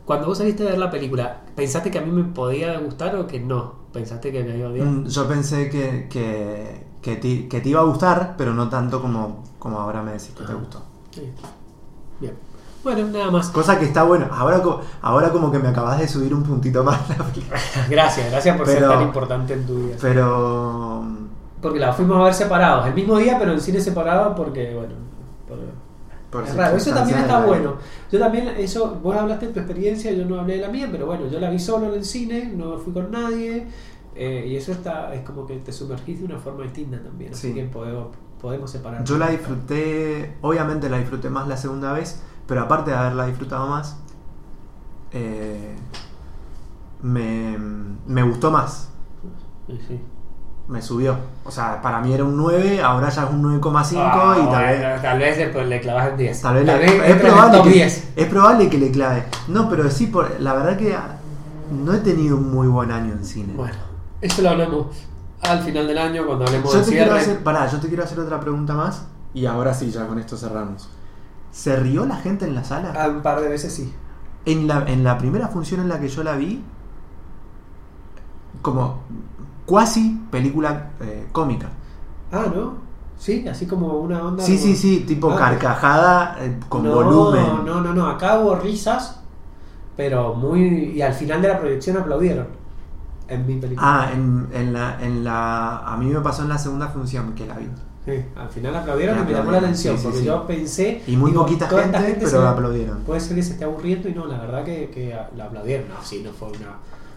Cuando 0.04 0.26
vos 0.26 0.36
saliste 0.38 0.64
a 0.66 0.70
ver 0.70 0.78
la 0.78 0.90
película, 0.90 1.42
¿pensaste 1.54 1.90
que 1.90 1.98
a 1.98 2.02
mí 2.02 2.10
me 2.10 2.24
podía 2.24 2.78
gustar 2.80 3.14
o 3.16 3.26
que 3.26 3.38
no? 3.40 3.84
¿Pensaste 3.92 4.32
que 4.32 4.42
me 4.42 4.58
iba 4.58 4.68
a 4.68 4.70
odiar? 4.72 4.86
Mm, 4.86 5.06
Yo 5.06 5.28
pensé 5.28 5.70
que, 5.70 6.08
que, 6.10 6.86
que, 7.00 7.16
te, 7.16 7.48
que 7.48 7.60
te 7.60 7.68
iba 7.68 7.80
a 7.80 7.84
gustar, 7.84 8.34
pero 8.36 8.52
no 8.52 8.68
tanto 8.68 9.00
como, 9.00 9.44
como 9.58 9.78
ahora 9.78 10.02
me 10.02 10.12
decís 10.12 10.32
que 10.36 10.44
te 10.44 10.52
gustó. 10.52 10.82
Sí. 11.12 11.30
Bien. 12.20 12.34
Bueno, 12.84 13.06
nada 13.08 13.30
más. 13.30 13.48
Cosa 13.48 13.78
que 13.78 13.86
está 13.86 14.02
bueno. 14.04 14.28
Ahora, 14.30 14.62
ahora 15.02 15.30
como 15.30 15.50
que 15.50 15.58
me 15.58 15.68
acabas 15.68 15.98
de 15.98 16.06
subir 16.06 16.34
un 16.34 16.42
puntito 16.42 16.84
más 16.84 17.08
la 17.08 17.16
película. 17.24 17.58
Gracias, 17.90 18.30
gracias 18.30 18.56
por 18.56 18.66
ser 18.66 18.86
tan 18.86 19.02
importante 19.02 19.54
en 19.54 19.66
tu 19.66 19.74
vida. 19.86 19.96
Pero... 20.00 21.04
Porque 21.62 21.78
la 21.78 21.92
fuimos 21.94 22.18
a 22.20 22.24
ver 22.24 22.34
separados, 22.34 22.86
el 22.86 22.94
mismo 22.94 23.16
día, 23.16 23.38
pero 23.38 23.52
en 23.52 23.60
cine 23.60 23.80
separado 23.80 24.34
porque, 24.34 24.74
bueno, 24.74 24.92
por- 25.48 25.58
por 26.30 26.44
es 26.46 26.54
raro. 26.54 26.76
Eso 26.76 26.92
también 26.92 27.20
está 27.20 27.46
bueno. 27.46 27.76
Yo 28.12 28.18
también, 28.18 28.48
eso, 28.58 29.00
vos 29.02 29.16
hablaste 29.16 29.46
de 29.46 29.52
tu 29.54 29.60
experiencia, 29.60 30.12
yo 30.12 30.26
no 30.26 30.38
hablé 30.40 30.56
de 30.56 30.60
la 30.60 30.68
mía, 30.68 30.88
pero 30.92 31.06
bueno, 31.06 31.26
yo 31.26 31.40
la 31.40 31.48
vi 31.48 31.58
solo 31.58 31.86
en 31.86 31.94
el 31.94 32.04
cine, 32.04 32.52
no 32.54 32.76
fui 32.78 32.92
con 32.92 33.10
nadie, 33.10 33.66
eh, 34.14 34.44
y 34.46 34.56
eso 34.56 34.72
está, 34.72 35.14
es 35.14 35.22
como 35.22 35.46
que 35.46 35.56
te 35.56 35.72
sumergís 35.72 36.18
de 36.18 36.26
una 36.26 36.38
forma 36.38 36.64
distinta 36.64 37.02
también, 37.02 37.32
así 37.32 37.48
Sí. 37.48 37.54
que 37.54 37.64
podemos, 37.64 38.08
podemos 38.42 38.70
separar. 38.70 39.02
Yo 39.04 39.16
la 39.16 39.28
disfruté, 39.28 40.36
obviamente 40.42 40.90
la 40.90 40.98
disfruté 40.98 41.30
más 41.30 41.48
la 41.48 41.56
segunda 41.56 41.92
vez, 41.94 42.20
pero 42.46 42.62
aparte 42.62 42.90
de 42.90 42.96
haberla 42.96 43.26
disfrutado 43.26 43.66
más, 43.68 43.96
eh, 45.12 45.76
me, 47.02 47.56
me 48.06 48.22
gustó 48.22 48.50
más. 48.50 48.88
Sí, 49.66 49.80
sí. 49.88 50.00
Me 50.66 50.80
subió. 50.80 51.16
O 51.44 51.50
sea, 51.50 51.82
para 51.82 52.00
mí 52.00 52.12
era 52.14 52.24
un 52.24 52.36
9, 52.38 52.82
ahora 52.82 53.10
ya 53.10 53.24
es 53.24 53.30
un 53.30 53.42
9,5 53.42 53.96
Ah, 53.98 54.38
y 54.42 54.50
tal 54.50 54.64
vez. 54.64 55.02
tal 55.02 55.18
vez 55.18 55.36
después 55.36 55.68
le 55.68 55.80
clavas 55.80 56.08
el 56.08 56.16
10. 56.16 56.40
Tal 56.40 56.54
vez, 56.54 56.64
le- 56.64 56.84
entra 56.86 57.06
es, 57.06 57.16
probable 57.20 57.62
que, 57.62 57.68
10. 57.70 58.12
es 58.16 58.26
probable 58.28 58.70
que 58.70 58.78
le 58.78 58.90
clave. 58.90 59.24
No, 59.48 59.68
pero 59.68 59.90
sí, 59.90 60.06
por, 60.06 60.40
la 60.40 60.54
verdad 60.54 60.78
que 60.78 60.96
no 61.70 61.92
he 61.92 61.98
tenido 61.98 62.36
un 62.38 62.50
muy 62.50 62.66
buen 62.68 62.90
año 62.90 63.12
en 63.12 63.24
cine. 63.26 63.52
Bueno, 63.54 63.76
eso 64.22 64.40
lo 64.40 64.50
hablamos 64.50 64.86
al 65.42 65.60
final 65.60 65.86
del 65.86 65.98
año 65.98 66.24
cuando 66.26 66.46
hablemos 66.46 66.72
yo 66.72 66.78
del 66.78 66.86
te 66.86 66.92
quiero 66.92 67.10
cierre. 67.10 67.20
hacer, 67.20 67.44
pará, 67.44 67.66
yo 67.66 67.78
te 67.78 67.88
quiero 67.88 68.02
hacer 68.04 68.18
otra 68.20 68.40
pregunta 68.40 68.72
más 68.72 69.02
y 69.34 69.44
ahora 69.44 69.74
sí, 69.74 69.90
ya 69.90 70.06
con 70.06 70.18
esto 70.18 70.38
cerramos. 70.38 70.88
¿Se 71.54 71.76
rió 71.76 72.04
la 72.04 72.16
gente 72.16 72.44
en 72.46 72.56
la 72.56 72.64
sala? 72.64 72.92
Ah, 72.98 73.06
un 73.08 73.22
par 73.22 73.40
de 73.40 73.48
veces 73.48 73.72
sí. 73.72 73.92
En 74.44 74.66
la, 74.66 74.84
en 74.88 75.04
la 75.04 75.16
primera 75.18 75.46
función 75.46 75.80
en 75.80 75.88
la 75.88 76.00
que 76.00 76.08
yo 76.08 76.24
la 76.24 76.34
vi, 76.34 76.60
como 78.60 78.98
cuasi 79.66 80.20
película 80.30 80.90
eh, 81.00 81.28
cómica. 81.32 81.68
Ah, 82.32 82.46
¿no? 82.54 82.74
Sí, 83.16 83.46
así 83.48 83.66
como 83.66 83.98
una 83.98 84.24
onda. 84.24 84.42
Sí, 84.42 84.54
como- 84.56 84.64
sí, 84.64 84.76
sí, 84.76 85.04
tipo 85.06 85.30
Ah, 85.30 85.36
carcajada 85.36 86.36
eh, 86.40 86.58
con 86.68 86.82
no, 86.82 86.90
volumen. 86.94 87.64
No, 87.64 87.80
no, 87.80 87.94
no. 87.94 88.08
Acá 88.08 88.40
hubo 88.40 88.56
risas, 88.56 89.20
pero 89.96 90.34
muy. 90.34 90.92
Y 90.96 91.02
al 91.02 91.14
final 91.14 91.40
de 91.40 91.48
la 91.48 91.58
proyección 91.60 91.96
aplaudieron. 91.96 92.48
En 93.28 93.46
mi 93.46 93.56
película. 93.56 94.02
Ah, 94.04 94.10
en, 94.12 94.48
en 94.52 94.72
la, 94.72 94.98
en 95.00 95.22
la. 95.24 95.78
A 95.78 95.96
mí 95.96 96.06
me 96.06 96.20
pasó 96.20 96.42
en 96.42 96.48
la 96.48 96.58
segunda 96.58 96.88
función 96.88 97.32
que 97.34 97.46
la 97.46 97.54
vi. 97.54 97.68
Al 98.36 98.48
final 98.50 98.76
aplaudieron 98.76 99.18
y 99.18 99.22
me 99.24 99.32
llamó 99.32 99.50
la 99.50 99.58
atención. 99.58 99.94
sí, 99.96 100.00
sí, 100.02 100.04
porque 100.04 100.18
sí. 100.20 100.24
yo 100.26 100.46
pensé. 100.46 101.02
Y 101.06 101.16
muy 101.16 101.30
digo, 101.30 101.44
poquita 101.44 101.68
gente, 101.68 102.16
pero 102.18 102.28
se- 102.28 102.36
aplaudieron. 102.38 102.98
Puede 103.00 103.20
ser 103.20 103.34
que 103.36 103.42
se 103.42 103.52
esté 103.54 103.64
aburriendo 103.64 104.08
y 104.08 104.14
no, 104.14 104.26
la 104.26 104.38
verdad 104.38 104.62
que, 104.64 104.90
que 104.90 105.16
la 105.36 105.44
aplaudieron. 105.44 105.88
No, 105.88 105.94
sí, 106.02 106.22
no 106.22 106.30
fue 106.32 106.48
una. 106.48 106.58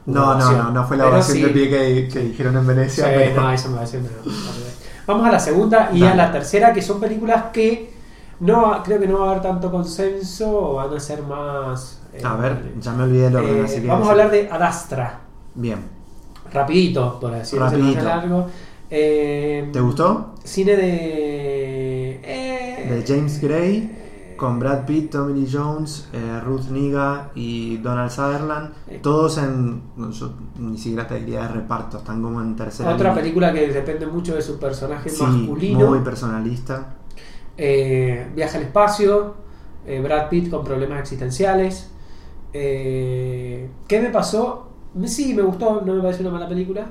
una 0.05 0.19
No, 0.19 0.35
no, 0.35 0.51
no, 0.63 0.71
no 0.71 0.87
fue 0.87 0.95
la 0.97 1.21
sí, 1.21 1.41
de 1.41 1.49
pie 1.49 1.69
que, 1.69 2.07
que 2.11 2.19
dijeron 2.19 2.55
en 2.57 2.65
Venecia. 2.67 3.05
pero- 3.05 3.41
no, 3.41 3.51
eso 3.51 3.69
me 3.69 3.75
parece 3.75 3.97
una- 3.97 4.07
una 4.09 4.23
boludez. 4.23 4.77
Vamos 5.05 5.25
a 5.27 5.31
la 5.31 5.39
segunda 5.39 5.89
y 5.93 5.99
Dale. 6.01 6.11
a 6.13 6.15
la 6.15 6.31
tercera, 6.31 6.73
que 6.73 6.81
son 6.81 6.99
películas 6.99 7.45
que 7.53 7.93
no 8.39 8.81
creo 8.83 8.99
que 8.99 9.07
no 9.07 9.19
va 9.19 9.27
a 9.27 9.31
haber 9.31 9.41
tanto 9.41 9.71
consenso 9.71 10.57
o 10.71 10.73
van 10.75 10.93
a 10.93 10.99
ser 10.99 11.21
más. 11.23 12.01
eh, 12.13 12.21
A 12.23 12.35
ver, 12.35 12.73
ya 12.79 12.93
me 12.93 13.03
olvidé 13.03 13.27
el 13.27 13.35
orden, 13.35 13.57
eh, 13.57 13.63
así 13.65 13.81
que. 13.81 13.87
vamos 13.87 14.07
a 14.07 14.11
hablar 14.11 14.31
de 14.31 14.49
Adastra. 14.49 15.19
Bien. 15.55 15.79
Rapidito, 16.53 17.19
por 17.19 17.31
decirlo 17.33 17.69
largo. 17.69 18.47
Eh, 18.89 19.69
¿Te 19.73 19.79
gustó? 19.79 20.33
Cine 20.43 20.75
de. 20.75 22.19
eh, 22.23 22.87
De 22.89 23.03
James 23.05 23.41
Gray, 23.41 24.33
con 24.37 24.59
Brad 24.59 24.85
Pitt, 24.85 25.11
Tommy 25.11 25.39
Lee 25.41 25.49
Jones, 25.51 26.07
eh, 26.13 26.39
Ruth 26.43 26.69
Niga 26.69 27.31
y 27.35 27.77
Donald 27.77 28.11
Sutherland. 28.11 28.73
Eh. 28.87 28.99
Todos 29.01 29.37
en. 29.39 29.81
Yo 30.11 30.33
ni 30.59 30.77
siquiera 30.77 31.05
te 31.07 31.15
diría 31.19 31.41
de 31.43 31.47
reparto, 31.49 31.97
están 31.97 32.21
como 32.21 32.41
en 32.41 32.55
tercera. 32.55 32.93
Otra 32.93 33.09
línea. 33.09 33.21
película 33.23 33.53
que 33.53 33.67
depende 33.67 34.07
mucho 34.07 34.35
de 34.35 34.41
su 34.41 34.57
personaje 34.57 35.09
Sí, 35.09 35.21
masculino. 35.23 35.87
muy 35.89 35.99
personalista. 35.99 36.95
Eh, 37.57 38.27
viaja 38.35 38.57
al 38.57 38.63
espacio, 38.65 39.33
eh, 39.85 39.99
Brad 39.99 40.29
Pitt 40.29 40.49
con 40.49 40.63
problemas 40.63 40.99
existenciales. 41.01 41.89
Eh, 42.53 43.69
¿Qué 43.87 43.99
me 44.01 44.09
pasó? 44.09 44.69
Sí, 45.05 45.33
me 45.33 45.41
gustó, 45.41 45.81
no 45.81 45.93
me 45.93 46.01
parece 46.01 46.21
una 46.21 46.31
mala 46.31 46.47
película. 46.47 46.87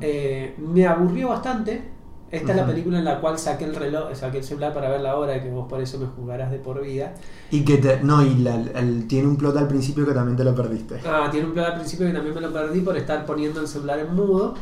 Eh, 0.00 0.54
me 0.58 0.86
aburrió 0.86 1.28
bastante. 1.28 1.94
Esta 2.28 2.50
es 2.52 2.56
la 2.56 2.66
película 2.66 2.98
en 2.98 3.04
la 3.04 3.20
cual 3.20 3.38
saqué 3.38 3.64
el 3.66 3.74
reloj, 3.76 4.12
saqué 4.14 4.38
el 4.38 4.44
celular 4.44 4.74
para 4.74 4.88
ver 4.90 5.00
la 5.00 5.16
hora, 5.16 5.40
que 5.40 5.48
vos 5.48 5.68
por 5.68 5.80
eso 5.80 5.96
me 6.00 6.06
jugarás 6.06 6.50
de 6.50 6.58
por 6.58 6.82
vida. 6.82 7.14
Y 7.52 7.64
que 7.64 7.76
te. 7.78 8.00
No, 8.02 8.20
y 8.20 8.34
la- 8.38 8.56
el- 8.74 9.06
tiene 9.06 9.28
un 9.28 9.36
plot 9.36 9.56
al 9.56 9.68
principio 9.68 10.04
que 10.04 10.12
también 10.12 10.36
te 10.36 10.42
lo 10.42 10.52
perdiste. 10.52 11.00
Ah, 11.06 11.28
tiene 11.30 11.46
un 11.46 11.52
plan 11.54 11.66
al 11.66 11.74
principio 11.76 12.04
que 12.06 12.12
también 12.12 12.34
me 12.34 12.40
lo 12.40 12.52
perdí 12.52 12.80
por 12.80 12.96
estar 12.96 13.24
poniendo 13.24 13.60
el 13.60 13.68
celular 13.68 14.00
en 14.00 14.12
mudo. 14.14 14.54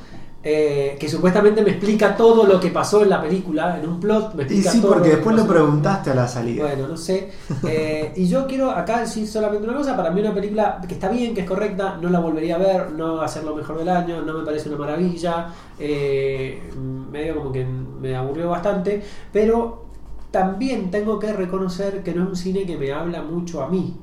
Eh, 0.44 0.96
que 1.00 1.08
supuestamente 1.08 1.62
me 1.62 1.70
explica 1.72 2.16
todo 2.16 2.44
lo 2.46 2.60
que 2.60 2.70
pasó 2.70 3.02
en 3.02 3.10
la 3.10 3.20
película, 3.22 3.78
en 3.78 3.88
un 3.88 4.00
plot. 4.00 4.34
Me 4.34 4.44
Y 4.46 4.62
explica 4.62 4.62
sí, 4.62 4.80
todo 4.80 4.88
porque 4.88 5.08
que 5.08 5.10
después 5.10 5.36
lo 5.36 5.46
preguntaste 5.46 6.10
a 6.10 6.14
la 6.14 6.28
salida. 6.28 6.62
Bueno, 6.62 6.86
no 6.88 6.96
sé. 6.96 7.30
Eh, 7.66 8.12
y 8.16 8.28
yo 8.28 8.46
quiero 8.46 8.70
acá 8.70 9.00
decir 9.00 9.26
solamente 9.26 9.66
una 9.66 9.76
cosa. 9.76 9.96
Para 9.96 10.10
mí 10.10 10.20
una 10.20 10.34
película 10.34 10.80
que 10.86 10.94
está 10.94 11.08
bien, 11.08 11.34
que 11.34 11.40
es 11.42 11.46
correcta, 11.46 11.98
no 12.00 12.10
la 12.10 12.20
volvería 12.20 12.56
a 12.56 12.58
ver, 12.58 12.92
no 12.92 13.16
va 13.16 13.24
a 13.24 13.28
ser 13.28 13.44
lo 13.44 13.56
mejor 13.56 13.78
del 13.78 13.88
año, 13.88 14.22
no 14.22 14.34
me 14.38 14.44
parece 14.44 14.68
una 14.68 14.78
maravilla. 14.78 15.48
eh, 15.78 16.70
medio 17.10 17.36
como 17.36 17.50
que 17.52 17.64
me 17.64 18.14
aburrió 18.14 18.50
bastante. 18.50 19.02
Pero 19.32 19.86
también 20.30 20.90
tengo 20.90 21.18
que 21.18 21.32
reconocer 21.32 22.02
que 22.02 22.14
no 22.14 22.22
es 22.24 22.28
un 22.30 22.36
cine 22.36 22.66
que 22.66 22.76
me 22.76 22.92
habla 22.92 23.22
mucho 23.22 23.62
a 23.62 23.68
mí. 23.68 23.96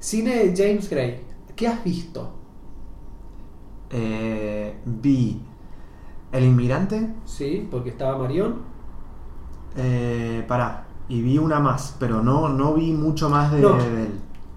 Cine 0.00 0.36
de 0.46 0.54
James 0.56 0.88
Gray. 0.90 1.20
¿Qué 1.56 1.68
has 1.68 1.82
visto? 1.84 2.30
Eh, 3.90 4.74
vi 4.84 5.40
El 6.32 6.44
Inmigrante. 6.44 7.08
Sí, 7.24 7.68
porque 7.70 7.90
estaba 7.90 8.16
Marión. 8.18 8.56
Eh, 9.76 10.44
pará. 10.48 10.84
Y 11.08 11.20
vi 11.22 11.38
una 11.38 11.60
más, 11.60 11.96
pero 11.98 12.22
no, 12.22 12.48
no 12.48 12.74
vi 12.74 12.92
mucho 12.92 13.28
más 13.28 13.52
de, 13.52 13.60
No. 13.60 13.76
de 13.76 14.02
él. 14.04 14.08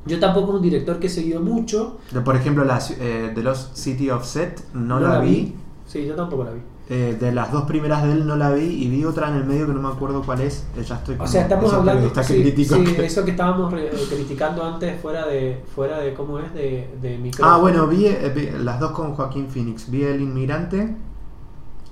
Yo 0.05 0.19
tampoco 0.19 0.49
es 0.51 0.55
un 0.57 0.61
director 0.61 0.99
que 0.99 1.07
he 1.07 1.09
seguido 1.09 1.41
mucho. 1.41 1.97
De, 2.11 2.21
por 2.21 2.35
ejemplo, 2.35 2.63
la, 2.63 2.79
eh, 2.99 3.31
The 3.33 3.41
Lost 3.43 3.75
City 3.75 4.09
of 4.11 4.23
Set 4.23 4.63
no, 4.73 4.99
la, 4.99 5.19
vi. 5.19 5.55
Sí, 5.85 6.05
yo 6.05 6.15
tampoco 6.15 6.43
la 6.43 6.51
vi. 6.51 6.61
Eh, 6.87 7.17
de 7.19 7.31
las 7.31 7.51
dos 7.51 7.63
primeras 7.63 8.03
de 8.03 8.11
él 8.11 8.27
no 8.27 8.35
la 8.35 8.51
vi 8.51 8.61
y 8.65 8.87
vi 8.89 9.03
otra 9.05 9.29
en 9.29 9.35
el 9.37 9.45
medio 9.45 9.65
que 9.65 9.73
no 9.73 9.81
me 9.81 9.87
acuerdo 9.89 10.21
cuál 10.21 10.41
es. 10.41 10.67
Eh, 10.77 10.83
ya 10.83 10.95
estoy 10.97 11.15
O 11.19 11.25
sea, 11.25 11.41
estamos 11.41 11.73
hablando 11.73 12.13
que 12.13 12.23
sí, 12.23 12.41
critico 12.43 12.75
sí, 12.75 12.83
que- 12.83 13.05
eso 13.07 13.25
que 13.25 13.31
estábamos 13.31 13.73
re- 13.73 13.87
eh, 13.87 14.07
criticando 14.07 14.63
antes 14.63 15.01
fuera 15.01 15.25
de 15.25 15.63
fuera 15.73 15.97
de 15.99 16.13
cómo 16.13 16.37
es 16.37 16.53
de, 16.53 16.87
de 17.01 17.17
micrófono. 17.17 17.55
Ah, 17.55 17.57
bueno, 17.59 17.87
vi, 17.87 18.05
eh, 18.05 18.31
vi 18.35 18.49
las 18.63 18.79
dos 18.79 18.91
con 18.91 19.15
Joaquín 19.15 19.47
Phoenix. 19.49 19.89
Vi 19.89 20.03
El 20.03 20.21
Inmigrante 20.21 20.95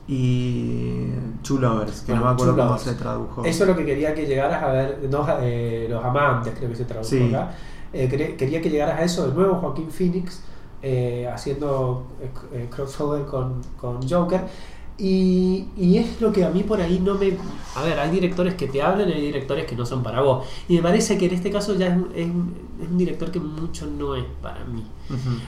y 0.07 1.07
Two 1.43 1.59
Lovers, 1.59 2.01
que 2.01 2.13
no 2.13 2.23
me 2.25 2.29
acuerdo 2.31 2.55
cómo 2.55 2.77
se 2.77 2.93
tradujo. 2.93 3.43
Eso 3.45 3.63
es 3.63 3.69
lo 3.69 3.75
que 3.75 3.85
quería 3.85 4.13
que 4.13 4.25
llegaras 4.25 4.61
a 4.63 4.67
ver, 4.71 5.07
no, 5.09 5.25
eh, 5.41 5.87
los 5.89 6.03
amantes 6.03 6.53
creo 6.57 6.69
que 6.69 6.75
se 6.75 6.85
tradujo 6.85 7.09
Sí. 7.09 7.33
acá. 7.33 7.51
Eh, 7.93 8.07
quería, 8.37 8.61
que 8.61 8.69
llegaras 8.69 8.99
a 8.99 9.03
eso 9.03 9.27
de 9.27 9.33
nuevo, 9.35 9.55
Joaquín 9.55 9.89
Phoenix 9.91 10.41
eh, 10.81 11.29
haciendo 11.33 12.07
crossover 12.69 13.23
con, 13.25 13.61
con 13.79 14.07
Joker. 14.07 14.41
Y, 14.97 15.65
y 15.75 15.97
es 15.97 16.21
lo 16.21 16.31
que 16.31 16.45
a 16.45 16.49
mí 16.51 16.63
por 16.63 16.79
ahí 16.79 16.99
no 16.99 17.15
me... 17.15 17.35
A 17.75 17.81
ver, 17.81 17.99
hay 17.99 18.11
directores 18.11 18.53
que 18.53 18.67
te 18.67 18.81
hablan 18.81 19.09
y 19.09 19.13
hay 19.13 19.21
directores 19.21 19.65
que 19.65 19.75
no 19.75 19.85
son 19.85 20.03
para 20.03 20.21
vos. 20.21 20.45
Y 20.67 20.75
me 20.75 20.83
parece 20.83 21.17
que 21.17 21.25
en 21.25 21.33
este 21.33 21.51
caso 21.51 21.75
ya 21.75 21.87
es, 21.87 21.93
un- 21.97 22.11
es 22.15 22.25
un- 22.27 22.53
es 22.81 22.87
un 22.89 22.97
director 22.97 23.31
que 23.31 23.39
mucho 23.39 23.87
no 23.87 24.15
es 24.15 24.25
para 24.41 24.63
mí. 24.65 24.83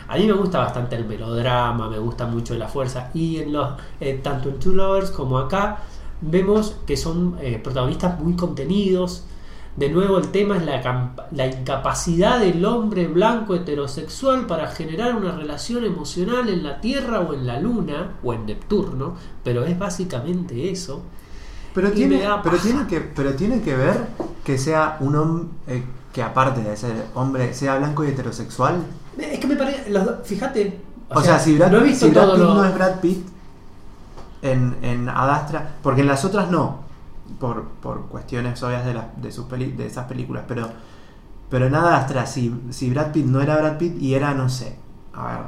A 0.08 0.18
mí 0.18 0.26
me 0.26 0.34
gusta 0.34 0.60
bastante 0.60 0.96
el 0.96 1.06
melodrama, 1.06 1.90
me 1.90 2.00
gusta 2.00 2.26
mucho 2.26 2.56
la 2.56 2.68
fuerza. 2.68 3.12
Y 3.14 3.38
en 3.38 3.54
los, 3.54 3.70
eh, 4.00 4.20
tanto 4.24 4.50
en 4.50 4.60
Two 4.60 4.74
Lovers 4.74 5.12
como 5.12 5.38
acá, 5.38 5.80
vemos 6.22 6.78
que 6.88 6.98
son 6.98 7.38
eh, 7.42 7.60
protagonistas 7.64 8.20
muy 8.20 8.36
contenidos. 8.36 9.26
De 9.76 9.90
nuevo, 9.90 10.18
el 10.18 10.30
tema 10.30 10.56
es 10.56 10.66
la, 10.66 11.12
la 11.32 11.48
incapacidad 11.48 12.40
del 12.40 12.64
hombre 12.64 13.08
blanco 13.08 13.56
heterosexual 13.56 14.46
para 14.48 14.68
generar 14.68 15.16
una 15.16 15.36
relación 15.36 15.84
emocional 15.84 16.48
en 16.48 16.64
la 16.64 16.80
Tierra 16.80 17.20
o 17.20 17.34
en 17.34 17.46
la 17.46 17.60
Luna 17.60 18.12
o 18.24 18.34
en 18.34 18.46
Neptuno, 18.46 19.16
pero 19.44 19.66
es 19.66 19.78
básicamente 19.78 20.72
eso. 20.72 21.02
Pero 21.74 21.92
tiene, 21.92 22.24
pero 22.42 22.58
tiene 22.58 22.88
que, 22.88 23.02
pero 23.02 23.34
tiene 23.34 23.62
que 23.62 23.76
ver 23.76 24.08
que 24.46 24.58
sea 24.58 24.96
un 25.02 25.16
hombre 25.18 25.84
que 26.14 26.24
aparte 26.24 26.62
de 26.62 26.78
ser 26.78 27.08
hombre 27.14 27.54
sea 27.54 27.78
blanco 27.78 28.06
y 28.06 28.08
heterosexual. 28.08 28.82
Es 29.18 29.40
que 29.40 29.48
me 29.48 29.58
parece. 29.58 29.90
los 29.90 30.08
Fíjate. 30.24 30.80
O, 31.10 31.22
sea, 31.22 31.38
si 31.38 31.58
Brad, 31.58 31.72
no 31.72 31.86
si 31.94 32.10
Brad 32.10 32.30
Pitt 32.32 32.38
lo- 32.40 32.54
no 32.54 32.64
es 32.64 32.74
Brad 32.74 33.00
Pitt 33.02 33.28
en, 34.42 34.78
en 34.82 35.10
Adastra, 35.10 35.76
porque 35.84 36.00
en 36.02 36.08
las 36.08 36.24
otras 36.24 36.50
no, 36.50 36.85
por, 37.40 37.64
por 37.82 38.08
cuestiones 38.08 38.62
obvias 38.64 38.86
de, 38.86 38.94
las 38.94 39.06
de, 39.22 39.32
sus 39.32 39.46
peli- 39.46 39.72
de 39.72 39.86
esas 39.88 40.06
películas, 40.08 40.44
pero, 40.48 40.70
pero 41.50 41.68
en 41.68 41.76
Adastra, 41.76 42.26
si, 42.26 42.54
si 42.72 42.90
Brad 42.90 43.12
Pitt 43.12 43.26
no 43.26 43.42
era 43.42 43.58
Brad 43.58 43.78
Pitt 43.78 44.02
y 44.02 44.14
era, 44.16 44.34
no 44.34 44.50
sé, 44.50 44.78
a 45.14 45.28
ver, 45.28 45.40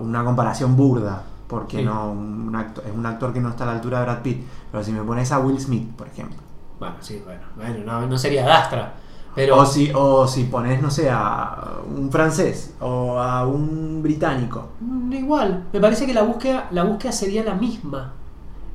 una 0.00 0.24
comparación 0.24 0.76
burda, 0.76 1.22
porque 1.48 1.78
Sí. 1.78 1.84
no 1.84 2.10
un 2.12 2.54
actor, 2.56 2.84
es 2.86 2.92
un 2.94 3.06
actor 3.06 3.32
que 3.32 3.40
no 3.40 3.50
está 3.50 3.64
a 3.64 3.66
la 3.68 3.72
altura 3.74 3.98
de 4.00 4.04
Brad 4.06 4.22
Pitt, 4.22 4.42
pero 4.70 4.82
si 4.82 4.92
me 4.92 5.02
pones 5.02 5.30
a 5.32 5.38
Will 5.38 5.60
Smith, 5.60 5.88
por 5.96 6.06
ejemplo, 6.08 6.36
Bueno, 6.78 6.96
sí, 7.00 7.22
bueno, 7.24 7.42
bueno 7.56 7.84
no, 7.84 8.06
no 8.06 8.18
sería 8.18 8.44
Dastra. 8.44 8.94
Pero 9.34 9.58
o 9.58 9.66
si, 9.66 9.90
o 9.92 10.28
si 10.28 10.44
pones, 10.44 10.80
no 10.80 10.90
sé, 10.90 11.10
a 11.10 11.78
un 11.92 12.10
francés 12.10 12.74
o 12.80 13.18
a 13.18 13.44
un 13.46 14.00
británico. 14.02 14.68
Mm, 14.80 15.12
Igual, 15.12 15.64
me 15.72 15.80
parece 15.80 16.06
que 16.06 16.14
la 16.14 16.22
búsqueda, 16.22 16.68
la 16.70 16.84
búsqueda 16.84 17.10
sería 17.12 17.42
la 17.42 17.54
misma. 17.54 18.12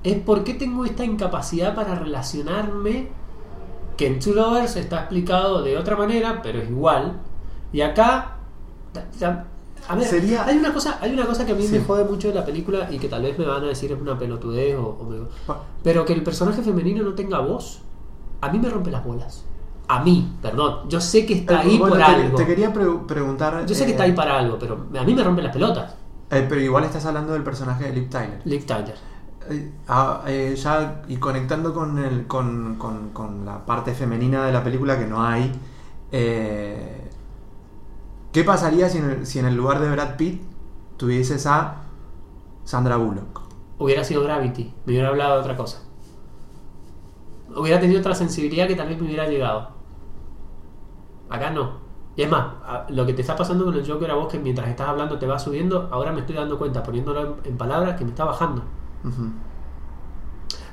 Es 0.03 0.17
por 0.19 0.43
qué 0.43 0.53
tengo 0.53 0.85
esta 0.85 1.03
incapacidad 1.03 1.75
para 1.75 1.95
relacionarme, 1.95 3.09
que 3.97 4.07
en 4.07 4.19
Two 4.19 4.33
Lovers 4.33 4.75
está 4.77 4.99
explicado 5.01 5.61
de 5.61 5.77
otra 5.77 5.95
manera, 5.97 6.41
pero 6.41 6.59
es 6.59 6.69
igual. 6.69 7.19
Y 7.73 7.81
acá, 7.81 8.37
a 9.87 9.95
ver, 9.95 10.05
Sería- 10.07 10.45
hay 10.45 10.57
una 10.57 10.73
cosa, 10.73 10.97
hay 11.01 11.11
una 11.13 11.25
cosa 11.25 11.45
que 11.45 11.51
a 11.51 11.55
mí 11.55 11.63
Sí. 11.63 11.73
me 11.79 11.83
jode 11.83 12.05
mucho 12.05 12.29
de 12.29 12.35
la 12.35 12.45
película 12.45 12.87
y 12.91 12.97
que 12.97 13.09
tal 13.09 13.23
vez 13.23 13.37
me 13.37 13.45
van 13.45 13.63
a 13.63 13.67
decir 13.67 13.91
es 13.91 13.99
una 13.99 14.17
pelotudez 14.17 14.75
o, 14.77 14.97
o 15.01 15.03
me- 15.03 15.19
pero 15.83 16.05
que 16.05 16.13
el 16.13 16.23
personaje 16.23 16.61
femenino 16.61 17.03
no 17.03 17.13
tenga 17.13 17.39
voz, 17.39 17.81
a 18.41 18.49
mí 18.49 18.59
me 18.59 18.69
rompe 18.69 18.91
las 18.91 19.03
bolas. 19.03 19.45
A 19.89 20.03
mí, 20.03 20.31
perdón. 20.41 20.87
Yo 20.87 21.01
sé 21.01 21.25
que 21.25 21.33
está 21.33 21.61
ahí 21.61 21.77
Bueno, 21.79 21.95
por 21.95 22.05
te, 22.05 22.11
algo. 22.11 22.37
te 22.37 22.45
quería 22.45 22.71
pre- 22.71 22.85
preguntar. 23.07 23.65
Yo 23.65 23.73
sé 23.73 23.83
que 23.85 23.89
eh, 23.89 23.93
está 23.93 24.03
ahí 24.03 24.11
para 24.13 24.37
algo, 24.37 24.57
pero 24.59 24.85
a 24.97 25.03
mí 25.03 25.15
me 25.15 25.23
rompen 25.23 25.43
las 25.45 25.53
pelotas. 25.53 25.95
Eh, 26.29 26.45
pero 26.47 26.61
igual 26.61 26.83
estás 26.83 27.05
hablando 27.07 27.33
del 27.33 27.41
personaje 27.43 27.85
de 27.85 27.93
Liv 27.93 28.07
Tyler. 28.07 28.39
Liv 28.45 28.65
Tyler. 28.67 28.95
Eh, 29.47 29.71
ah, 29.87 30.23
eh, 30.27 30.53
ya 30.55 31.01
y 31.07 31.17
conectando 31.17 31.73
con, 31.73 31.97
el, 31.97 32.27
con, 32.27 32.75
con- 32.77 33.09
con 33.11 33.45
la 33.45 33.65
parte 33.65 33.93
femenina 33.93 34.45
de 34.45 34.51
la 34.51 34.63
película 34.63 34.99
que 34.99 35.07
no 35.07 35.23
hay, 35.25 35.51
eh, 36.11 37.09
¿qué 38.31 38.43
pasaría 38.43 38.89
si 38.89 38.97
en, 38.99 39.09
el, 39.09 39.25
si 39.25 39.39
en 39.39 39.45
el 39.45 39.55
lugar 39.55 39.79
de 39.79 39.89
Brad 39.89 40.15
Pitt 40.17 40.41
tuvieses 40.97 41.45
a 41.45 41.83
Sandra 42.65 42.97
Bullock? 42.97 43.41
Hubiera 43.79 44.03
sido 44.03 44.21
Gravity, 44.21 44.75
me 44.85 44.93
hubiera 44.93 45.07
hablado 45.09 45.33
de 45.33 45.39
otra 45.41 45.57
cosa. 45.57 45.79
Hubiera 47.55 47.79
tenido 47.81 47.99
otra 47.99 48.15
sensibilidad 48.15 48.67
que 48.67 48.75
vez 48.75 48.97
me 48.99 49.05
hubiera 49.07 49.27
llegado. 49.27 49.71
Acá 51.29 51.49
no. 51.51 51.79
Y 52.15 52.23
es 52.23 52.29
más, 52.29 52.47
lo 52.89 53.05
que 53.05 53.13
te 53.13 53.21
está 53.21 53.35
pasando 53.35 53.63
con 53.65 53.75
el 53.75 53.87
Joker 53.89 54.11
a 54.11 54.15
vos 54.15 54.27
que 54.27 54.39
mientras 54.39 54.67
estás 54.67 54.87
hablando 54.89 55.17
te 55.19 55.27
va 55.27 55.39
subiendo, 55.39 55.87
ahora 55.91 56.11
me 56.11 56.21
estoy 56.21 56.35
dando 56.35 56.57
cuenta, 56.57 56.83
poniéndolo 56.83 57.37
en 57.43 57.57
palabras, 57.57 57.97
que 57.97 58.03
me 58.03 58.11
está 58.11 58.25
bajando. 58.25 58.63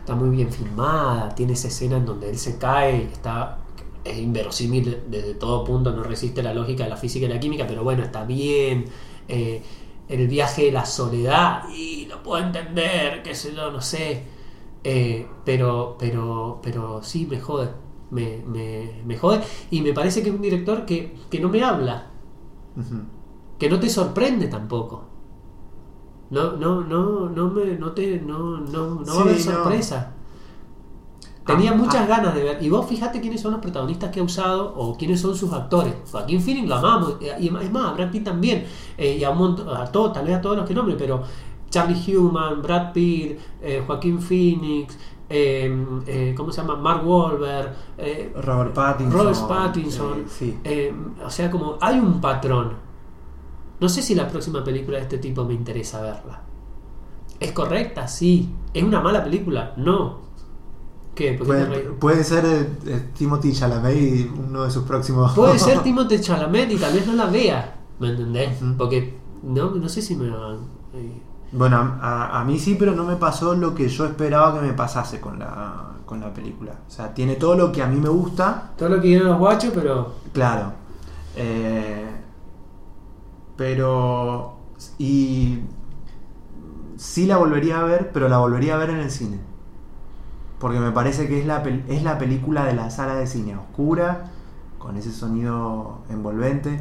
Está 0.01 0.15
muy 0.15 0.31
bien 0.31 0.53
filmada, 0.53 1.35
tiene 1.35 1.55
esa 1.55 1.69
escena 1.69 1.97
en 1.97 2.07
donde 2.07 2.31
él 2.31 2.39
se 2.39 2.59
cae, 2.59 3.05
está 3.05 3.59
es 4.05 4.19
inverosímil 4.19 5.03
desde 5.09 5.35
todo 5.35 5.65
punto, 5.65 5.91
no 5.93 6.05
resiste 6.05 6.41
la 6.43 6.55
lógica 6.55 6.85
de 6.85 6.91
la 6.91 6.97
física 6.97 7.27
y 7.27 7.29
la 7.29 7.41
química, 7.41 7.67
pero 7.67 7.83
bueno, 7.83 8.05
está 8.05 8.25
bien. 8.25 8.85
Eh, 9.27 9.61
el 10.09 10.29
viaje 10.29 10.67
de 10.67 10.73
la 10.73 10.87
soledad, 10.87 11.69
y 11.69 12.07
lo 12.07 12.23
puedo 12.23 12.45
entender, 12.45 13.23
qué 13.25 13.35
sé 13.35 13.53
yo, 13.55 13.73
no 13.73 13.81
sé. 13.81 14.23
Eh, 14.85 15.27
pero, 15.45 15.97
pero, 15.99 16.61
pero 16.63 17.03
sí 17.03 17.27
me 17.27 17.41
jode. 17.41 17.71
Me, 18.11 18.43
me, 18.47 19.03
me 19.05 19.17
jode. 19.19 19.41
Y 19.73 19.83
me 19.83 19.93
parece 19.93 20.23
que 20.23 20.29
es 20.29 20.35
un 20.37 20.43
director 20.43 20.87
que, 20.87 21.15
que 21.31 21.41
no 21.41 21.49
me 21.49 21.63
habla, 21.65 22.07
que 23.59 23.69
no 23.69 23.79
te 23.81 23.89
sorprende 23.89 24.49
tampoco. 24.49 25.05
No, 26.31 26.53
no, 26.53 26.83
no, 26.83 27.29
no 27.29 27.51
me, 27.51 27.65
no 27.77 27.93
te, 27.93 28.21
no, 28.21 28.59
no, 28.59 29.01
no 29.05 29.15
va 29.15 29.21
a 29.21 29.23
haber 29.23 29.39
Sí, 29.39 29.49
no. 29.49 29.55
sorpresa. 29.57 30.13
Tenía 31.45 31.71
Ah, 31.71 31.75
muchas 31.77 32.03
ah. 32.03 32.07
ganas 32.07 32.35
de 32.35 32.43
ver. 32.43 32.63
Y 32.63 32.69
vos 32.69 32.87
fíjate 32.87 33.21
quiénes 33.21 33.41
son 33.41 33.53
los 33.53 33.61
protagonistas 33.61 34.11
que 34.11 34.19
ha 34.19 34.23
usado 34.25 34.75
o 34.77 34.97
quiénes 34.97 35.21
son 35.21 35.37
sus 35.37 35.53
actores. 35.53 35.95
Joaquín 36.11 36.41
Phoenix 36.41 36.69
lo 36.69 36.75
amamos. 36.77 37.17
eh, 37.21 37.37
Y 37.39 37.47
es 37.49 37.71
más, 37.73 37.85
a 37.87 37.93
Brad 37.93 38.11
Pitt 38.11 38.25
también. 38.25 38.65
eh, 38.99 39.17
y 39.21 39.23
a, 39.25 39.31
un 39.31 39.39
montón, 39.39 39.69
a 39.69 39.85
todos, 39.87 40.13
tal 40.13 40.27
vez 40.27 40.35
a 40.37 40.41
todos 40.41 40.57
los 40.57 40.67
que 40.67 40.75
nombre, 40.75 40.97
pero 40.99 41.23
Charlie 41.71 42.17
Human, 42.17 42.63
Brad 42.63 42.93
Pitt, 42.93 43.39
eh, 43.63 43.83
Joaquín 43.87 44.21
Phoenix, 44.21 44.99
eh, 45.29 45.87
eh, 46.09 46.35
¿cómo 46.37 46.51
se 46.51 46.61
llama? 46.63 46.75
Mark 46.77 47.07
Wahlberg, 47.07 47.73
eh, 47.99 48.33
Robert 48.43 48.73
Pattinson. 48.75 49.21
Robert 49.21 49.49
Pattinson. 49.49 50.19
eh, 50.21 50.25
sí. 50.29 50.59
o 51.25 51.31
sea, 51.31 51.49
como 51.51 51.79
hay 51.81 51.99
un 52.01 52.21
patrón. 52.21 52.85
No 53.81 53.89
sé 53.89 54.03
si 54.03 54.15
la 54.15 54.29
próxima 54.29 54.65
película 54.65 54.97
de 54.99 55.03
este 55.05 55.19
tipo 55.19 55.45
me 55.45 55.55
interesa 55.55 56.01
verla. 56.01 56.41
¿Es 57.41 57.53
correcta? 57.53 58.09
Sí. 58.09 58.49
¿Es 58.73 58.83
una 58.83 59.01
mala 59.01 59.23
película? 59.23 59.75
No. 59.77 60.21
¿Qué? 61.15 61.33
¿Por 61.33 61.47
qué 61.47 61.53
Puede, 61.65 61.79
puede 61.99 62.25
ser 62.25 62.45
eh, 62.45 62.69
eh, 62.87 63.11
Timothy 63.17 63.53
Chalamet 63.53 63.97
y 63.97 64.31
uno 64.39 64.65
de 64.65 64.71
sus 64.71 64.85
próximos. 64.85 65.33
Puede 65.35 65.59
ser 65.59 65.79
Timothée 65.83 66.21
Chalamet 66.21 66.71
y 66.73 66.77
tal 66.77 66.93
vez 66.95 67.07
no 67.07 67.13
la 67.15 67.27
vea. 67.27 67.75
¿Me 67.99 68.09
entendés? 68.11 68.59
Porque 68.77 69.19
no, 69.43 69.71
no 69.71 69.89
sé 69.89 70.03
si 70.03 70.15
me 70.17 70.29
van. 70.31 70.57
eh, 70.95 71.23
Bueno, 71.53 71.77
a, 71.77 71.99
a- 72.01 72.41
a 72.41 72.45
mí 72.45 72.59
sí, 72.59 72.77
pero 72.79 72.93
no 72.95 73.05
me 73.05 73.17
pasó 73.17 73.55
lo 73.55 73.75
que 73.75 73.89
yo 73.89 74.05
esperaba 74.07 74.59
que 74.61 74.67
me 74.67 74.73
pasase 74.75 75.21
con 75.21 75.39
la, 75.39 75.93
con 76.05 76.21
la 76.21 76.33
película. 76.35 76.73
O 76.87 76.91
sea, 76.91 77.13
tiene 77.15 77.37
todo 77.37 77.57
lo 77.57 77.73
que 77.73 77.83
a 77.83 77.87
mí 77.87 77.99
me 77.99 78.09
gusta, 78.11 78.73
Todo 78.77 78.91
lo 78.91 78.97
que 78.97 79.03
quieren 79.09 79.27
los 79.29 79.39
guachos, 79.39 79.73
pero. 79.75 80.13
claro. 80.33 80.73
Eh, 81.37 82.11
pero. 83.57 84.57
Y. 84.99 85.61
Sí 86.97 87.27
la 87.27 87.37
volvería 87.37 87.81
a 87.81 87.85
ver, 87.85 88.11
pero 88.13 88.29
la 88.29 88.39
volvería 88.39 88.75
a 88.75 88.79
ver 88.79 88.91
en 88.91 88.99
el 88.99 89.11
cine. 89.11 89.39
Porque 90.59 90.81
me 90.81 90.93
parece 90.93 91.29
que 91.29 91.41
es 91.41 91.47
la, 91.47 91.63
es 91.89 92.03
la 92.03 92.19
película 92.19 92.65
de 92.65 92.75
la 92.75 92.91
sala 92.91 93.17
de 93.17 93.27
cine 93.27 93.57
oscura, 93.57 94.31
con 94.79 94.97
ese 94.97 95.13
sonido 95.13 95.99
envolvente. 96.09 96.81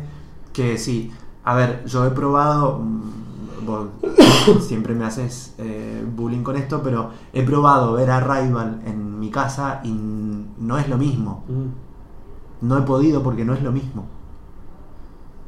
Que 0.54 0.78
sí, 0.78 1.12
a 1.44 1.56
ver, 1.56 1.84
yo 1.86 2.06
he 2.06 2.12
probado. 2.12 2.80
mm, 2.80 3.26
vos 3.66 3.88
siempre 4.62 4.94
me 4.94 5.06
haces 5.06 5.56
eh, 5.58 6.06
bullying 6.16 6.44
con 6.44 6.56
esto, 6.56 6.82
pero 6.84 7.10
he 7.34 7.44
probado 7.44 7.94
ver 7.94 8.12
a 8.12 8.20
Rival 8.20 8.82
en 8.86 9.20
mi 9.20 9.32
casa 9.32 9.82
y 9.84 9.92
no 9.92 10.78
es 10.78 10.88
lo 10.88 10.98
mismo. 10.98 11.44
mm. 11.48 12.66
No 12.68 12.78
he 12.78 12.82
podido 12.84 13.22
porque 13.22 13.44
no 13.46 13.54
es 13.54 13.62
lo 13.62 13.72
mismo. 13.72 14.06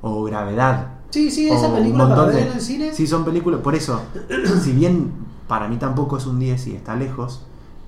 O 0.02 0.24
Gravedad. 0.26 0.97
Sí, 1.10 1.32
sí, 1.32 1.50
esa 1.50 1.74
película 1.74 2.10
para 2.10 2.26
ver 2.26 2.48
en 2.48 2.52
el 2.54 2.62
cine. 2.62 2.94
Sí, 2.94 3.08
son 3.08 3.24
películas. 3.26 3.62
Por 3.62 3.76
eso, 3.76 4.02
si 4.64 4.72
bien 4.74 5.12
para 5.48 5.68
mí 5.68 5.78
tampoco 5.78 6.18
es 6.18 6.26
un 6.26 6.40
10 6.40 6.68
y 6.68 6.76
está 6.76 6.96
lejos, 6.96 7.46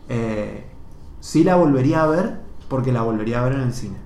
eh, 0.07 0.65
sí 1.19 1.43
la 1.43 1.55
volvería 1.55 2.03
a 2.03 2.07
ver 2.07 2.39
porque 2.69 2.91
la 2.91 3.01
volvería 3.01 3.41
a 3.41 3.43
ver 3.43 3.53
en 3.53 3.61
el 3.61 3.73
cine. 3.73 3.97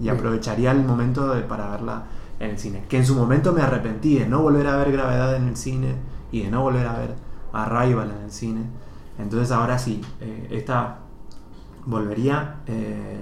Y 0.00 0.08
aprovecharía 0.08 0.72
el 0.72 0.84
momento 0.84 1.32
de- 1.34 1.42
para 1.42 1.68
verla 1.70 2.04
en 2.40 2.50
el 2.50 2.58
cine. 2.58 2.82
Que 2.88 2.98
en 2.98 3.06
su 3.06 3.14
momento 3.14 3.52
me 3.52 3.62
arrepentí 3.62 4.18
de 4.18 4.26
no 4.26 4.42
volver 4.42 4.66
a 4.66 4.76
ver 4.76 4.92
Gravedad 4.92 5.36
en 5.36 5.48
el 5.48 5.56
cine 5.56 5.94
y 6.32 6.42
de 6.42 6.50
no 6.50 6.62
volver 6.62 6.86
a 6.86 6.98
ver 6.98 7.14
Arrival 7.52 8.12
en 8.18 8.24
el 8.24 8.30
cine. 8.32 8.60
Entonces 9.18 9.50
ahora 9.52 9.78
sí, 9.78 10.02
eh, 10.20 10.48
esta 10.50 10.98
volvería. 11.86 12.56
eh, 12.66 13.20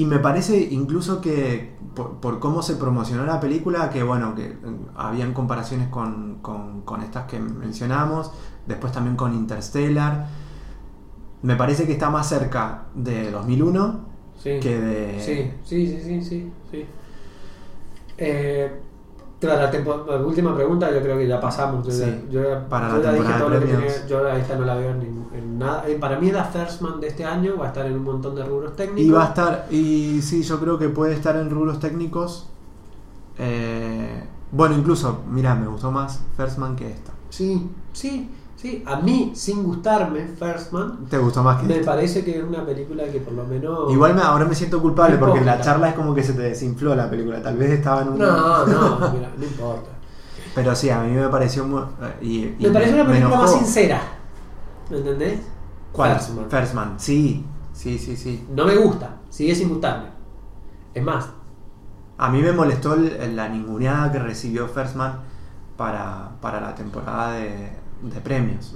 y 0.00 0.04
me 0.04 0.18
parece 0.18 0.56
incluso 0.70 1.20
que 1.20 1.76
por, 1.94 2.20
por 2.20 2.38
cómo 2.38 2.62
se 2.62 2.74
promocionó 2.76 3.24
la 3.26 3.40
película, 3.40 3.90
que 3.90 4.02
bueno, 4.02 4.34
que 4.34 4.44
eh, 4.46 4.56
habían 4.96 5.32
comparaciones 5.32 5.88
con, 5.88 6.38
con- 6.40 6.82
con 6.82 7.02
estas 7.02 7.24
que 7.26 7.38
mencionamos, 7.40 8.30
después 8.66 8.92
también 8.92 9.16
con 9.16 9.34
Interstellar. 9.34 10.26
Me 11.42 11.56
parece 11.56 11.86
que 11.86 11.92
está 11.92 12.10
más 12.10 12.28
cerca 12.28 12.84
de 12.94 13.30
2001 13.30 14.06
Sí. 14.36 14.60
que 14.60 14.78
de... 14.80 15.20
Sí, 15.20 15.50
sí, 15.64 15.86
sí, 15.88 16.00
sí, 16.00 16.22
sí. 16.22 16.52
sí. 16.70 16.84
Eh, 18.18 18.80
claro, 19.40 20.06
la, 20.08 20.16
última 20.16 20.54
pregunta 20.54 20.90
yo 20.92 21.00
creo 21.00 21.18
que 21.18 21.26
ya 21.26 21.40
pasamos. 21.40 21.86
Yo, 21.86 21.92
Sí, 21.92 22.00
ya, 22.00 22.30
yo 22.30 22.42
ya- 22.42 22.68
para 22.68 22.88
yo 22.90 22.96
la 22.98 23.02
ya 23.02 23.12
dije 23.12 23.32
todo 23.38 23.48
lo 23.48 23.60
que 23.60 23.66
tenía. 23.66 24.06
Yo 24.06 24.26
a 24.26 24.38
esta 24.38 24.56
no 24.56 24.64
la 24.64 24.74
veo 24.74 24.90
en, 24.90 25.26
en 25.34 25.58
nada. 25.58 25.88
Eh, 25.88 25.96
para 26.00 26.18
mí 26.18 26.30
la 26.30 26.44
First 26.44 26.80
Man 26.82 27.00
de 27.00 27.08
este 27.08 27.24
año 27.24 27.56
va 27.58 27.66
a 27.66 27.68
estar 27.68 27.86
en 27.86 27.94
un 27.94 28.04
montón 28.04 28.34
de 28.34 28.44
rubros 28.44 28.74
técnicos. 28.76 29.02
Y 29.02 29.10
va 29.10 29.24
a 29.24 29.28
estar, 29.28 29.66
y 29.70 30.20
sí, 30.22 30.42
yo 30.42 30.58
creo 30.60 30.78
que 30.78 30.88
puede 30.88 31.14
estar 31.14 31.36
en 31.36 31.50
rubros 31.50 31.78
técnicos. 31.80 32.48
Eh, 33.38 34.24
bueno, 34.50 34.76
incluso, 34.76 35.20
mira, 35.30 35.54
me 35.54 35.66
gustó 35.66 35.90
más 35.90 36.20
First 36.36 36.58
Man 36.58 36.74
que 36.76 36.90
esta. 36.90 37.12
Sí, 37.30 37.70
sí, 37.92 38.30
sí. 38.60 38.82
A 38.86 38.96
mí, 38.96 39.32
sin 39.34 39.62
gustarme, 39.62 40.26
First 40.38 40.72
Man, 40.72 41.06
¿Te 41.08 41.16
gustó 41.16 41.42
más 41.42 41.60
que 41.62 41.66
me 41.66 41.80
parece 41.84 42.22
que 42.24 42.38
es 42.38 42.44
una 42.44 42.64
película 42.66 43.04
que 43.04 43.20
por 43.20 43.32
lo 43.32 43.44
menos... 43.44 43.90
Igual 43.90 44.14
me, 44.14 44.20
ahora 44.20 44.44
me 44.44 44.54
siento 44.54 44.82
culpable 44.82 45.14
No 45.16 45.20
porque 45.20 45.38
en 45.38 45.46
la 45.46 45.60
charla 45.60 45.88
es 45.90 45.94
como 45.94 46.14
que 46.14 46.22
se 46.22 46.34
te 46.34 46.42
desinfló 46.42 46.94
la 46.94 47.08
película. 47.08 47.40
Tal 47.42 47.56
vez 47.56 47.70
estaba 47.70 48.02
en 48.02 48.08
un. 48.10 48.18
No, 48.18 48.66
no, 48.66 48.98
mira, 49.14 49.30
no 49.38 49.44
importa. 49.44 49.90
Pero 50.54 50.74
sí, 50.74 50.90
a 50.90 51.00
mí 51.00 51.12
me 51.12 51.28
pareció 51.28 51.64
muy. 51.64 51.82
y- 52.20 52.54
y 52.58 52.66
Me 52.66 52.70
parece 52.70 52.94
una 52.94 53.06
película 53.06 53.36
más 53.38 53.52
sincera. 53.54 54.00
¿Me 54.90 54.98
entendés? 54.98 55.40
¿Cuál? 55.92 56.12
First 56.14 56.30
Man. 56.34 56.46
First 56.50 56.74
Man, 56.74 56.94
sí. 56.98 57.44
Sí, 57.72 57.98
sí, 57.98 58.16
sí. 58.16 58.44
No 58.52 58.64
me 58.64 58.74
gusta, 58.76 59.16
sigue 59.30 59.54
sin 59.54 59.68
gustarme. 59.68 60.06
Es 60.94 61.02
más, 61.04 61.28
A 62.20 62.28
mí 62.30 62.42
me 62.42 62.50
molestó 62.50 62.94
el- 62.94 63.36
la 63.36 63.48
ninguneada 63.48 64.10
que 64.10 64.18
recibió 64.18 64.66
First 64.66 64.96
Man 64.96 65.20
para, 65.76 66.30
para 66.40 66.60
la 66.60 66.74
temporada 66.74 67.32
de, 67.34 67.70
de 68.02 68.20
premios. 68.20 68.74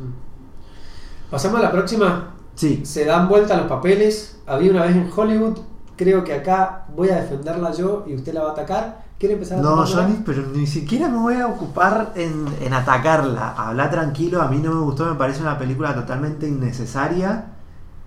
pasamos 1.31 1.61
a 1.61 1.62
la 1.62 1.70
próxima. 1.73 2.29
Sí, 2.55 2.85
Se 2.85 3.05
dan 3.05 3.29
vuelta 3.29 3.57
los 3.57 3.66
papeles. 3.66 4.37
Había 4.47 4.70
una 4.73 4.83
vez 4.85 4.97
en 4.97 5.11
Hollywood. 5.14 5.59
Creo 5.97 6.25
que 6.25 6.35
acá 6.35 6.87
voy 6.95 7.09
a 7.11 7.16
defenderla 7.16 7.73
yo 7.73 8.05
y 8.07 8.14
usted 8.14 8.35
la 8.35 8.43
va 8.43 8.51
a 8.51 8.53
atacar. 8.53 9.03
¿Quiere 9.18 9.35
empezar 9.35 9.59
a 9.59 9.62
No, 9.62 9.85
yo 9.85 10.09
ni, 10.09 10.14
pero 10.27 10.43
ni 10.49 10.66
siquiera 10.66 11.09
me 11.09 11.16
voy 11.18 11.35
a 11.37 11.47
ocupar 11.47 12.12
en, 12.16 12.45
en 12.61 12.75
atacarla. 12.75 13.53
Habla 13.57 13.89
tranquilo, 13.91 14.43
a 14.43 14.49
mí 14.49 14.59
no 14.59 14.75
me 14.75 14.81
gustó, 14.81 15.07
me 15.07 15.14
parece 15.14 15.43
una 15.43 15.57
película 15.59 15.95
totalmente 15.95 16.49
innecesaria, 16.49 17.47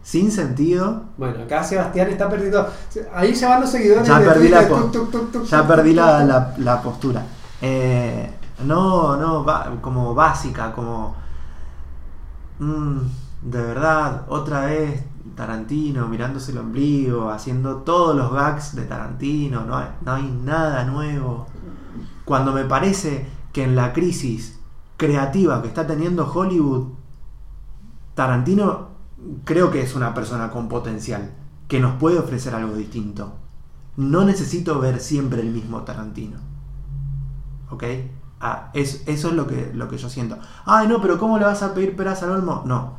sin 0.03 0.29
sentido. 0.31 1.03
Bueno, 1.17 1.43
acá 1.43 1.63
Sebastián 1.63 2.09
está 2.09 2.29
perdiendo. 2.29 2.67
Ahí 3.13 3.33
se 3.33 3.45
van 3.45 3.61
los 3.61 3.69
seguidores. 3.69 4.05
Ya 4.07 4.19
de 4.19 4.25
perdí 4.25 4.39
Twitter, 4.49 4.61
la 4.63 4.67
po- 4.67 4.75
tuc, 4.75 4.91
tuc, 4.91 5.11
tuc, 5.11 5.31
tuc, 5.31 5.43
Ya 5.45 5.59
tuc, 5.59 5.67
perdí 5.67 5.89
tuc, 5.91 5.97
la, 5.97 6.19
tuc. 6.19 6.27
la- 6.27 6.53
la 6.57 6.81
postura. 6.81 7.23
Eh, 7.61 8.29
no, 8.63 9.17
no, 9.17 9.45
como 9.81 10.13
básica, 10.15 10.73
como... 10.73 11.15
mm, 12.59 12.97
de 13.43 13.61
verdad, 13.61 14.25
otra 14.29 14.65
vez 14.65 15.03
Tarantino 15.35 16.07
mirándose 16.07 16.51
el 16.51 16.59
ombligo, 16.59 17.29
haciendo 17.29 17.77
todos 17.77 18.15
los 18.15 18.31
gags 18.31 18.75
de 18.75 18.85
Tarantino, 18.85 19.65
no 19.65 19.77
hay, 19.77 19.87
no 20.03 20.13
hay 20.13 20.23
nada 20.43 20.85
nuevo. 20.85 21.47
Cuando 22.23 22.53
me 22.53 22.65
parece 22.65 23.27
que 23.51 23.63
en 23.63 23.75
la 23.75 23.93
crisis 23.93 24.59
creativa 24.97 25.61
que 25.61 25.67
está 25.67 25.85
teniendo 25.85 26.31
Hollywood, 26.31 26.89
Tarantino 28.13 28.89
creo 29.43 29.71
que 29.71 29.81
es 29.81 29.95
una 29.95 30.13
persona 30.13 30.51
con 30.51 30.69
potencial, 30.69 31.33
que 31.67 31.79
nos 31.79 31.95
puede 31.95 32.19
ofrecer 32.19 32.55
algo 32.55 32.75
distinto. 32.75 33.33
No 33.97 34.25
necesito 34.25 34.79
ver 34.79 34.99
siempre 34.99 35.41
el 35.41 35.49
mismo 35.49 35.81
Tarantino. 35.81 36.37
¿Ok? 37.69 37.83
Ah, 38.39 38.69
es, 38.73 39.03
eso 39.07 39.29
es 39.29 39.33
lo 39.33 39.47
que, 39.47 39.71
lo 39.73 39.87
que 39.87 39.97
yo 39.97 40.09
siento. 40.09 40.37
Ay, 40.65 40.87
no, 40.87 41.01
pero 41.01 41.17
¿cómo 41.17 41.37
le 41.37 41.45
vas 41.45 41.63
a 41.63 41.73
pedir 41.73 41.95
peras 41.95 42.21
al 42.23 42.31
olmo? 42.31 42.63
No. 42.65 42.93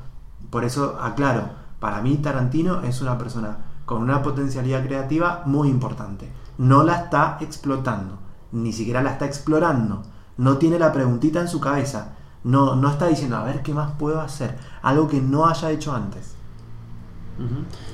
Por 0.51 0.65
eso 0.65 0.99
aclaro, 1.01 1.51
para 1.81 2.01
mí 2.01 2.17
Tarantino 2.17 2.83
es 2.83 3.01
una 3.03 3.19
persona 3.19 3.59
con 3.85 4.03
una 4.03 4.23
potencialidad 4.23 4.85
creativa 4.85 5.43
muy 5.47 5.69
importante. 5.69 6.33
No 6.59 6.83
la 6.83 6.97
está 7.03 7.39
explotando, 7.41 8.19
ni 8.53 8.73
siquiera 8.73 9.03
la 9.03 9.13
está 9.13 9.27
explorando. 9.27 10.03
No 10.37 10.59
tiene 10.59 10.79
la 10.79 10.93
preguntita 10.93 11.41
en 11.41 11.49
su 11.49 11.61
cabeza. 11.61 12.15
No, 12.45 12.77
no 12.77 12.91
está 12.91 13.07
diciendo, 13.07 13.37
a 13.37 13.45
ver, 13.45 13.63
¿qué 13.63 13.75
más 13.75 13.93
puedo 13.93 14.21
hacer? 14.21 14.59
Algo 14.83 15.09
que 15.09 15.21
no 15.21 15.47
haya 15.47 15.71
hecho 15.71 15.95
antes. 15.95 16.35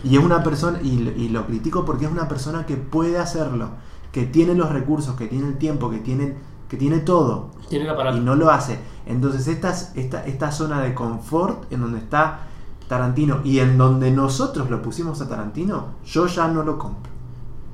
Y 0.05 0.17
es 0.17 0.25
una 0.25 0.43
persona, 0.43 0.81
y, 0.83 1.09
y 1.17 1.29
lo 1.29 1.47
critico 1.47 1.85
porque 1.85 2.05
es 2.05 2.13
una 2.13 2.29
persona 2.29 2.65
que 2.65 2.77
puede 2.77 3.19
hacerlo, 3.19 3.71
que 4.13 4.25
tiene 4.25 4.55
los 4.55 4.71
recursos, 4.71 5.17
que 5.17 5.27
tiene 5.27 5.49
el 5.49 5.59
tiempo, 5.59 5.91
que 5.91 5.99
tiene, 5.99 6.37
que 6.73 6.79
tiene 6.79 7.01
todo, 7.01 7.51
Tiene 7.69 7.85
el 7.85 7.91
aparato. 7.91 8.17
y 8.17 8.21
no 8.23 8.35
lo 8.35 8.51
hace. 8.51 8.79
Entonces 9.05 9.47
esta, 9.47 9.69
es- 9.73 9.93
esta, 9.95 10.25
esta 10.25 10.51
zona 10.51 10.81
de 10.81 10.95
confort 10.95 11.71
en 11.71 11.83
donde 11.83 11.99
está 11.99 12.47
Tarantino 12.89 13.41
y 13.45 13.59
en 13.59 13.77
donde 13.77 14.11
nosotros 14.11 14.71
lo 14.71 14.81
pusimos 14.81 15.21
a 15.21 15.29
Tarantino, 15.29 15.89
yo 16.07 16.27
ya 16.29 16.49
no 16.49 16.63
lo 16.63 16.79
compro. 16.79 17.13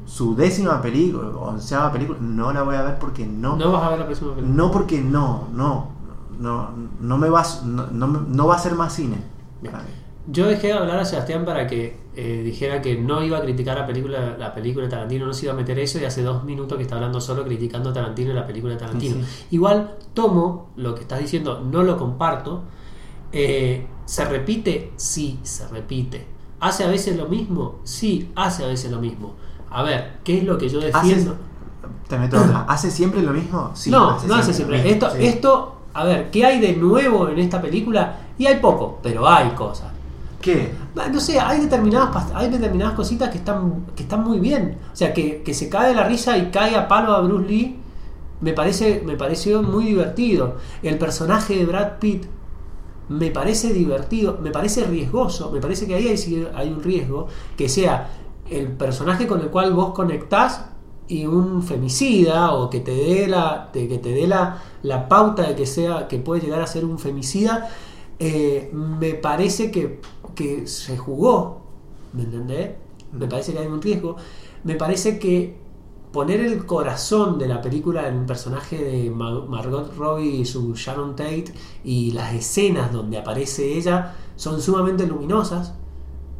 Su 0.05 0.35
décima 0.35 0.83
película, 0.83 1.29
onceava 1.29 1.93
película, 1.93 2.19
no 2.21 2.53
la 2.53 2.63
voy 2.65 2.75
a 2.75 2.83
ver 2.83 2.99
porque 2.99 3.25
no, 3.25 3.55
No 3.57 3.71
vas 3.71 3.85
a 3.85 3.91
ver 3.91 4.01
la 4.01 4.07
próxima 4.07 4.35
película. 4.35 4.57
no 4.57 4.71
porque 4.73 5.01
no, 5.01 5.45
no, 5.55 5.91
no, 6.41 6.71
no 7.01 7.19
me 7.19 7.29
va, 7.31 7.43
a- 7.43 7.65
no, 7.65 7.87
no 7.93 8.09
me- 8.09 8.21
no 8.29 8.47
va 8.49 8.57
a 8.57 8.59
ser 8.59 8.75
más 8.75 8.93
cine. 8.95 9.23
Yo 10.31 10.47
dejé 10.47 10.67
de 10.69 10.73
hablar 10.75 10.99
a 10.99 11.07
Sebastián 11.07 11.47
para 11.47 11.67
que 11.67 11.97
eh, 12.15 12.43
dijera 12.45 12.83
que 12.83 12.97
no 12.97 13.23
iba 13.23 13.39
a 13.39 13.41
criticar 13.41 13.79
la 13.79 13.87
película, 13.87 14.37
la 14.39 14.55
película 14.55 14.85
de 14.85 14.91
Tarantino, 14.91 15.25
no 15.25 15.33
se 15.33 15.47
iba 15.47 15.55
a 15.55 15.57
meter 15.57 15.79
eso 15.79 15.99
y 15.99 16.05
hace 16.05 16.23
dos 16.23 16.45
minutos 16.45 16.77
que 16.77 16.83
está 16.83 16.97
hablando 16.97 17.19
solo 17.19 17.45
criticando 17.45 17.91
a 17.91 17.93
Tarantino 17.95 18.33
y 18.33 18.35
la 18.35 18.47
película 18.47 18.75
de 18.75 18.79
Tarantino. 18.79 19.25
Sí, 19.25 19.47
Igual 19.53 19.97
tomo 20.13 20.69
lo 20.77 20.95
que 20.95 21.01
estás 21.01 21.21
diciendo, 21.21 21.61
no 21.61 21.83
lo 21.83 21.97
comparto. 21.97 22.63
Eh, 23.33 23.87
¿Se 24.05 24.25
repite? 24.27 24.93
Sí, 24.97 25.41
se 25.43 25.67
repite. 25.69 26.27
¿Hace 26.61 26.85
a 26.85 26.89
veces 26.89 27.17
lo 27.17 27.27
mismo? 27.27 27.77
Sí, 27.85 28.31
hace 28.35 28.65
a 28.65 28.69
veces 28.69 28.91
lo 28.91 28.99
mismo. 28.99 29.35
A 29.71 29.83
ver, 29.83 30.19
¿qué 30.25 30.39
es 30.39 30.45
lo 30.45 30.59
que 30.59 30.69
yo 30.69 30.81
¿Hace, 30.81 30.89
defiendo? 30.89 31.37
te 32.07 32.19
meto 32.19 32.37
otra. 32.39 32.67
¿Hace 32.69 32.91
siempre 32.91 33.23
lo 33.23 33.33
mismo? 33.33 33.71
Sí, 33.75 33.91
no, 33.91 34.19
no 34.27 34.35
hace 34.35 34.53
siempre. 34.53 34.91
Esto, 34.91 35.11
sí. 35.11 35.25
esto, 35.25 35.77
a 35.95 36.05
ver, 36.05 36.31
¿qué 36.31 36.45
hay 36.45 36.61
de 36.61 36.75
nuevo 36.75 37.29
en 37.29 37.39
esta 37.39 37.63
película? 37.63 38.17
Y 38.37 38.47
hay 38.47 38.57
poco, 38.61 38.99
pero 39.03 39.27
hay 39.27 39.51
cosas. 39.51 39.93
¿Qué? 40.41 40.73
No 41.13 41.21
sé, 41.21 41.41
hay 41.41 41.61
determinadas, 41.61 42.31
hay 42.33 42.49
determinadas 42.49 42.95
cositas 42.95 43.31
que 43.31 43.39
están, 43.39 43.87
que 43.97 44.05
están 44.05 44.23
muy 44.23 44.39
bien. 44.39 44.79
O 44.93 44.97
sea, 44.97 45.13
que, 45.13 45.43
que 45.43 45.53
se 45.53 45.69
cae 45.69 45.89
de 45.89 45.95
la 45.95 46.05
risa 46.05 46.39
y 46.39 46.51
cae 46.51 46.77
a 46.77 46.87
palo 46.87 47.13
a 47.13 47.21
Bruce 47.21 47.49
Lee, 47.49 47.77
me, 48.41 48.53
parece, 48.53 49.03
me 49.05 49.17
pareció 49.17 49.63
muy 49.63 49.87
divertido. 49.87 50.57
El 50.83 50.97
personaje 50.99 51.57
de 51.57 51.67
Brad 51.67 51.99
Pitt 51.99 52.27
me 53.09 53.31
parece 53.31 53.73
divertido, 53.73 54.39
me 54.41 54.51
parece 54.51 54.85
riesgoso, 54.85 55.51
me 55.51 55.61
parece 55.61 55.87
que 55.87 55.95
ahí 55.95 56.09
hay, 56.09 56.49
hay 56.55 56.69
un 56.69 56.83
riesgo, 56.83 57.27
que 57.57 57.69
sea 57.69 58.11
el 58.49 58.69
personaje 58.69 59.27
con 59.27 59.41
el 59.41 59.49
cual 59.49 59.73
vos 59.73 59.93
conectás 59.93 60.67
y 61.09 61.27
un 61.27 61.63
femicida 61.63 62.53
o 62.53 62.71
que 62.71 62.81
te 62.81 62.93
dé 62.93 63.27
la 63.27 63.71
que 63.73 63.99
te 63.99 64.11
dé 64.11 64.27
la, 64.27 64.63
la 64.83 65.09
pauta 65.09 65.43
de 65.43 65.55
que 65.55 65.65
sea 65.65 66.07
que 66.07 66.19
puede 66.19 66.43
llegar 66.43 66.61
a 66.61 66.67
ser 66.67 66.85
un 66.85 66.99
femicida 66.99 67.71
eh, 68.21 68.71
me 68.73 69.15
parece 69.15 69.71
que, 69.71 70.01
que 70.39 70.67
se 70.67 70.97
jugó 70.97 71.61
¿me 72.15 72.23
entendés? 72.23 72.71
me 73.13 73.27
parece 73.27 73.53
que 73.53 73.59
hay 73.61 73.67
un 73.67 73.83
riesgo. 73.83 74.17
Me 74.65 74.75
parece 74.75 75.19
que 75.19 75.57
poner 76.13 76.41
el 76.41 76.67
corazón 76.67 77.39
de 77.39 77.49
la 77.49 77.61
película 77.63 78.09
en 78.09 78.17
un 78.19 78.27
personaje 78.27 78.77
de 78.83 79.11
Ma- 79.11 79.45
Margot 79.47 79.95
Robbie 79.97 80.37
y 80.41 80.45
su 80.47 80.75
Sharon 80.75 81.17
Tate 81.17 81.53
y 81.85 82.13
las 82.13 82.35
escenas 82.35 82.93
donde 82.93 83.19
aparece 83.19 83.77
ella 83.79 84.15
son 84.37 84.61
sumamente 84.63 85.07
luminosas 85.07 85.75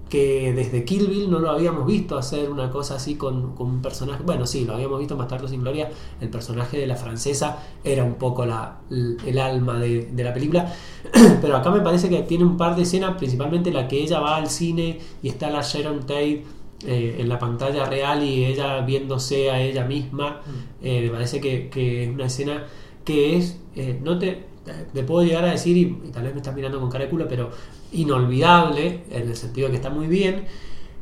que 0.09 0.53
desde 0.55 0.85
Kill 0.85 1.07
Bill 1.07 1.31
no 1.31 1.39
lo 1.39 1.51
habíamos 1.51 1.87
visto 1.87 2.17
hacer 2.17 2.51
una 2.51 2.71
cosa 2.71 2.95
así 2.97 3.17
con, 3.17 3.55
con 3.55 3.67
un 3.69 3.83
personaje. 3.83 4.23
Bueno, 4.25 4.47
sí, 4.47 4.65
lo 4.65 4.75
habíamos 4.75 4.99
visto 4.99 5.17
más 5.17 5.29
tarde 5.29 5.49
sin 5.49 5.61
gloria. 5.61 5.91
El 6.21 6.31
personaje 6.31 6.79
de 6.79 6.87
la 6.87 6.97
francesa 6.97 7.59
era 7.85 8.05
un 8.05 8.15
poco 8.15 8.47
la, 8.47 8.79
el 8.91 9.39
alma 9.39 9.79
de, 9.79 10.09
de 10.13 10.25
la 10.25 10.33
película. 10.33 10.73
Pero 11.43 11.57
acá 11.57 11.71
me 11.71 11.81
parece 11.81 12.09
que 12.09 12.23
tiene 12.23 12.45
un 12.45 12.57
par 12.57 12.75
de 12.77 12.83
escenas, 12.83 13.17
principalmente 13.17 13.71
la 13.71 13.87
que 13.89 14.01
ella 14.03 14.21
va 14.21 14.37
al 14.37 14.49
cine 14.49 14.99
y 15.23 15.29
está 15.29 15.51
la 15.51 15.61
Sharon 15.63 16.01
Tate 16.01 16.45
eh, 16.87 17.17
en 17.19 17.29
la 17.29 17.39
pantalla 17.39 17.85
real 17.85 18.23
y 18.23 18.45
ella 18.45 18.81
viéndose 18.81 19.51
a 19.51 19.61
ella 19.61 19.85
misma. 19.85 20.41
Eh, 20.83 21.03
me 21.05 21.11
parece 21.11 21.41
que, 21.41 21.69
que 21.69 22.05
es 22.05 22.11
una 22.11 22.27
escena 22.27 22.65
que 23.05 23.37
es. 23.37 23.61
eh, 23.75 23.99
no 24.03 24.19
te, 24.19 24.47
te 24.93 25.03
puedo 25.03 25.25
llegar 25.25 25.45
a 25.45 25.51
decir, 25.53 25.77
y, 25.77 25.83
y 26.07 26.11
tal 26.13 26.25
vez 26.25 26.33
me 26.35 26.39
estás 26.41 26.55
mirando 26.55 26.81
con 26.81 26.91
cara 26.91 27.05
de 27.05 27.11
culo, 27.11 27.27
pero 27.29 27.51
inolvidable, 27.93 29.05
en 29.11 29.29
el 29.29 29.37
sentido 29.37 29.69
de 29.69 29.73
que 29.73 29.77
está 29.77 29.91
muy 29.91 30.07
bien. 30.07 30.45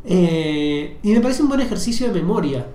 Eh, 0.05 0.99
y 1.03 1.13
me 1.13 1.21
parece 1.21 1.43
un 1.43 1.49
buen 1.49 1.61
ejercicio 1.61 2.07
de 2.09 2.13
memoria. 2.13 2.67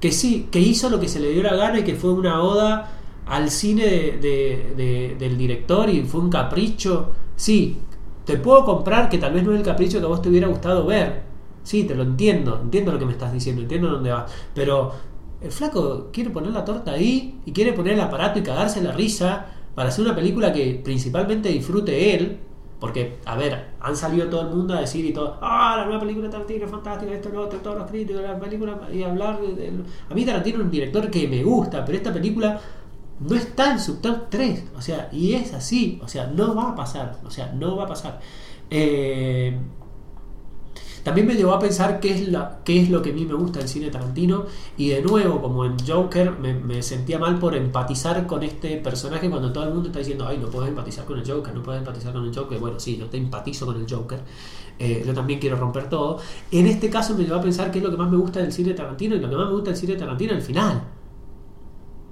Que 0.00 0.12
sí, 0.12 0.48
que 0.50 0.60
hizo 0.60 0.88
lo 0.90 1.00
que 1.00 1.08
se 1.08 1.18
le 1.20 1.30
dio 1.30 1.42
la 1.42 1.56
gana 1.56 1.80
y 1.80 1.84
que 1.84 1.94
fue 1.96 2.12
una 2.12 2.40
oda 2.42 2.92
al 3.26 3.50
cine 3.50 3.84
de- 3.84 4.18
de- 4.22 4.74
de- 4.76 5.16
del 5.18 5.36
director 5.36 5.90
y 5.90 6.02
fue 6.04 6.20
un 6.20 6.30
capricho. 6.30 7.12
Sí, 7.36 7.78
te 8.24 8.36
puedo 8.36 8.64
comprar 8.64 9.08
que 9.08 9.18
tal 9.18 9.32
vez 9.34 9.42
no 9.44 9.52
es 9.52 9.58
el 9.58 9.64
capricho 9.64 9.98
que 9.98 10.04
a 10.04 10.08
vos 10.08 10.22
te 10.22 10.28
hubiera 10.28 10.46
gustado 10.48 10.86
ver. 10.86 11.22
Sí, 11.64 11.84
te 11.84 11.94
lo 11.94 12.02
entiendo, 12.04 12.60
entiendo 12.62 12.92
lo 12.92 12.98
que 12.98 13.06
me 13.06 13.12
estás 13.12 13.32
diciendo, 13.32 13.62
entiendo 13.62 13.90
dónde 13.90 14.10
vas. 14.12 14.30
Pero 14.54 14.92
el 15.42 15.50
flaco 15.52 16.08
quiere 16.12 16.30
poner 16.30 16.52
la 16.52 16.64
torta 16.64 16.92
ahí 16.92 17.40
y 17.44 17.52
quiere 17.52 17.72
poner 17.72 17.94
el 17.94 18.00
aparato 18.00 18.38
y 18.38 18.42
cagarse 18.42 18.80
la 18.82 18.92
risa 18.92 19.46
para 19.74 19.88
hacer 19.90 20.04
una 20.04 20.14
película 20.14 20.52
que 20.52 20.80
principalmente 20.82 21.48
disfrute 21.50 22.14
él. 22.14 22.38
Porque, 22.80 23.18
a 23.24 23.36
ver, 23.36 23.70
han 23.80 23.96
salido 23.96 24.28
todo 24.28 24.42
el 24.42 24.54
mundo 24.54 24.74
a 24.74 24.80
decir 24.80 25.04
y 25.04 25.12
todo, 25.12 25.36
ah, 25.40 25.74
la 25.78 25.84
nueva 25.84 26.00
película 26.00 26.26
de 26.26 26.32
Tarantino 26.32 26.64
es 26.64 26.70
fantástica, 26.70 27.12
esto, 27.12 27.28
lo 27.30 27.42
otro, 27.42 27.58
todos 27.58 27.78
los 27.78 27.90
críticos, 27.90 28.22
la 28.22 28.38
película, 28.38 28.78
y 28.92 29.02
hablar 29.02 29.40
de, 29.40 29.72
A 30.08 30.14
mí 30.14 30.24
Tarantino 30.24 30.58
es 30.58 30.64
un 30.64 30.70
director 30.70 31.10
que 31.10 31.26
me 31.26 31.42
gusta, 31.42 31.84
pero 31.84 31.98
esta 31.98 32.12
película 32.12 32.60
no 33.20 33.34
está 33.34 33.72
en 33.72 33.80
su 33.80 33.96
top 33.96 34.28
3, 34.28 34.64
o 34.76 34.82
sea, 34.82 35.08
y 35.10 35.34
es 35.34 35.52
así, 35.54 36.00
o 36.04 36.08
sea, 36.08 36.28
no 36.28 36.54
va 36.54 36.70
a 36.70 36.74
pasar, 36.76 37.18
o 37.24 37.30
sea, 37.30 37.52
no 37.52 37.76
va 37.76 37.84
a 37.84 37.88
pasar. 37.88 38.20
Eh, 38.70 39.58
también 41.08 41.26
me 41.26 41.34
llevó 41.36 41.54
a 41.54 41.58
pensar 41.58 42.00
qué 42.00 42.10
es, 42.12 42.28
lo 42.90 43.00
que 43.00 43.10
a 43.10 43.12
mí 43.14 43.24
me 43.24 43.32
gusta 43.32 43.60
del 43.60 43.68
cine 43.68 43.88
Tarantino. 43.88 44.44
Y 44.76 44.90
de 44.90 45.00
nuevo, 45.00 45.40
como 45.40 45.64
en 45.64 45.74
Joker, 45.78 46.32
me, 46.32 46.82
sentía 46.82 47.18
mal 47.18 47.38
por 47.38 47.54
empatizar 47.54 48.26
con 48.26 48.42
este 48.42 48.76
personaje 48.76 49.30
cuando 49.30 49.50
todo 49.50 49.64
el 49.64 49.70
mundo 49.70 49.88
está 49.88 50.00
diciendo, 50.00 50.26
ay, 50.28 50.36
no 50.36 50.48
puedes 50.48 50.68
empatizar 50.68 51.06
con 51.06 51.18
el 51.18 51.26
Joker, 51.26 51.54
no 51.54 51.62
puedes 51.62 51.78
empatizar 51.78 52.12
con 52.12 52.26
el 52.26 52.34
Joker. 52.34 52.58
Bueno, 52.58 52.78
sí, 52.78 52.98
yo 52.98 53.06
te 53.06 53.16
empatizo 53.16 53.64
con 53.64 53.76
el 53.76 53.90
Joker. 53.90 54.20
Eh, 54.78 55.02
yo 55.06 55.14
también 55.14 55.40
quiero 55.40 55.56
romper 55.56 55.88
todo. 55.88 56.18
En 56.52 56.66
este 56.66 56.90
caso 56.90 57.14
me 57.14 57.24
llevó 57.24 57.36
a 57.36 57.42
pensar 57.42 57.70
qué 57.70 57.78
es 57.78 57.84
lo 57.84 57.90
que 57.90 57.96
más 57.96 58.10
me 58.10 58.18
gusta 58.18 58.40
del 58.40 58.52
cine 58.52 58.74
Tarantino. 58.74 59.16
Y 59.16 59.20
lo 59.20 59.30
que 59.30 59.36
más 59.36 59.46
me 59.46 59.52
gusta 59.54 59.70
del 59.70 59.80
cine 59.80 59.96
Tarantino 59.96 60.34
el 60.34 60.42
final. 60.42 60.82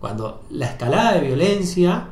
Cuando 0.00 0.44
la 0.52 0.68
escalada 0.70 1.12
de 1.12 1.20
violencia 1.20 2.08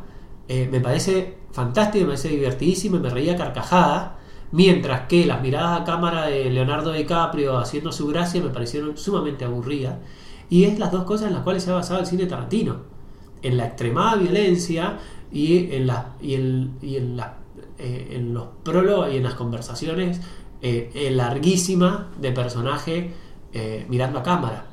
eh, 0.48 0.68
me 0.70 0.80
parece 0.80 1.38
fantástica, 1.50 2.04
me 2.04 2.10
parece 2.10 2.28
divertidísima, 2.28 2.98
me 2.98 3.08
reía 3.08 3.32
a 3.32 3.36
carcajadas. 3.36 4.23
Mientras 4.52 5.08
que 5.08 5.26
las 5.26 5.42
miradas 5.42 5.80
a 5.80 5.84
cámara 5.84 6.26
de 6.26 6.50
Leonardo 6.50 6.92
DiCaprio 6.92 7.58
haciendo 7.58 7.90
su 7.90 8.06
gracia 8.06 8.42
me 8.42 8.50
parecieron 8.50 8.96
sumamente 8.96 9.44
aburridas. 9.44 9.96
Y 10.48 10.64
es 10.64 10.78
las 10.78 10.92
dos 10.92 11.04
cosas 11.04 11.28
en 11.28 11.34
las 11.34 11.42
cuales 11.42 11.62
se 11.62 11.70
ha 11.70 11.74
basado 11.74 12.00
el 12.00 12.06
cine 12.06 12.26
Tarantino. 12.26 12.82
En 13.42 13.56
la 13.56 13.66
extremada 13.66 14.16
violencia 14.16 14.98
y 15.32 15.74
en, 15.74 15.86
la, 15.86 16.14
y 16.22 16.34
en, 16.34 16.76
y 16.80 16.96
en, 16.96 17.20
eh, 17.78 18.08
en 18.12 18.32
los 18.32 18.46
prólogos 18.62 19.12
y 19.12 19.16
en 19.16 19.24
las 19.24 19.34
conversaciones 19.34 20.20
eh, 20.62 20.90
eh, 20.94 21.10
larguísimas 21.10 22.06
de 22.20 22.32
personaje 22.32 23.12
mirando 23.88 24.18
a 24.18 24.22
cámara. 24.24 24.66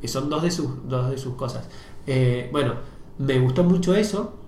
Que 0.00 0.08
son 0.08 0.28
dos 0.28 0.42
de 0.42 0.50
sus, 0.50 0.88
dos 0.88 1.08
de 1.10 1.18
sus 1.18 1.34
cosas. 1.34 1.68
Bueno, 2.50 2.74
me 3.18 3.38
gustó 3.38 3.62
mucho 3.62 3.94
eso. 3.94 4.41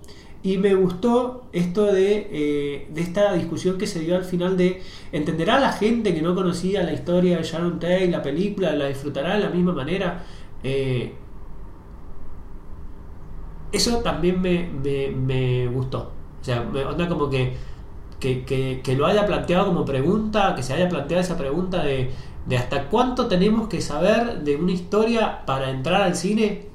Y 0.44 0.58
me 0.58 0.74
gustó 0.76 1.48
esto 1.52 1.86
de, 1.86 2.28
eh, 2.30 2.88
de 2.92 3.00
esta 3.00 3.32
discusión 3.34 3.78
que 3.78 3.86
se 3.88 4.00
dio 4.00 4.14
al 4.16 4.24
final 4.24 4.56
de 4.58 4.82
¿entenderá 5.12 5.58
la 5.58 5.72
gente 5.72 6.14
que 6.14 6.22
no 6.22 6.34
conocía 6.36 6.82
la 6.84 6.92
historia 6.92 7.38
de 7.38 7.42
Sharon 7.44 7.80
Tate, 7.80 8.08
la 8.10 8.22
película, 8.22 8.72
la 8.76 8.86
disfrutará 8.88 9.34
de 9.36 9.40
la 9.40 9.50
misma 9.50 9.72
manera? 9.72 10.24
Eh, 10.62 11.14
eso 13.72 13.98
también 14.02 14.40
me, 14.40 14.68
me- 14.82 15.10
me 15.10 15.66
gustó. 15.68 16.12
O 16.40 16.44
sea, 16.44 16.62
me 16.62 16.84
onda 16.84 17.08
como 17.08 17.28
que, 17.30 17.56
que, 18.20 18.44
que- 18.44 18.80
que 18.84 18.96
lo 18.96 19.06
haya 19.06 19.26
planteado 19.26 19.66
como 19.66 19.84
pregunta, 19.84 20.54
que 20.56 20.62
se 20.62 20.74
haya 20.74 20.88
planteado 20.88 21.22
esa 21.22 21.36
pregunta 21.38 21.82
de, 21.84 22.10
de 22.46 22.58
hasta 22.58 22.88
cuánto 22.88 23.26
tenemos 23.28 23.68
que 23.68 23.80
saber 23.80 24.40
de 24.44 24.56
una 24.56 24.72
historia 24.72 25.44
para 25.46 25.70
entrar 25.70 26.02
al 26.02 26.14
cine. 26.16 26.68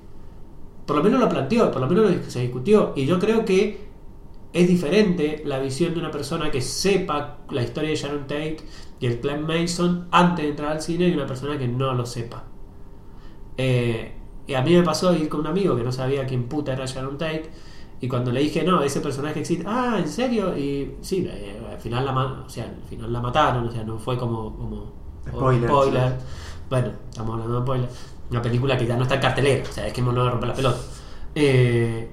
Por 0.89 0.97
lo 0.97 1.03
menos 1.03 1.19
lo 1.21 1.29
planteó, 1.29 1.71
por 1.71 1.81
lo 1.81 1.87
menos 1.87 2.11
lo- 2.11 2.31
se 2.31 2.41
discutió. 2.41 2.93
Y 2.97 3.05
yo 3.05 3.19
creo 3.19 3.45
que 3.45 3.89
es 4.53 4.67
diferente 4.67 5.43
la 5.45 5.59
visión 5.59 5.93
de 5.93 5.99
una 6.01 6.11
persona 6.11 6.51
que 6.51 6.61
sepa 6.61 7.39
la 7.51 7.63
historia 7.63 7.91
de 7.91 7.97
Sharon 7.97 8.21
Tate 8.27 8.57
y 8.99 9.05
el 9.07 9.19
clan 9.21 9.45
Mason 9.47 10.07
antes 10.11 10.45
de 10.45 10.51
entrar 10.51 10.71
al 10.73 10.81
cine 10.81 11.07
y 11.09 11.13
una 11.13 11.27
persona 11.27 11.57
que 11.59 11.67
no 11.67 11.93
lo 11.95 12.05
sepa. 12.05 12.45
Eh, 13.57 14.15
Y 14.47 14.55
a 14.55 14.63
mí 14.63 14.73
me 14.73 14.81
pasó 14.81 15.13
ir 15.13 15.29
con 15.29 15.41
un 15.41 15.47
amigo 15.47 15.75
que 15.75 15.83
no 15.83 15.91
sabía 15.91 16.25
quién 16.25 16.45
puta 16.49 16.73
era 16.73 16.85
Sharon 16.87 17.19
Tate. 17.19 17.51
Y 18.01 18.07
cuando 18.07 18.31
le 18.31 18.39
dije, 18.41 18.63
no, 18.63 18.81
ese 18.81 18.99
personaje 19.01 19.41
existe, 19.41 19.63
ah, 19.67 19.97
¿en 19.99 20.07
serio? 20.09 20.57
Y 20.57 20.95
sí, 21.01 21.27
eh, 21.29 21.61
al 21.71 21.77
final 21.79 22.03
la, 22.05 22.13
o 22.45 22.49
sea, 22.49 22.63
al 22.65 22.87
final 22.89 23.13
la 23.13 23.21
mataron, 23.21 23.67
o 23.67 23.71
sea, 23.71 23.83
no 23.83 23.99
fue 23.99 24.17
como. 24.17 24.55
como 24.57 24.93
Spoiler, 25.29 25.69
spoiler. 25.69 26.17
Bueno, 26.69 26.91
estamos 27.09 27.33
hablando 27.33 27.55
de 27.57 27.61
spoiler. 27.61 27.89
Una 28.31 28.41
película 28.41 28.77
que 28.77 28.85
ya 28.85 28.95
no 28.95 29.03
está 29.03 29.15
en 29.15 29.21
cartelera, 29.21 29.63
o 29.67 29.71
sea, 29.73 29.87
es 29.87 29.93
que 29.93 30.01
no 30.01 30.11
me 30.11 30.29
rompe 30.29 30.45
la 30.45 30.53
pelota. 30.53 30.77
Eh, 31.35 32.09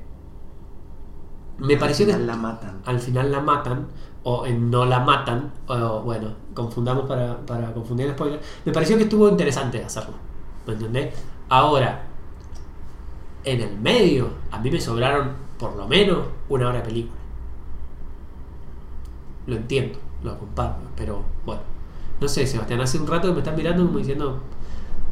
me 1.58 1.76
pareció 1.76 2.06
que 2.06 2.12
Al 2.12 2.20
final 2.20 2.26
la 2.26 2.36
matan. 2.36 2.80
al 2.84 3.00
final 3.00 3.32
la 3.32 3.40
matan 3.40 3.86
o 4.24 4.44
en 4.46 4.70
no 4.70 4.84
la 4.84 5.00
matan 5.00 5.52
o 5.68 6.00
bueno 6.02 6.34
confundamos 6.52 7.06
para, 7.06 7.36
para 7.46 7.72
confundir 7.72 8.06
el 8.06 8.12
spoiler 8.12 8.40
me 8.64 8.72
pareció 8.72 8.96
que 8.96 9.04
estuvo 9.04 9.28
interesante 9.28 9.82
hacerlo 9.82 10.14
¿me 10.66 10.74
entendés? 10.74 11.14
ahora 11.48 12.04
en 13.44 13.60
el 13.60 13.78
medio 13.78 14.28
a 14.50 14.58
mí 14.58 14.70
me 14.70 14.80
sobraron 14.80 15.30
por 15.58 15.76
lo 15.76 15.86
menos 15.86 16.18
una 16.48 16.68
hora 16.68 16.78
de 16.78 16.84
película 16.84 17.20
lo 19.46 19.56
entiendo 19.56 19.98
lo 20.22 20.38
comparto 20.38 20.90
pero 20.96 21.22
bueno 21.46 21.62
no 22.20 22.28
sé 22.28 22.46
Sebastián 22.46 22.80
hace 22.80 22.98
un 22.98 23.06
rato 23.06 23.28
que 23.28 23.32
me 23.34 23.38
están 23.38 23.56
mirando 23.56 23.86
como 23.86 23.98
diciendo 23.98 24.40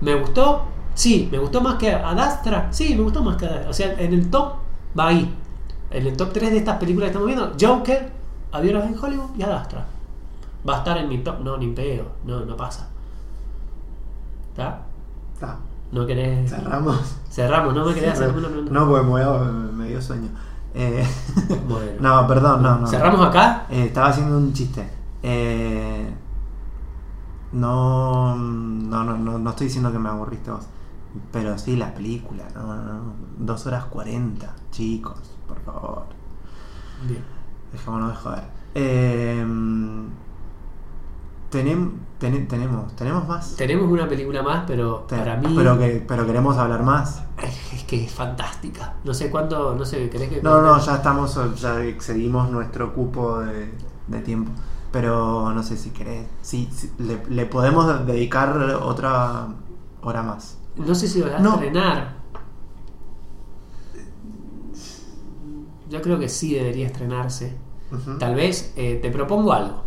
¿me 0.01 0.15
gustó? 0.17 0.74
Sí 0.95 1.29
me 1.31 1.39
gustó 1.39 1.61
más 1.61 1.75
que 1.77 1.93
a 1.93 2.15
Dastra 2.15 2.69
sí 2.71 2.95
me 2.95 3.03
gustó 3.03 3.23
más 3.23 3.37
que 3.37 3.47
a 3.47 3.51
Dastra 3.51 3.71
o 3.71 3.73
sea 3.73 3.93
en 3.95 4.13
el 4.15 4.31
top 4.31 4.55
va 4.99 5.09
ahí 5.09 5.35
en 5.91 6.07
el 6.07 6.17
top 6.17 6.33
3 6.33 6.51
de 6.51 6.57
estas 6.59 6.79
películas 6.79 7.07
que 7.07 7.17
estamos 7.19 7.27
viendo, 7.29 7.53
Joker, 7.61 8.11
Aviones 8.51 8.85
en 8.85 8.99
Hollywood 8.99 9.31
y 9.39 9.43
Adastra. 9.45 9.87
Va 10.69 10.75
a 10.75 10.79
estar 10.79 10.97
en 10.99 11.09
mi 11.09 11.19
top. 11.19 11.39
No, 11.41 11.57
ni 11.57 11.69
pedo. 11.69 12.07
No, 12.25 12.41
no 12.45 12.57
pasa. 12.57 12.89
¿Está? 14.51 14.81
Está. 15.35 15.57
No 15.93 16.05
querés. 16.05 16.51
Cerramos. 16.51 17.17
Cerramos, 17.31 17.75
no 17.75 17.85
me 17.85 17.95
querés 17.95 18.13
hacer 18.15 18.27
ninguna 18.29 18.49
pregunta. 18.49 18.73
No, 18.73 18.89
porque 18.89 19.05
me, 19.05 19.11
voy 19.11 19.23
a- 19.23 19.39
me 19.73 19.89
dio 19.89 20.03
sueño. 20.03 20.29
Eh, 20.75 21.07
Bueno. 21.69 21.93
no, 22.01 22.27
perdón, 22.27 22.63
no, 22.65 22.79
no. 22.79 22.87
¿Cerramos 22.89 23.25
acá? 23.29 23.67
Eh, 23.71 23.85
estaba 23.85 24.09
haciendo 24.09 24.37
un 24.37 24.53
chiste. 24.53 24.89
Eh, 25.23 26.13
no, 27.53 28.35
no, 28.37 29.05
no, 29.05 29.17
no, 29.17 29.39
no 29.39 29.51
estoy 29.51 29.67
diciendo 29.69 29.93
que 29.93 29.99
me 30.01 30.09
aburriste 30.09 30.51
vos. 30.51 30.67
Pero 31.33 31.57
sí, 31.59 31.77
la 31.77 31.95
película, 31.95 32.45
no, 32.55 32.75
no, 32.75 32.83
no. 32.85 33.13
Dos 33.39 33.67
horas 33.67 33.85
cuarenta, 33.87 34.55
chicos, 34.71 35.19
por 35.47 35.61
favor. 35.63 36.05
Bien. 37.09 37.23
Dejémonos 37.73 38.11
de 38.11 38.17
joder. 38.17 38.45
Eh, 38.75 39.45
tenem- 41.51 41.93
tene- 42.19 42.47
tenemos, 42.47 42.95
tenemos 42.97 43.27
más. 43.29 43.57
Tenemos 43.57 43.91
una 43.91 44.09
película 44.09 44.43
más, 44.43 44.65
pero 44.67 45.07
para 45.07 45.37
mí. 45.37 45.53
Pero, 45.57 45.79
que, 45.79 46.05
pero 46.07 46.27
queremos 46.27 46.57
hablar 46.59 46.83
más. 46.83 47.23
Es 47.73 47.85
que 47.85 48.05
es 48.05 48.13
fantástica. 48.13 48.95
No 49.05 49.15
sé 49.15 49.31
cuánto. 49.31 49.75
No 49.75 49.85
sé, 49.85 50.09
¿querés 50.11 50.29
que.? 50.31 50.43
No, 50.43 50.61
no, 50.63 50.79
ya 50.79 50.97
estamos, 50.97 51.39
ya 51.61 51.83
excedimos 51.85 52.51
nuestro 52.51 52.93
cupo 52.95 53.41
de, 53.41 53.73
de 54.09 54.21
tiempo. 54.21 54.51
Pero 54.91 55.53
no 55.53 55.63
sé 55.63 55.77
si 55.77 55.91
querés. 55.91 56.27
Sí, 56.43 56.69
sí, 56.73 56.93
le, 56.99 57.25
le 57.29 57.47
podemos 57.47 58.07
dedicar 58.07 58.57
otra 58.83 59.49
hora 60.03 60.23
más. 60.23 60.59
No 60.77 60.95
sé 60.95 61.09
si 61.09 61.21
lo 61.21 61.35
a 61.35 61.39
No. 61.39 61.55
estrenar. 61.55 62.15
Yo 65.91 66.03
creo 66.03 66.19
que 66.19 66.29
sí 66.29 66.55
debería 66.55 66.87
estrenarse. 66.87 67.57
Tal 68.19 68.35
vez 68.35 68.73
eh, 68.77 68.99
te 69.01 69.11
propongo 69.11 69.53
algo. 69.53 69.85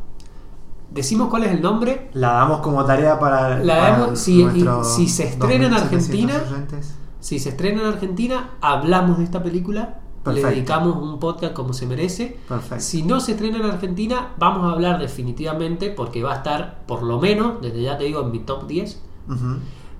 Decimos 0.91 1.27
cuál 1.29 1.43
es 1.43 1.51
el 1.51 1.61
nombre. 1.61 2.09
La 2.13 2.31
damos 2.33 2.61
como 2.61 2.85
tarea 2.85 3.19
para. 3.19 3.59
La 3.59 3.75
para 3.79 3.97
damos- 3.99 4.19
si- 4.19 4.39
y- 4.39 4.43
nuestros 4.43 4.95
si 4.95 5.09
se 5.09 5.23
estrena 5.25 5.65
en 5.65 5.71
2700 5.73 6.35
Argentina. 6.37 6.83
Si 7.19 7.39
se 7.39 7.49
estrena 7.49 7.81
en 7.81 7.87
Argentina, 7.87 8.51
hablamos 8.61 9.17
de 9.17 9.25
esta 9.25 9.43
película. 9.43 9.99
Perfecto. 10.23 10.49
Le 10.49 10.55
dedicamos 10.55 10.95
un 10.97 11.19
podcast 11.19 11.53
como 11.53 11.73
se 11.73 11.85
merece. 11.85 12.37
Perfecto. 12.47 12.83
Si 12.83 13.03
no 13.03 13.19
se 13.19 13.33
estrena 13.33 13.57
en 13.57 13.65
Argentina, 13.65 14.33
vamos 14.37 14.63
a 14.65 14.73
hablar 14.73 14.99
definitivamente 14.99 15.89
porque 15.89 16.23
va 16.23 16.33
a 16.33 16.37
estar, 16.37 16.83
por 16.87 17.03
lo 17.03 17.19
menos, 17.19 17.61
desde 17.61 17.81
ya 17.81 17.97
te 17.97 18.05
digo, 18.05 18.21
en 18.21 18.31
mi 18.31 18.39
top 18.39 18.67
10. 18.67 19.01
Ujú. 19.27 19.57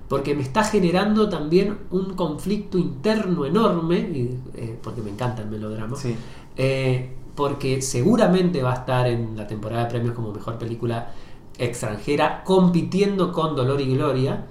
Porque 0.08 0.34
me 0.34 0.42
está 0.42 0.64
generando 0.64 1.28
también 1.28 1.78
un 1.90 2.14
conflicto 2.14 2.78
interno 2.78 3.44
enorme, 3.44 3.98
y, 3.98 4.38
eh, 4.54 4.78
porque 4.82 5.02
me 5.02 5.10
encanta 5.10 5.42
el 5.42 5.48
melodrama. 5.50 5.96
Sí. 5.96 6.16
Eh, 6.56 7.12
porque 7.34 7.82
seguramente 7.82 8.62
va 8.62 8.72
a 8.72 8.76
estar 8.76 9.06
en 9.06 9.36
la 9.36 9.46
temporada 9.46 9.84
de 9.84 9.90
premios 9.90 10.14
como 10.14 10.32
mejor 10.32 10.58
película 10.58 11.10
extranjera, 11.58 12.42
compitiendo 12.44 13.32
con 13.32 13.54
Dolor 13.54 13.80
y 13.80 13.94
Gloria. 13.94 14.46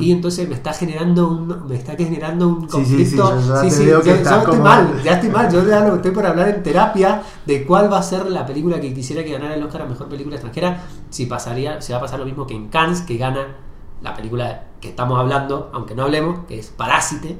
Y 0.00 0.10
entonces 0.10 0.48
me 0.48 0.56
está 0.56 0.72
generando 0.72 1.28
un, 1.28 1.68
me 1.68 1.76
está 1.76 1.94
generando 1.94 2.48
un 2.48 2.68
Sí, 2.68 2.84
sí, 2.84 3.04
sí, 3.06 3.16
conflicto. 3.16 3.40
yo 3.40 3.54
ya 3.54 3.60
Sí, 3.60 3.70
sí, 3.70 3.86
yo- 3.86 4.02
yo 4.02 4.12
estoy 4.14 4.44
como- 4.44 4.62
mal, 4.64 5.00
ya 5.04 5.12
estoy 5.12 5.30
mal. 5.30 5.48
Yo 5.52 5.64
ya 5.64 5.80
lo 5.86 5.94
estoy 5.94 6.10
por 6.10 6.26
hablar 6.26 6.48
en 6.48 6.62
terapia 6.64 7.22
de 7.46 7.64
cuál 7.64 7.90
va 7.92 7.98
a 7.98 8.02
ser 8.02 8.28
la 8.32 8.44
película 8.44 8.80
que 8.80 8.92
quisiera 8.92 9.22
que 9.22 9.30
ganara 9.30 9.54
el 9.54 9.62
Oscar 9.62 9.82
a 9.82 9.86
mejor 9.86 10.08
película 10.08 10.34
extranjera. 10.34 10.82
Si 11.08 11.26
pasaría, 11.26 11.80
si 11.80 11.92
va 11.92 11.98
a 11.98 12.00
pasar 12.00 12.18
lo 12.18 12.24
mismo 12.26 12.48
que 12.48 12.54
en 12.54 12.66
Cannes, 12.66 13.02
que 13.02 13.16
gana 13.16 13.46
la 14.02 14.14
película 14.14 14.64
que 14.80 14.88
estamos 14.90 15.18
hablando, 15.18 15.70
aunque 15.72 15.94
no 15.94 16.04
hablemos, 16.04 16.46
que 16.46 16.58
es 16.58 16.68
Parásite, 16.68 17.38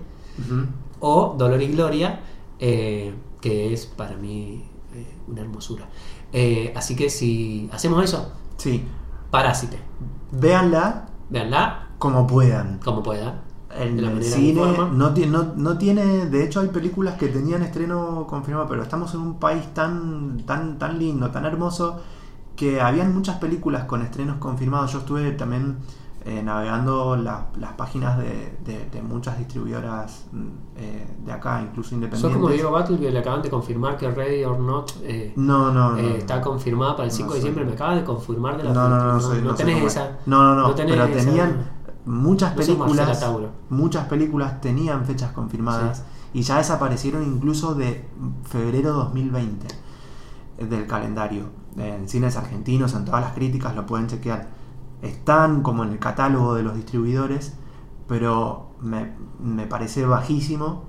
o 1.00 1.34
Dolor 1.38 1.60
y 1.62 1.68
Gloria, 1.68 2.20
eh, 2.58 3.14
que 3.40 3.72
es 3.72 3.86
para 3.86 4.16
mí 4.16 4.64
eh, 4.94 5.16
una 5.28 5.40
hermosura. 5.42 5.88
Eh, 6.32 6.72
así 6.76 6.94
que 6.94 7.10
si 7.10 7.68
hacemos 7.72 8.04
eso, 8.04 8.32
Sí. 8.56 8.84
Parásite, 9.30 9.78
Véanla 10.32 11.06
véanla 11.30 11.88
como 11.98 12.26
puedan. 12.26 12.78
como 12.84 13.02
puedan. 13.02 13.40
En 13.78 13.98
el 14.00 14.22
cine 14.24 14.60
no, 14.60 14.88
no, 14.88 15.52
no 15.56 15.78
tiene, 15.78 16.26
de 16.26 16.44
hecho 16.44 16.60
hay 16.60 16.68
películas 16.68 17.14
que 17.14 17.28
tenían 17.28 17.62
estreno 17.62 18.26
confirmado, 18.28 18.66
pero 18.68 18.82
estamos 18.82 19.14
en 19.14 19.20
un 19.20 19.38
país 19.38 19.72
tan, 19.72 20.42
tan, 20.44 20.76
tan 20.78 20.98
lindo, 20.98 21.30
tan 21.30 21.44
hermoso, 21.44 22.00
que 22.56 22.80
habían 22.80 23.14
muchas 23.14 23.36
películas 23.38 23.84
con 23.84 24.02
estrenos 24.02 24.38
confirmados. 24.38 24.92
Yo 24.92 24.98
estuve 24.98 25.30
también 25.32 25.76
eh, 26.24 26.42
navegando 26.42 27.16
la- 27.16 27.46
las 27.58 27.72
páginas 27.72 28.18
de, 28.18 28.58
de- 28.64 28.90
de 28.90 29.02
muchas 29.02 29.38
distribuidoras 29.38 30.26
mm, 30.32 30.46
eh, 30.76 31.16
de 31.24 31.32
acá, 31.32 31.62
incluso 31.62 31.88
Sos 31.90 31.92
independientes. 31.94 32.36
como 32.36 32.52
Diego 32.52 32.70
Battle 32.70 32.98
que 32.98 33.10
le 33.10 33.18
acaban 33.18 33.40
de 33.42 33.48
confirmar 33.50 33.96
que 33.96 34.10
Ready 34.10 34.44
or 34.44 34.58
Not 34.60 34.92
eh, 35.02 35.32
No, 35.36 35.72
no, 35.72 35.92
no. 35.92 35.98
eh, 35.98 36.18
está 36.18 36.40
confirmada 36.42 36.94
para 36.96 37.06
el 37.06 37.10
5 37.12 37.28
de 37.34 37.40
soy- 37.40 37.48
diciembre. 37.50 37.64
Me 37.64 37.72
acaba 37.72 37.94
de 37.94 38.04
confirmar 38.04 38.56
de 38.58 38.64
la 38.64 38.72
No, 38.74 38.88
no, 38.88 38.96
no, 38.98 39.04
no, 39.06 39.12
no, 39.14 39.20
soy- 39.20 39.38
no 39.38 39.44
no 39.44 39.48
soy 39.50 39.56
tenés 39.58 39.74
como- 39.76 39.86
esa. 39.86 40.18
No, 40.26 40.42
no, 40.42 40.54
no, 40.68 40.74
pero 40.74 41.04
esa- 41.04 41.24
tenían 41.24 41.70
muchas 42.04 42.54
sos 42.54 42.66
películas. 42.66 43.26
Muchas 43.70 44.06
películas 44.06 44.60
tenían 44.60 45.04
fechas 45.06 45.32
confirmadas 45.32 46.04
y 46.34 46.42
ya 46.42 46.58
desaparecieron 46.58 47.24
incluso 47.24 47.74
de 47.74 48.04
febrero 48.44 48.92
2020 48.92 49.66
eh, 50.58 50.66
del 50.66 50.86
calendario. 50.86 51.44
En 51.78 52.08
cines 52.08 52.36
argentinos, 52.36 52.92
en 52.94 53.04
todas 53.06 53.22
las 53.22 53.32
críticas 53.32 53.74
lo 53.74 53.86
pueden 53.86 54.06
chequear. 54.06 54.59
Están 55.02 55.62
como 55.62 55.82
en 55.84 55.90
el 55.92 55.98
catálogo 55.98 56.54
de 56.54 56.62
los 56.62 56.74
distribuidores, 56.74 57.54
pero 58.06 58.70
me, 58.80 59.12
me 59.42 59.66
parece 59.66 60.04
bajísimo 60.04 60.84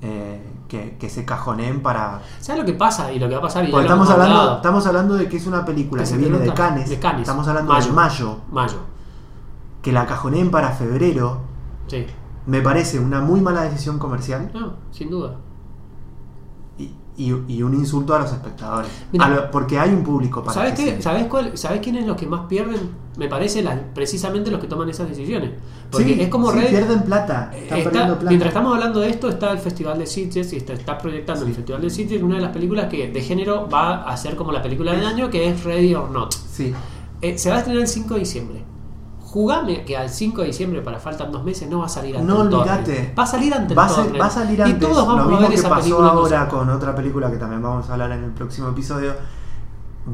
eh, 0.00 0.40
que, 0.68 0.96
que 0.98 1.08
se 1.10 1.24
cajoneen 1.24 1.82
para, 1.82 2.20
¿Sabes 2.40 2.60
lo 2.60 2.66
que 2.66 2.74
pasa? 2.74 3.10
Y 3.12 3.18
lo 3.18 3.26
que 3.28 3.34
va 3.34 3.40
a 3.40 3.42
pasar. 3.42 3.66
Y 3.68 3.70
porque 3.72 3.86
estamos 3.86 4.08
hablando, 4.10 4.56
estamos 4.56 4.86
hablando 4.86 5.14
de 5.14 5.28
que 5.28 5.36
es 5.38 5.46
una 5.46 5.64
película 5.64 6.04
Que 6.04 6.16
viene 6.16 6.38
de 6.38 6.52
Cannes, 6.54 6.88
de 6.88 6.98
Cannes. 7.00 7.22
estamos 7.22 7.48
hablando 7.48 7.72
Mayo. 7.72 7.86
de 7.86 7.92
mayo, 7.92 8.36
Mayo. 8.52 8.78
que 9.82 9.90
la 9.92 10.06
cajoneen 10.06 10.50
para 10.52 10.70
febrero, 10.70 11.38
Sí. 11.88 12.06
me 12.46 12.60
parece 12.60 13.00
una 13.00 13.20
muy 13.20 13.40
mala 13.40 13.62
decisión 13.62 13.98
comercial 13.98 14.50
No, 14.54 14.74
sin 14.92 15.10
duda. 15.10 15.36
y, 16.78 16.94
y- 17.16 17.44
y 17.48 17.62
un 17.64 17.74
insulto 17.74 18.14
a 18.14 18.20
los 18.20 18.30
espectadores. 18.32 18.90
Mira. 19.10 19.24
A 19.26 19.28
lo- 19.30 19.50
porque 19.50 19.78
hay 19.80 19.90
un 19.92 20.04
público 20.04 20.42
para 20.44 20.54
¿Sabes 20.54 20.74
qué? 20.74 21.02
¿Sabes 21.02 21.26
cuál? 21.26 21.56
¿Sabes 21.58 21.80
quiénes 21.80 22.06
los 22.06 22.16
que 22.16 22.26
más 22.26 22.42
pierden? 22.46 23.07
Me 23.18 23.28
parece 23.28 23.62
la- 23.62 23.78
precisamente 23.94 24.50
los 24.50 24.60
que 24.60 24.66
toman 24.68 24.88
esas 24.88 25.08
decisiones. 25.08 25.50
Porque 25.90 26.14
Sí, 26.14 26.20
es 26.20 26.28
como 26.28 26.50
sí, 26.52 26.58
pierden 26.70 27.02
plata, 27.02 27.50
están 27.54 27.78
está- 27.78 27.90
plata. 28.06 28.24
mientras 28.28 28.48
estamos 28.50 28.74
hablando 28.74 29.00
de 29.00 29.10
esto, 29.10 29.28
está 29.28 29.50
el 29.50 29.58
Festival 29.58 29.98
de 29.98 30.06
Sitges 30.06 30.52
y 30.52 30.56
está, 30.56 30.72
está 30.72 30.96
proyectando 30.96 31.44
el 31.44 31.52
Festival 31.52 31.82
de 31.82 31.90
Sitges 31.90 32.22
una 32.22 32.36
de 32.36 32.42
las 32.42 32.52
películas 32.52 32.86
que 32.86 33.10
de 33.10 33.20
género 33.20 33.68
va 33.68 34.04
a 34.04 34.16
ser 34.16 34.36
como 34.36 34.52
la 34.52 34.62
película 34.62 34.92
del 34.92 35.04
año, 35.04 35.28
que 35.30 35.48
es 35.48 35.64
Ready 35.64 35.94
or 35.94 36.10
Not. 36.10 36.32
Sí, 36.32 36.72
Eh, 37.20 37.36
se 37.36 37.50
va 37.50 37.56
a 37.56 37.58
estrenar 37.58 37.82
el 37.82 37.88
5 37.88 38.14
de 38.14 38.20
diciembre. 38.20 38.64
Jugame 39.20 39.84
que 39.84 39.96
al 39.96 40.08
5 40.08 40.40
de 40.42 40.46
diciembre, 40.46 40.80
para 40.80 40.98
faltan 41.00 41.30
dos 41.32 41.44
meses, 41.44 41.68
no 41.68 41.80
va 41.80 41.86
a 41.86 41.88
salir 41.88 42.16
antes. 42.16 42.28
No, 42.32 42.38
olvídate. 42.42 43.12
Va 43.18 43.24
a 43.24 43.26
salir 43.26 43.52
antes. 43.52 43.76
va 43.76 43.84
a, 43.86 44.18
va 44.18 44.26
a 44.26 44.30
salir 44.30 44.58
Y 44.60 44.62
antes. 44.62 44.78
todos 44.88 45.06
vamos 45.06 45.16
Lo 45.16 45.22
a 45.22 45.26
mismo 45.26 45.40
ver 45.40 45.48
que 45.50 45.54
esa 45.56 45.68
pasó 45.68 45.82
película. 45.82 46.08
ahora 46.10 46.48
con 46.48 46.70
otra 46.70 46.94
película 46.94 47.30
que 47.30 47.36
también 47.36 47.60
vamos 47.60 47.90
a 47.90 47.92
hablar 47.94 48.12
en 48.12 48.24
el 48.24 48.30
próximo 48.30 48.68
episodio. 48.68 49.12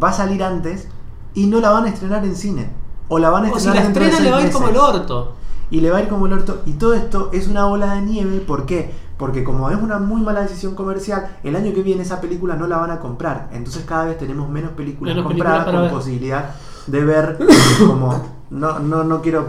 Va 0.03 0.09
a 0.09 0.13
salir 0.15 0.43
antes 0.43 0.89
y 1.35 1.47
no 1.47 1.61
la 1.61 1.71
van 1.71 1.85
a 1.85 1.89
estrenar 1.91 2.25
en 2.25 2.35
cine. 2.35 2.69
O 3.09 3.19
la 3.19 3.31
van 3.31 3.47
a 3.47 3.51
O 3.53 3.59
si 3.59 3.69
estrenar 3.69 3.77
la 3.77 3.83
de 3.83 3.89
estrena 4.09 4.21
le 4.21 4.31
va 4.31 4.37
a 4.39 4.47
ir 4.47 4.53
como 4.53 4.69
el 4.69 4.77
orto. 4.77 5.33
y 5.71 5.81
le 5.81 5.91
va 5.91 5.99
a 5.99 6.03
ir 6.03 6.09
como 6.09 6.27
el 6.27 6.33
orto. 6.33 6.63
Y 6.67 6.73
todo 6.75 6.95
esto 6.95 7.31
es 7.33 7.49
una 7.49 7.67
bola 7.67 7.95
de 7.95 8.03
nieve. 8.03 8.41
¿Por 8.41 8.65
qué? 8.67 8.93
Porque 9.19 9.45
como 9.45 9.71
es 9.71 9.77
una 9.81 9.99
muy 9.99 10.23
mala 10.23 10.41
decisión 10.43 10.75
comercial, 10.75 11.37
el 11.45 11.55
año 11.57 11.73
que 11.73 11.83
viene 11.83 12.03
esa 12.03 12.21
película 12.21 12.57
no 12.57 12.67
la 12.67 12.79
van 12.79 12.91
a 12.91 12.99
comprar. 13.01 13.49
Entonces 13.53 13.85
cada 13.87 14.05
vez 14.07 14.19
tenemos 14.19 14.49
menos 14.49 14.73
películas 14.73 15.15
Menos 15.15 15.29
compradas 15.31 15.65
películas 15.65 15.75
con 15.75 15.83
ver. 15.83 15.93
posibilidad 16.03 16.51
de 16.87 17.05
ver 17.05 17.39
como... 17.87 18.35
No, 18.51 18.79
no, 18.79 19.05
no 19.05 19.21
quiero 19.23 19.49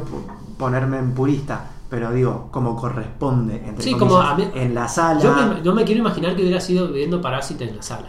ponerme 0.58 0.98
en 0.98 1.12
purista, 1.14 1.66
pero 1.90 2.12
digo, 2.12 2.48
como 2.52 2.76
corresponde, 2.76 3.56
entre 3.68 3.84
Sí, 3.84 3.92
comillas, 3.94 4.10
como 4.10 4.22
a 4.22 4.36
mí- 4.36 4.50
en 4.56 4.74
la 4.74 4.88
sala. 4.88 5.20
Yo 5.64 5.74
me- 5.76 5.84
quiero 5.84 6.00
imaginar 6.02 6.36
que 6.36 6.42
hubiera 6.44 6.60
sido 6.62 6.88
viendo 6.90 7.22
Parásite 7.22 7.68
en 7.70 7.76
la 7.78 7.82
sala. 7.84 8.08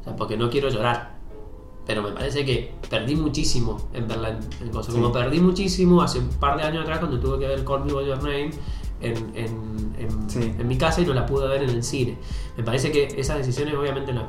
O 0.00 0.04
sea, 0.04 0.14
porque 0.16 0.36
no 0.36 0.48
quiero 0.50 0.68
llorar. 0.68 1.15
Pero 1.86 2.02
me 2.02 2.10
parece 2.10 2.44
que 2.44 2.72
perdí 2.90 3.14
muchísimo 3.14 3.88
en 3.94 4.08
verla 4.08 4.30
en. 4.30 4.42
Sí. 4.42 4.90
Como 4.92 5.12
perdí 5.12 5.40
muchísimo 5.40 6.02
hace 6.02 6.18
un 6.18 6.28
par 6.28 6.56
de 6.56 6.64
años 6.64 6.82
atrás 6.82 6.98
cuando 6.98 7.20
tuve 7.20 7.38
que 7.38 7.46
ver 7.46 7.64
Call 7.64 7.84
Me 7.84 7.92
By 7.92 8.06
Your 8.06 8.18
Name 8.18 8.50
en, 9.00 9.16
en- 9.34 9.94
en- 9.98 10.30
Sí. 10.30 10.52
en 10.58 10.66
mi 10.66 10.76
casa 10.76 11.00
y 11.02 11.06
no 11.06 11.14
la 11.14 11.24
pude 11.26 11.46
ver 11.46 11.62
en 11.62 11.70
el 11.70 11.84
cine. 11.84 12.18
Me 12.56 12.64
parece 12.64 12.90
que 12.90 13.08
esas 13.16 13.36
decisiones 13.38 13.74
obviamente 13.76 14.12
no. 14.12 14.26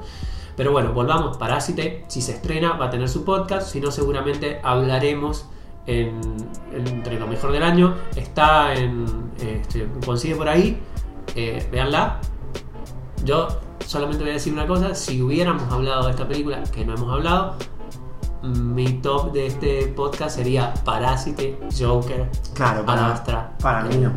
Pero 0.56 0.72
bueno, 0.72 0.94
volvamos. 0.94 1.38
Parásite, 1.38 2.06
si 2.08 2.22
se 2.22 2.34
estrena, 2.34 2.74
va 2.74 2.86
a 2.86 2.90
tener 2.90 3.10
su 3.10 3.24
podcast. 3.24 3.72
Si 3.72 3.80
no, 3.82 3.90
seguramente 3.92 4.60
hablaremos 4.64 5.46
en, 5.88 6.20
en- 6.74 6.88
entre 6.88 7.20
lo 7.20 7.26
mejor 7.28 7.52
del 7.52 7.64
año. 7.64 7.96
Está 8.16 8.74
en. 8.76 9.06
eh, 9.40 9.62
consigue 10.06 10.36
por 10.36 10.48
ahí. 10.50 10.78
Eh, 11.36 11.68
véanla. 11.72 12.20
Yo 13.24 13.48
solamente 13.86 14.24
voy 14.24 14.32
a 14.32 14.34
decir 14.34 14.54
una 14.54 14.68
cosa. 14.68 14.94
Si 14.96 15.22
hubiéramos 15.22 15.72
hablado 15.72 16.06
de 16.06 16.12
esta 16.12 16.28
película, 16.28 16.64
que 16.64 16.86
no 16.86 16.96
hemos 16.96 17.12
hablado, 17.12 17.56
mi 18.44 18.94
top 19.02 19.32
de 19.34 19.48
este 19.48 19.88
podcast 19.96 20.36
sería 20.38 20.74
Parásite, 20.86 21.60
Joker, 21.78 22.30
Claro, 22.54 22.86
para, 22.86 23.06
Adastra. 23.08 23.52
para 23.62 23.84
mí 23.84 23.96
no. 23.98 24.12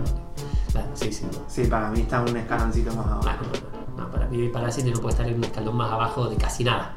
Claro, 0.72 0.88
sí, 0.94 1.12
sí. 1.12 1.26
Sí, 1.48 1.64
para 1.64 1.90
mí 1.90 2.00
está 2.00 2.20
un 2.20 2.36
escaloncito 2.36 2.94
más 2.94 3.06
abajo. 3.06 3.22
Bueno, 3.50 3.66
no, 3.96 4.04
no, 4.04 4.10
para 4.10 4.26
mí 4.28 4.48
Parásite 4.48 4.90
no 4.92 5.00
puede 5.00 5.12
estar 5.14 5.26
en 5.28 5.36
un 5.36 5.44
escalón 5.44 5.76
más 5.76 5.90
abajo 5.92 6.26
de 6.28 6.36
casi 6.36 6.64
nada. 6.64 6.94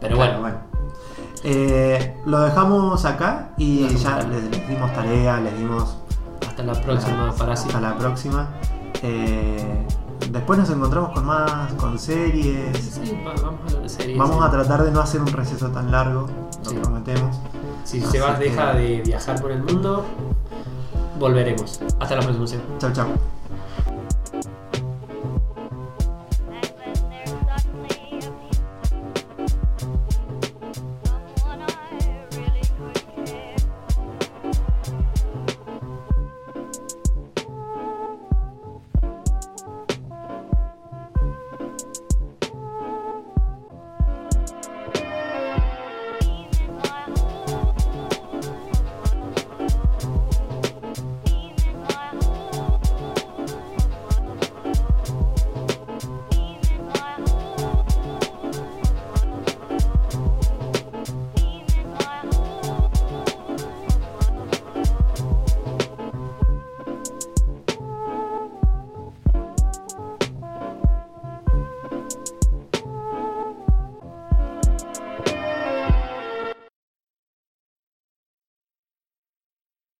Pero 0.00 0.16
Claro, 0.16 0.40
bueno, 0.40 0.56
Eh, 1.44 2.16
lo 2.26 2.38
dejamos 2.40 3.04
acá 3.04 3.50
y 3.56 3.82
dejamos 3.82 4.02
ya 4.02 4.18
les, 4.28 4.44
les 4.50 4.68
dimos 4.68 4.92
tarea, 4.92 5.40
les 5.40 5.58
dimos 5.58 5.96
hasta 6.46 6.62
la 6.62 6.72
próxima 6.74 7.28
hasta 7.30 7.38
Parásite. 7.44 7.80
la 7.80 7.96
próxima. 7.98 8.48
Eh, 9.02 9.84
después 10.32 10.58
nos 10.58 10.70
encontramos 10.70 11.10
con 11.12 11.24
más, 11.26 11.72
con 11.74 11.98
series. 11.98 12.76
Sí, 13.02 13.12
va- 13.26 13.34
vamos 13.42 13.60
a 13.60 13.66
hablar 13.66 13.82
de 13.82 13.88
series. 13.88 14.18
Vamos 14.18 14.36
sí. 14.36 14.42
a 14.44 14.50
tratar 14.50 14.82
de 14.84 14.90
no 14.90 15.00
hacer 15.00 15.20
un 15.20 15.26
receso 15.28 15.68
tan 15.68 15.90
largo, 15.90 16.28
lo 16.64 16.70
Sí. 16.70 16.76
prometemos. 16.76 17.36
Si 17.84 18.00
Así 18.02 18.10
Sebas 18.12 18.38
que- 18.38 18.44
deja 18.44 18.72
de 18.74 19.02
viajar 19.04 19.40
por 19.40 19.50
el 19.52 19.62
mundo, 19.62 20.04
volveremos. 21.18 21.80
Hasta 22.00 22.16
la 22.16 22.22
próxima. 22.22 22.46
Seba. 22.46 22.62
Chau, 22.78 22.92
chau. 22.92 23.06